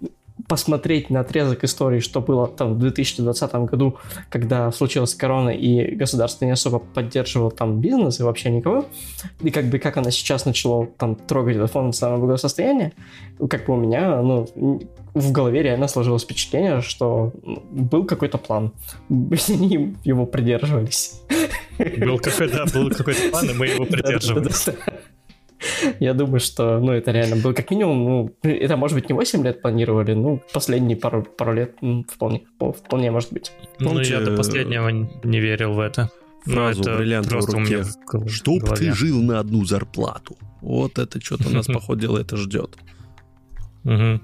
посмотреть 0.47 1.09
на 1.09 1.21
отрезок 1.21 1.63
истории, 1.63 1.99
что 1.99 2.21
было 2.21 2.47
там 2.47 2.73
в 2.73 2.79
2020 2.79 3.53
году, 3.55 3.97
когда 4.29 4.71
случилась 4.71 5.13
корона 5.13 5.49
и 5.49 5.95
государство 5.95 6.45
не 6.45 6.51
особо 6.51 6.79
поддерживало 6.79 7.51
там 7.51 7.79
бизнес 7.79 8.19
и 8.19 8.23
вообще 8.23 8.49
никого, 8.49 8.85
и 9.41 9.51
как 9.51 9.65
бы 9.65 9.79
как 9.79 9.97
она 9.97 10.11
сейчас 10.11 10.45
начала 10.45 10.87
там 10.97 11.15
трогать 11.15 11.55
этот 11.55 11.71
фонд 11.71 11.87
национального 11.87 12.25
благосостояния, 12.25 12.93
как 13.49 13.65
бы 13.65 13.73
у 13.73 13.77
меня, 13.77 14.21
ну, 14.21 14.47
в 15.13 15.31
голове 15.31 15.61
реально 15.61 15.87
сложилось 15.87 16.23
впечатление, 16.23 16.81
что 16.81 17.31
был 17.71 18.05
какой-то 18.05 18.37
план. 18.37 18.73
Они 19.09 19.95
его 20.03 20.25
придерживались. 20.25 21.21
Был 21.77 22.17
какой-то, 22.17 22.65
был 22.73 22.89
какой-то 22.89 23.29
план, 23.29 23.49
и 23.49 23.53
мы 23.53 23.67
его 23.67 23.85
придерживались. 23.85 24.69
Я 25.99 26.13
думаю, 26.13 26.39
что, 26.39 26.79
ну, 26.79 26.91
это 26.91 27.11
реально 27.11 27.37
было 27.37 27.53
как 27.53 27.69
минимум, 27.71 28.03
ну, 28.03 28.35
это, 28.43 28.77
может 28.77 28.97
быть, 28.97 29.09
не 29.09 29.15
8 29.15 29.43
лет 29.43 29.61
планировали, 29.61 30.13
ну, 30.13 30.41
последние 30.53 30.97
пару, 30.97 31.23
пару 31.23 31.53
лет 31.53 31.75
ну, 31.81 32.05
вполне, 32.09 32.43
вполне 32.59 33.11
может 33.11 33.31
быть. 33.33 33.51
Ну, 33.79 33.99
я 33.99 34.21
до 34.21 34.35
последнего 34.35 34.89
не 34.89 35.39
верил 35.39 35.73
в 35.73 35.79
это. 35.79 36.09
Фразу 36.45 36.83
ну, 36.85 36.97
бриллиантовой 36.97 37.45
руке. 37.45 37.85
Чтоб 38.27 38.75
ты 38.75 38.93
жил 38.93 39.21
на 39.23 39.39
одну 39.39 39.63
зарплату. 39.63 40.37
Вот 40.61 40.99
это 40.99 41.21
что-то 41.21 41.49
нас, 41.49 41.67
походу, 41.73 42.01
дела 42.01 42.19
это 42.19 42.35
ждет. 42.35 42.75
Угу. 43.85 44.21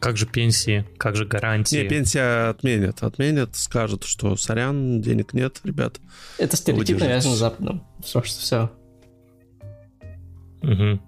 Как 0.00 0.16
же 0.16 0.26
пенсии, 0.26 0.84
как 0.98 1.14
же 1.14 1.26
гарантии? 1.26 1.76
Не, 1.76 1.88
пенсия 1.88 2.50
отменят. 2.50 3.02
Отменят, 3.02 3.54
скажут, 3.54 4.04
что 4.04 4.36
сорян, 4.36 5.00
денег 5.00 5.32
нет, 5.32 5.60
ребят. 5.64 6.00
Это 6.38 6.56
стереотип 6.56 6.98
навязан 6.98 7.32
Западом. 7.32 7.84
Все, 8.02 8.22
что 8.22 8.40
все. 8.40 8.70
Угу. 10.64 11.00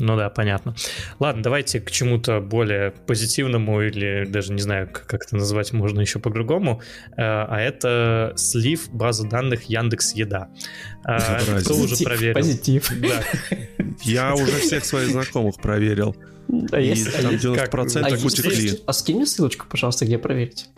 Ну 0.00 0.16
да, 0.16 0.28
понятно. 0.28 0.74
Ладно, 1.20 1.42
давайте 1.42 1.80
к 1.80 1.90
чему-то 1.90 2.40
более 2.40 2.90
позитивному 2.90 3.80
или 3.80 4.24
даже 4.26 4.52
не 4.52 4.60
знаю, 4.60 4.88
как 4.92 5.22
это 5.22 5.36
назвать 5.36 5.72
можно 5.72 6.00
еще 6.00 6.18
по-другому. 6.18 6.80
Э, 7.12 7.22
а 7.22 7.60
это 7.60 8.32
слив 8.36 8.88
базы 8.90 9.28
данных 9.28 9.64
Яндекс 9.64 10.14
Еда. 10.14 10.48
А, 11.04 11.38
кто 11.60 11.74
уже 11.76 12.02
проверил? 12.02 12.34
Позитив. 12.34 12.92
Да. 13.00 13.22
Я 14.02 14.34
уже 14.34 14.58
всех 14.58 14.84
своих 14.84 15.10
знакомых 15.10 15.56
проверил. 15.56 16.16
А 16.72 16.80
и 16.80 16.88
если, 16.88 17.10
там 17.10 17.32
90% 17.32 18.10
как, 18.10 18.24
утекли. 18.24 18.80
А 18.86 18.92
скинь 18.92 19.16
мне 19.16 19.26
ссылочку, 19.26 19.66
пожалуйста, 19.68 20.04
где 20.04 20.18
проверить. 20.18 20.68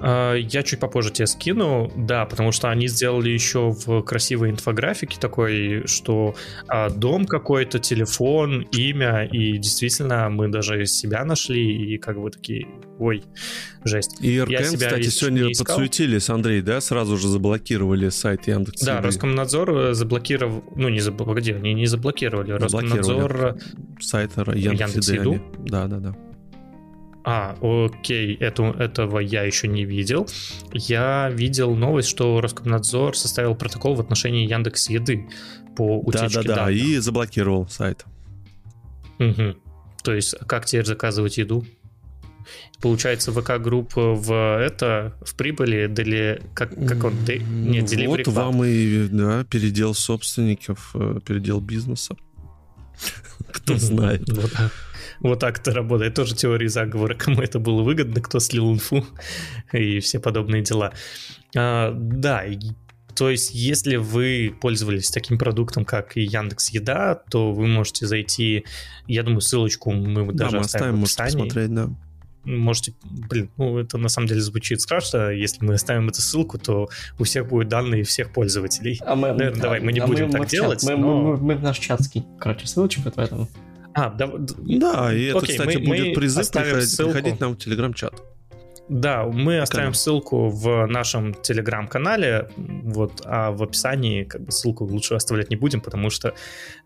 А, 0.00 0.34
я 0.34 0.62
чуть 0.62 0.80
попозже 0.80 1.10
тебе 1.10 1.26
скину, 1.26 1.92
да, 1.96 2.24
потому 2.24 2.52
что 2.52 2.70
они 2.70 2.88
сделали 2.88 3.30
еще 3.30 3.70
в 3.70 4.02
красивой 4.02 4.50
инфографике 4.50 5.18
такой, 5.20 5.86
что 5.86 6.34
а, 6.68 6.90
дом 6.90 7.26
какой-то, 7.26 7.78
телефон, 7.78 8.62
имя, 8.72 9.24
и 9.24 9.58
действительно 9.58 10.28
мы 10.30 10.48
даже 10.48 10.86
себя 10.86 11.24
нашли, 11.24 11.94
и 11.94 11.98
как 11.98 12.20
бы 12.20 12.30
такие, 12.30 12.66
ой, 12.98 13.24
жесть. 13.84 14.18
И 14.22 14.40
РКМ, 14.40 14.74
кстати, 14.74 15.08
сегодня 15.08 15.48
подсуетились, 15.56 16.28
Андрей, 16.30 16.62
да, 16.62 16.80
сразу 16.80 17.16
же 17.16 17.28
заблокировали 17.28 18.08
сайт 18.08 18.46
Яндекс. 18.46 18.82
Да, 18.82 19.00
Роскомнадзор 19.00 19.70
э, 19.70 19.94
заблокировал, 19.94 20.64
ну 20.74 20.88
не 20.88 21.00
заблокировал, 21.00 21.34
погоди, 21.34 21.52
они 21.52 21.74
не 21.74 21.86
заблокировали, 21.86 22.52
Роскомнадзор... 22.52 23.56
Сайт 24.00 24.32
Яндекс.Еды. 24.36 25.42
Да, 25.66 25.86
да, 25.86 25.98
да. 25.98 26.29
А, 27.24 27.56
окей, 27.60 28.34
эту, 28.36 28.64
этого 28.64 29.18
я 29.18 29.42
еще 29.42 29.68
не 29.68 29.84
видел. 29.84 30.28
Я 30.72 31.30
видел 31.30 31.74
новость, 31.74 32.08
что 32.08 32.40
Роскомнадзор 32.40 33.16
составил 33.16 33.54
протокол 33.54 33.94
в 33.94 34.00
отношении 34.00 34.48
Яндекс 34.48 34.88
Еды 34.88 35.28
по 35.76 35.98
утечке 35.98 36.36
Да-да-да, 36.36 36.54
данных. 36.56 36.76
и 36.76 36.96
заблокировал 36.98 37.68
сайт. 37.68 38.04
Угу. 39.18 39.56
То 40.02 40.14
есть, 40.14 40.34
как 40.46 40.64
теперь 40.64 40.86
заказывать 40.86 41.36
еду? 41.36 41.64
Получается, 42.80 43.32
ВК-групп 43.32 43.92
в 43.94 44.58
это, 44.58 45.14
в 45.20 45.34
прибыли, 45.34 45.86
дали, 45.86 46.42
как, 46.54 46.70
как 46.86 47.04
он, 47.04 47.24
де, 47.26 47.38
нет, 47.38 47.90
Вот 48.06 48.20
Club. 48.20 48.30
вам 48.30 48.64
и 48.64 49.08
да, 49.08 49.44
передел 49.44 49.92
собственников, 49.92 50.92
э, 50.94 51.20
передел 51.24 51.60
бизнеса. 51.60 52.16
Кто 53.52 53.76
знает. 53.76 54.22
Вот 54.32 54.52
вот 55.20 55.38
так 55.38 55.58
это 55.60 55.72
работает. 55.72 56.14
Тоже 56.14 56.34
теория 56.34 56.68
заговора, 56.68 57.14
кому 57.14 57.40
это 57.40 57.58
было 57.58 57.82
выгодно, 57.82 58.20
кто 58.20 58.40
слил 58.40 58.72
инфу 58.72 59.04
и 59.72 60.00
все 60.00 60.18
подобные 60.18 60.62
дела. 60.62 60.92
А, 61.56 61.92
да, 61.94 62.44
то 63.14 63.28
есть, 63.28 63.50
если 63.52 63.96
вы 63.96 64.54
пользовались 64.60 65.10
таким 65.10 65.36
продуктом, 65.36 65.84
как 65.84 66.16
и 66.16 66.22
Яндекс 66.22 66.70
Еда, 66.70 67.16
то 67.30 67.52
вы 67.52 67.66
можете 67.66 68.06
зайти, 68.06 68.64
я 69.06 69.22
думаю, 69.22 69.42
ссылочку 69.42 69.90
мы 69.90 70.32
даже 70.32 70.52
да, 70.52 70.56
мы 70.56 70.64
оставим, 70.64 71.00
в 71.00 71.02
описании. 71.02 71.32
посмотреть, 71.32 71.74
да. 71.74 71.90
Можете, 72.44 72.94
блин, 73.02 73.50
ну 73.58 73.78
это 73.78 73.98
на 73.98 74.08
самом 74.08 74.28
деле 74.28 74.40
звучит 74.40 74.80
страшно. 74.80 75.28
Если 75.32 75.62
мы 75.62 75.74
оставим 75.74 76.08
эту 76.08 76.22
ссылку, 76.22 76.58
то 76.58 76.88
у 77.18 77.24
всех 77.24 77.48
будут 77.48 77.68
данные 77.68 78.04
всех 78.04 78.32
пользователей. 78.32 78.98
А 79.04 79.14
мы, 79.14 79.28
Наверное, 79.28 79.58
а, 79.58 79.62
давай 79.62 79.80
мы 79.80 79.92
не 79.92 80.00
а 80.00 80.06
будем 80.06 80.26
мы, 80.26 80.32
так 80.32 80.40
мы 80.40 80.46
делать. 80.46 80.82
Мы, 80.84 80.96
но... 80.96 81.20
мы, 81.20 81.36
мы, 81.36 81.36
мы 81.36 81.54
в 81.56 81.62
наш 81.62 81.78
чат 81.78 82.00
скинь, 82.00 82.24
короче, 82.38 82.66
ссылочку 82.66 83.02
этом. 83.06 83.46
А, 83.94 84.10
да, 84.10 84.30
да 84.36 85.12
и 85.12 85.24
это, 85.24 85.38
Окей, 85.38 85.56
кстати, 85.56 85.76
мы, 85.78 85.86
будет 85.86 86.06
мы 86.08 86.14
призыв 86.14 86.50
приходить, 86.50 86.96
приходить 86.96 87.40
нам 87.40 87.54
в 87.54 87.58
телеграм-чат. 87.58 88.14
Да, 88.90 89.24
мы 89.24 89.60
оставим 89.60 89.94
ссылку 89.94 90.48
в 90.48 90.86
нашем 90.86 91.32
телеграм-канале, 91.32 92.48
вот, 92.56 93.22
а 93.24 93.52
в 93.52 93.62
описании 93.62 94.24
как 94.24 94.40
бы 94.40 94.50
ссылку 94.50 94.84
лучше 94.84 95.14
оставлять 95.14 95.48
не 95.48 95.54
будем, 95.54 95.80
потому 95.80 96.10
что 96.10 96.34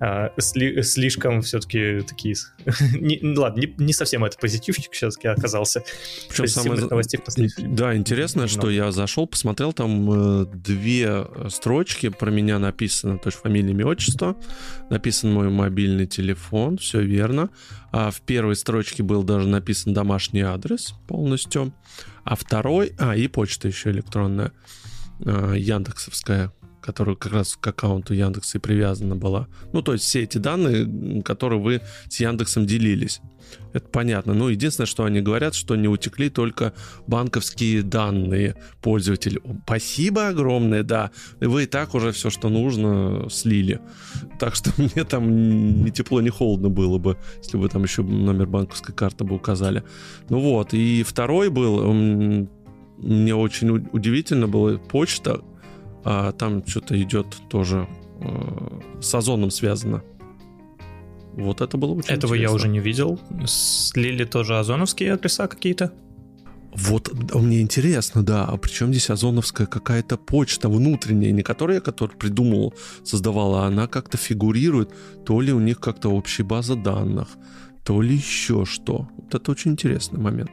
э, 0.00 0.28
сли, 0.36 0.82
слишком 0.82 1.40
все-таки 1.40 2.00
такие... 2.06 2.34
не, 3.00 3.18
ладно, 3.38 3.60
не, 3.60 3.74
не 3.78 3.94
совсем 3.94 4.22
это 4.22 4.36
позитивчик 4.36 4.92
все-таки 4.92 5.28
оказался. 5.28 5.82
Причем 6.28 6.46
самое... 6.48 6.82
новостей 6.82 7.18
Да, 7.56 7.96
интересно, 7.96 8.42
Но. 8.42 8.48
что 8.48 8.68
я 8.68 8.92
зашел, 8.92 9.26
посмотрел, 9.26 9.72
там 9.72 10.42
э, 10.42 10.46
две 10.52 11.26
строчки 11.48 12.10
про 12.10 12.30
меня 12.30 12.58
написано, 12.58 13.16
то 13.16 13.28
есть 13.28 13.38
фамилия, 13.38 13.70
имя, 13.70 13.86
отчество, 13.86 14.36
написан 14.90 15.32
мой 15.32 15.48
мобильный 15.48 16.06
телефон, 16.06 16.76
все 16.76 17.00
верно. 17.00 17.48
А 17.92 18.10
в 18.10 18.20
первой 18.22 18.56
строчке 18.56 19.04
был 19.04 19.22
даже 19.22 19.46
написан 19.46 19.94
домашний 19.94 20.40
адрес 20.40 20.94
полностью. 21.06 21.72
А 22.24 22.36
второй, 22.36 22.94
а, 22.98 23.14
и 23.14 23.28
почта 23.28 23.68
еще 23.68 23.90
электронная, 23.90 24.52
э, 25.20 25.54
Яндексовская, 25.56 26.52
которая 26.84 27.16
как 27.16 27.32
раз 27.32 27.56
к 27.58 27.66
аккаунту 27.66 28.12
Яндекса 28.12 28.58
и 28.58 28.60
привязана 28.60 29.16
была. 29.16 29.48
Ну, 29.72 29.80
то 29.80 29.94
есть 29.94 30.04
все 30.04 30.22
эти 30.22 30.36
данные, 30.36 31.22
которые 31.22 31.58
вы 31.58 31.80
с 32.10 32.20
Яндексом 32.20 32.66
делились. 32.66 33.22
Это 33.72 33.88
понятно. 33.88 34.34
Ну, 34.34 34.48
единственное, 34.48 34.86
что 34.86 35.04
они 35.04 35.22
говорят, 35.22 35.54
что 35.54 35.76
не 35.76 35.88
утекли 35.88 36.28
только 36.28 36.74
банковские 37.06 37.82
данные 37.82 38.56
пользователей. 38.82 39.40
Спасибо 39.64 40.28
огромное, 40.28 40.82
да. 40.82 41.10
Вы 41.40 41.62
и 41.62 41.66
так 41.66 41.94
уже 41.94 42.12
все, 42.12 42.28
что 42.28 42.50
нужно, 42.50 43.28
слили. 43.30 43.80
Так 44.38 44.54
что 44.54 44.70
мне 44.76 45.04
там 45.04 45.84
ни 45.84 45.88
тепло, 45.88 46.20
ни 46.20 46.28
холодно 46.28 46.68
было 46.68 46.98
бы, 46.98 47.16
если 47.38 47.56
бы 47.56 47.66
там 47.70 47.82
еще 47.82 48.02
номер 48.02 48.46
банковской 48.46 48.94
карты 48.94 49.24
бы 49.24 49.36
указали. 49.36 49.84
Ну 50.28 50.40
вот. 50.40 50.74
И 50.74 51.02
второй 51.02 51.48
был, 51.48 51.94
мне 52.98 53.34
очень 53.34 53.70
удивительно 53.92 54.48
было, 54.48 54.76
почта, 54.76 55.40
а 56.04 56.32
там 56.32 56.66
что-то 56.66 57.00
идет 57.00 57.26
тоже 57.48 57.88
э, 58.20 58.80
с 59.00 59.14
озоном 59.14 59.50
связано. 59.50 60.02
Вот 61.32 61.60
это 61.60 61.76
было 61.76 61.92
очень 61.92 62.10
Этого 62.10 62.34
интересно. 62.34 62.50
я 62.50 62.52
уже 62.52 62.68
не 62.68 62.78
видел. 62.78 63.18
Слили 63.46 64.24
тоже 64.24 64.58
озоновские 64.58 65.14
адреса 65.14 65.48
какие-то? 65.48 65.92
Вот 66.76 67.12
мне 67.34 67.60
интересно, 67.60 68.24
да, 68.24 68.44
а 68.44 68.56
причем 68.56 68.88
здесь 68.88 69.08
озоновская 69.08 69.66
какая-то 69.66 70.16
почта 70.16 70.68
внутренняя, 70.68 71.30
не 71.30 71.42
которая, 71.42 71.80
которую 71.80 72.18
придумал, 72.18 72.74
создавала, 73.04 73.64
а 73.64 73.66
она 73.68 73.86
как-то 73.86 74.16
фигурирует, 74.16 74.90
то 75.24 75.40
ли 75.40 75.52
у 75.52 75.60
них 75.60 75.78
как-то 75.78 76.08
общая 76.08 76.42
база 76.42 76.74
данных, 76.74 77.28
то 77.84 78.02
ли 78.02 78.16
еще 78.16 78.64
что. 78.64 79.08
Вот 79.16 79.34
это 79.34 79.50
очень 79.52 79.72
интересный 79.72 80.18
момент. 80.18 80.50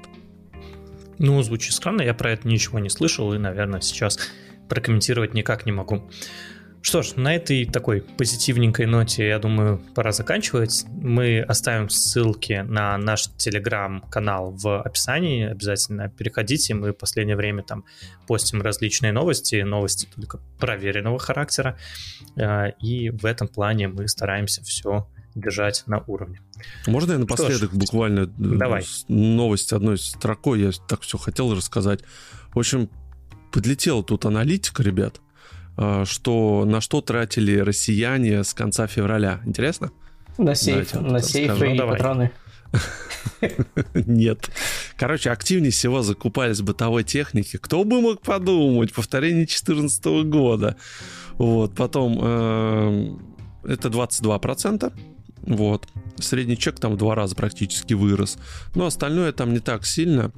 Ну, 1.18 1.41
звучит 1.41 1.74
странно, 1.74 2.04
я 2.04 2.14
про 2.14 2.32
это 2.32 2.47
ничего 2.47 2.78
не 2.80 2.89
слышал 2.89 3.34
и, 3.34 3.39
наверное, 3.39 3.82
сейчас 3.82 4.20
прокомментировать 4.72 5.34
никак 5.34 5.65
не 5.65 5.74
могу. 5.74 6.09
Что 6.82 7.01
ж, 7.01 7.17
на 7.17 7.36
этой 7.36 7.65
такой 7.65 8.01
позитивненькой 8.01 8.86
ноте, 8.86 9.28
я 9.28 9.38
думаю, 9.38 9.82
пора 9.93 10.13
заканчивать. 10.13 10.86
Мы 10.88 11.41
оставим 11.41 11.89
ссылки 11.89 12.63
на 12.65 12.97
наш 12.97 13.28
телеграм-канал 13.36 14.51
в 14.51 14.82
описании. 14.82 15.45
Обязательно 15.45 16.07
переходите. 16.07 16.74
Мы 16.74 16.93
в 16.93 16.93
последнее 16.93 17.36
время 17.36 17.63
там 17.63 17.84
постим 18.28 18.61
различные 18.61 19.11
новости, 19.11 19.61
новости 19.61 20.07
только 20.15 20.39
проверенного 20.57 21.19
характера. 21.19 21.78
Э, 22.38 22.72
и 22.80 23.09
в 23.09 23.26
этом 23.26 23.49
плане 23.49 23.89
мы 23.89 24.07
стараемся 24.07 24.63
все 24.63 25.05
держать 25.36 25.84
на 25.86 25.99
уровне. 26.07 26.39
Можно 26.88 27.11
я 27.11 27.17
напоследок 27.19 27.74
ж, 27.74 27.76
буквально 27.76 28.22
э, 28.22 28.28
давай. 28.28 28.86
новость 29.09 29.74
одной 29.74 29.97
строкой? 29.97 30.61
Я 30.61 30.72
так 30.88 31.01
все 31.01 31.17
хотел 31.17 31.53
рассказать. 31.53 31.99
В 32.53 32.59
общем, 32.59 32.89
подлетела 33.52 34.04
тут 34.04 34.26
аналитика, 34.26 34.84
ребят 34.84 35.22
Э, 35.78 36.04
что 36.06 36.66
на 36.66 36.82
что 36.82 37.02
тратили 37.02 37.58
россияне 37.58 38.43
с 38.43 38.54
конца 38.54 38.88
февраля. 38.88 39.41
Интересно? 39.45 39.91
На 40.38 40.56
сейф, 40.56 40.91
Давайте, 40.93 41.14
на 41.14 41.22
сейфы 41.22 41.66
ну, 41.66 41.74
и 41.74 41.78
давай. 41.78 41.97
патроны. 41.97 42.32
Нет. 43.93 44.49
Короче, 44.95 45.30
активнее 45.32 45.72
всего 45.72 46.02
закупались 46.02 46.62
бытовой 46.62 47.04
техники. 47.04 47.58
Кто 47.58 47.84
бы 47.84 48.02
мог 48.02 48.22
подумать? 48.22 48.93
Повторение 48.93 49.45
2014 49.45 50.06
года. 50.30 50.78
Вот, 51.34 51.76
потом 51.76 52.20
э, 52.22 53.18
это 53.66 53.89
22%. 53.89 54.93
Вот. 55.43 55.87
Средний 56.17 56.57
чек 56.57 56.79
там 56.79 56.93
в 56.93 56.97
два 56.97 57.15
раза 57.15 57.35
практически 57.35 57.93
вырос. 57.93 58.37
Но 58.75 58.85
остальное 58.85 59.31
там 59.31 59.53
не 59.53 59.59
так 59.59 59.85
сильно. 59.85 60.31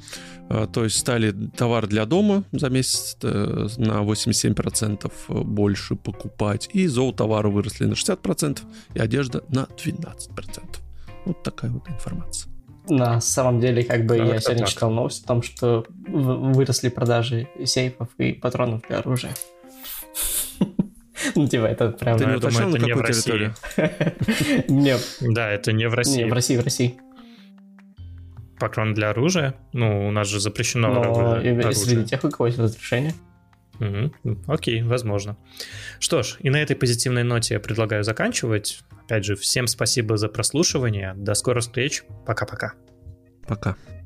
А, 0.50 0.68
то 0.68 0.84
есть 0.84 0.98
стали 0.98 1.32
товар 1.32 1.88
для 1.88 2.06
дома 2.06 2.44
за 2.52 2.70
месяц 2.70 3.18
э, 3.22 3.68
на 3.78 4.04
87% 4.04 5.12
больше 5.44 5.96
покупать. 5.96 6.70
И 6.74 6.88
зоотовары 6.88 7.50
выросли 7.50 7.86
на 7.86 7.94
60%, 7.94 8.60
и 8.94 9.00
одежда 9.00 9.44
на 9.50 9.68
12%. 9.84 10.78
Вот 11.26 11.44
такая 11.44 11.72
вот 11.72 11.90
информация. 11.90 12.52
На 12.90 13.22
самом 13.22 13.62
деле, 13.62 13.84
как 13.84 14.06
бы 14.06 14.18
я 14.18 14.40
сегодня 14.42 14.66
так. 14.66 14.70
читал 14.70 14.92
новость 14.92 15.24
о 15.24 15.28
том, 15.28 15.42
что 15.42 15.86
выросли 16.08 16.90
продажи 16.90 17.48
сейфов 17.64 18.10
и 18.18 18.34
патронов 18.34 18.82
для 18.88 19.00
оружия. 19.00 19.34
Ну, 21.36 21.48
типа, 21.48 21.66
это 21.66 21.90
прям... 21.90 22.18
Ты 22.18 22.26
не 22.26 22.36
уточнял, 22.36 22.70
на 22.70 22.80
какой 22.80 23.14
территории? 23.14 23.54
Нет. 24.72 25.02
Да, 25.22 25.50
это 25.52 25.72
не 25.72 25.88
в 25.88 25.94
России. 25.94 26.24
Не, 26.24 26.30
в 26.30 26.34
России, 26.34 26.58
в 26.58 26.64
России. 26.64 26.98
Патрон 28.60 28.94
для 28.94 29.10
оружия? 29.10 29.56
Ну, 29.74 30.08
у 30.08 30.12
нас 30.12 30.28
же 30.28 30.40
запрещено 30.40 30.94
Но 30.94 31.74
среди 31.74 32.06
тех, 32.06 32.24
у 32.24 32.30
кого 32.30 32.48
есть 32.48 32.60
разрешение. 32.60 33.14
Угу. 33.80 34.38
Окей, 34.48 34.84
возможно. 34.84 35.36
Что 36.00 36.24
ж, 36.24 36.38
и 36.40 36.50
на 36.50 36.58
этой 36.58 36.76
позитивной 36.76 37.24
ноте 37.24 37.56
я 37.56 37.60
предлагаю 37.60 38.04
заканчивать. 38.04 38.84
Опять 39.06 39.26
же, 39.26 39.36
всем 39.36 39.68
спасибо 39.68 40.16
за 40.18 40.30
прослушивание. 40.30 41.14
До 41.16 41.34
скорых 41.34 41.64
встреч. 41.64 42.04
Пока-пока. 42.26 42.74
Пока. 43.48 43.72
-пока. 43.72 43.76
Пока. 43.76 44.03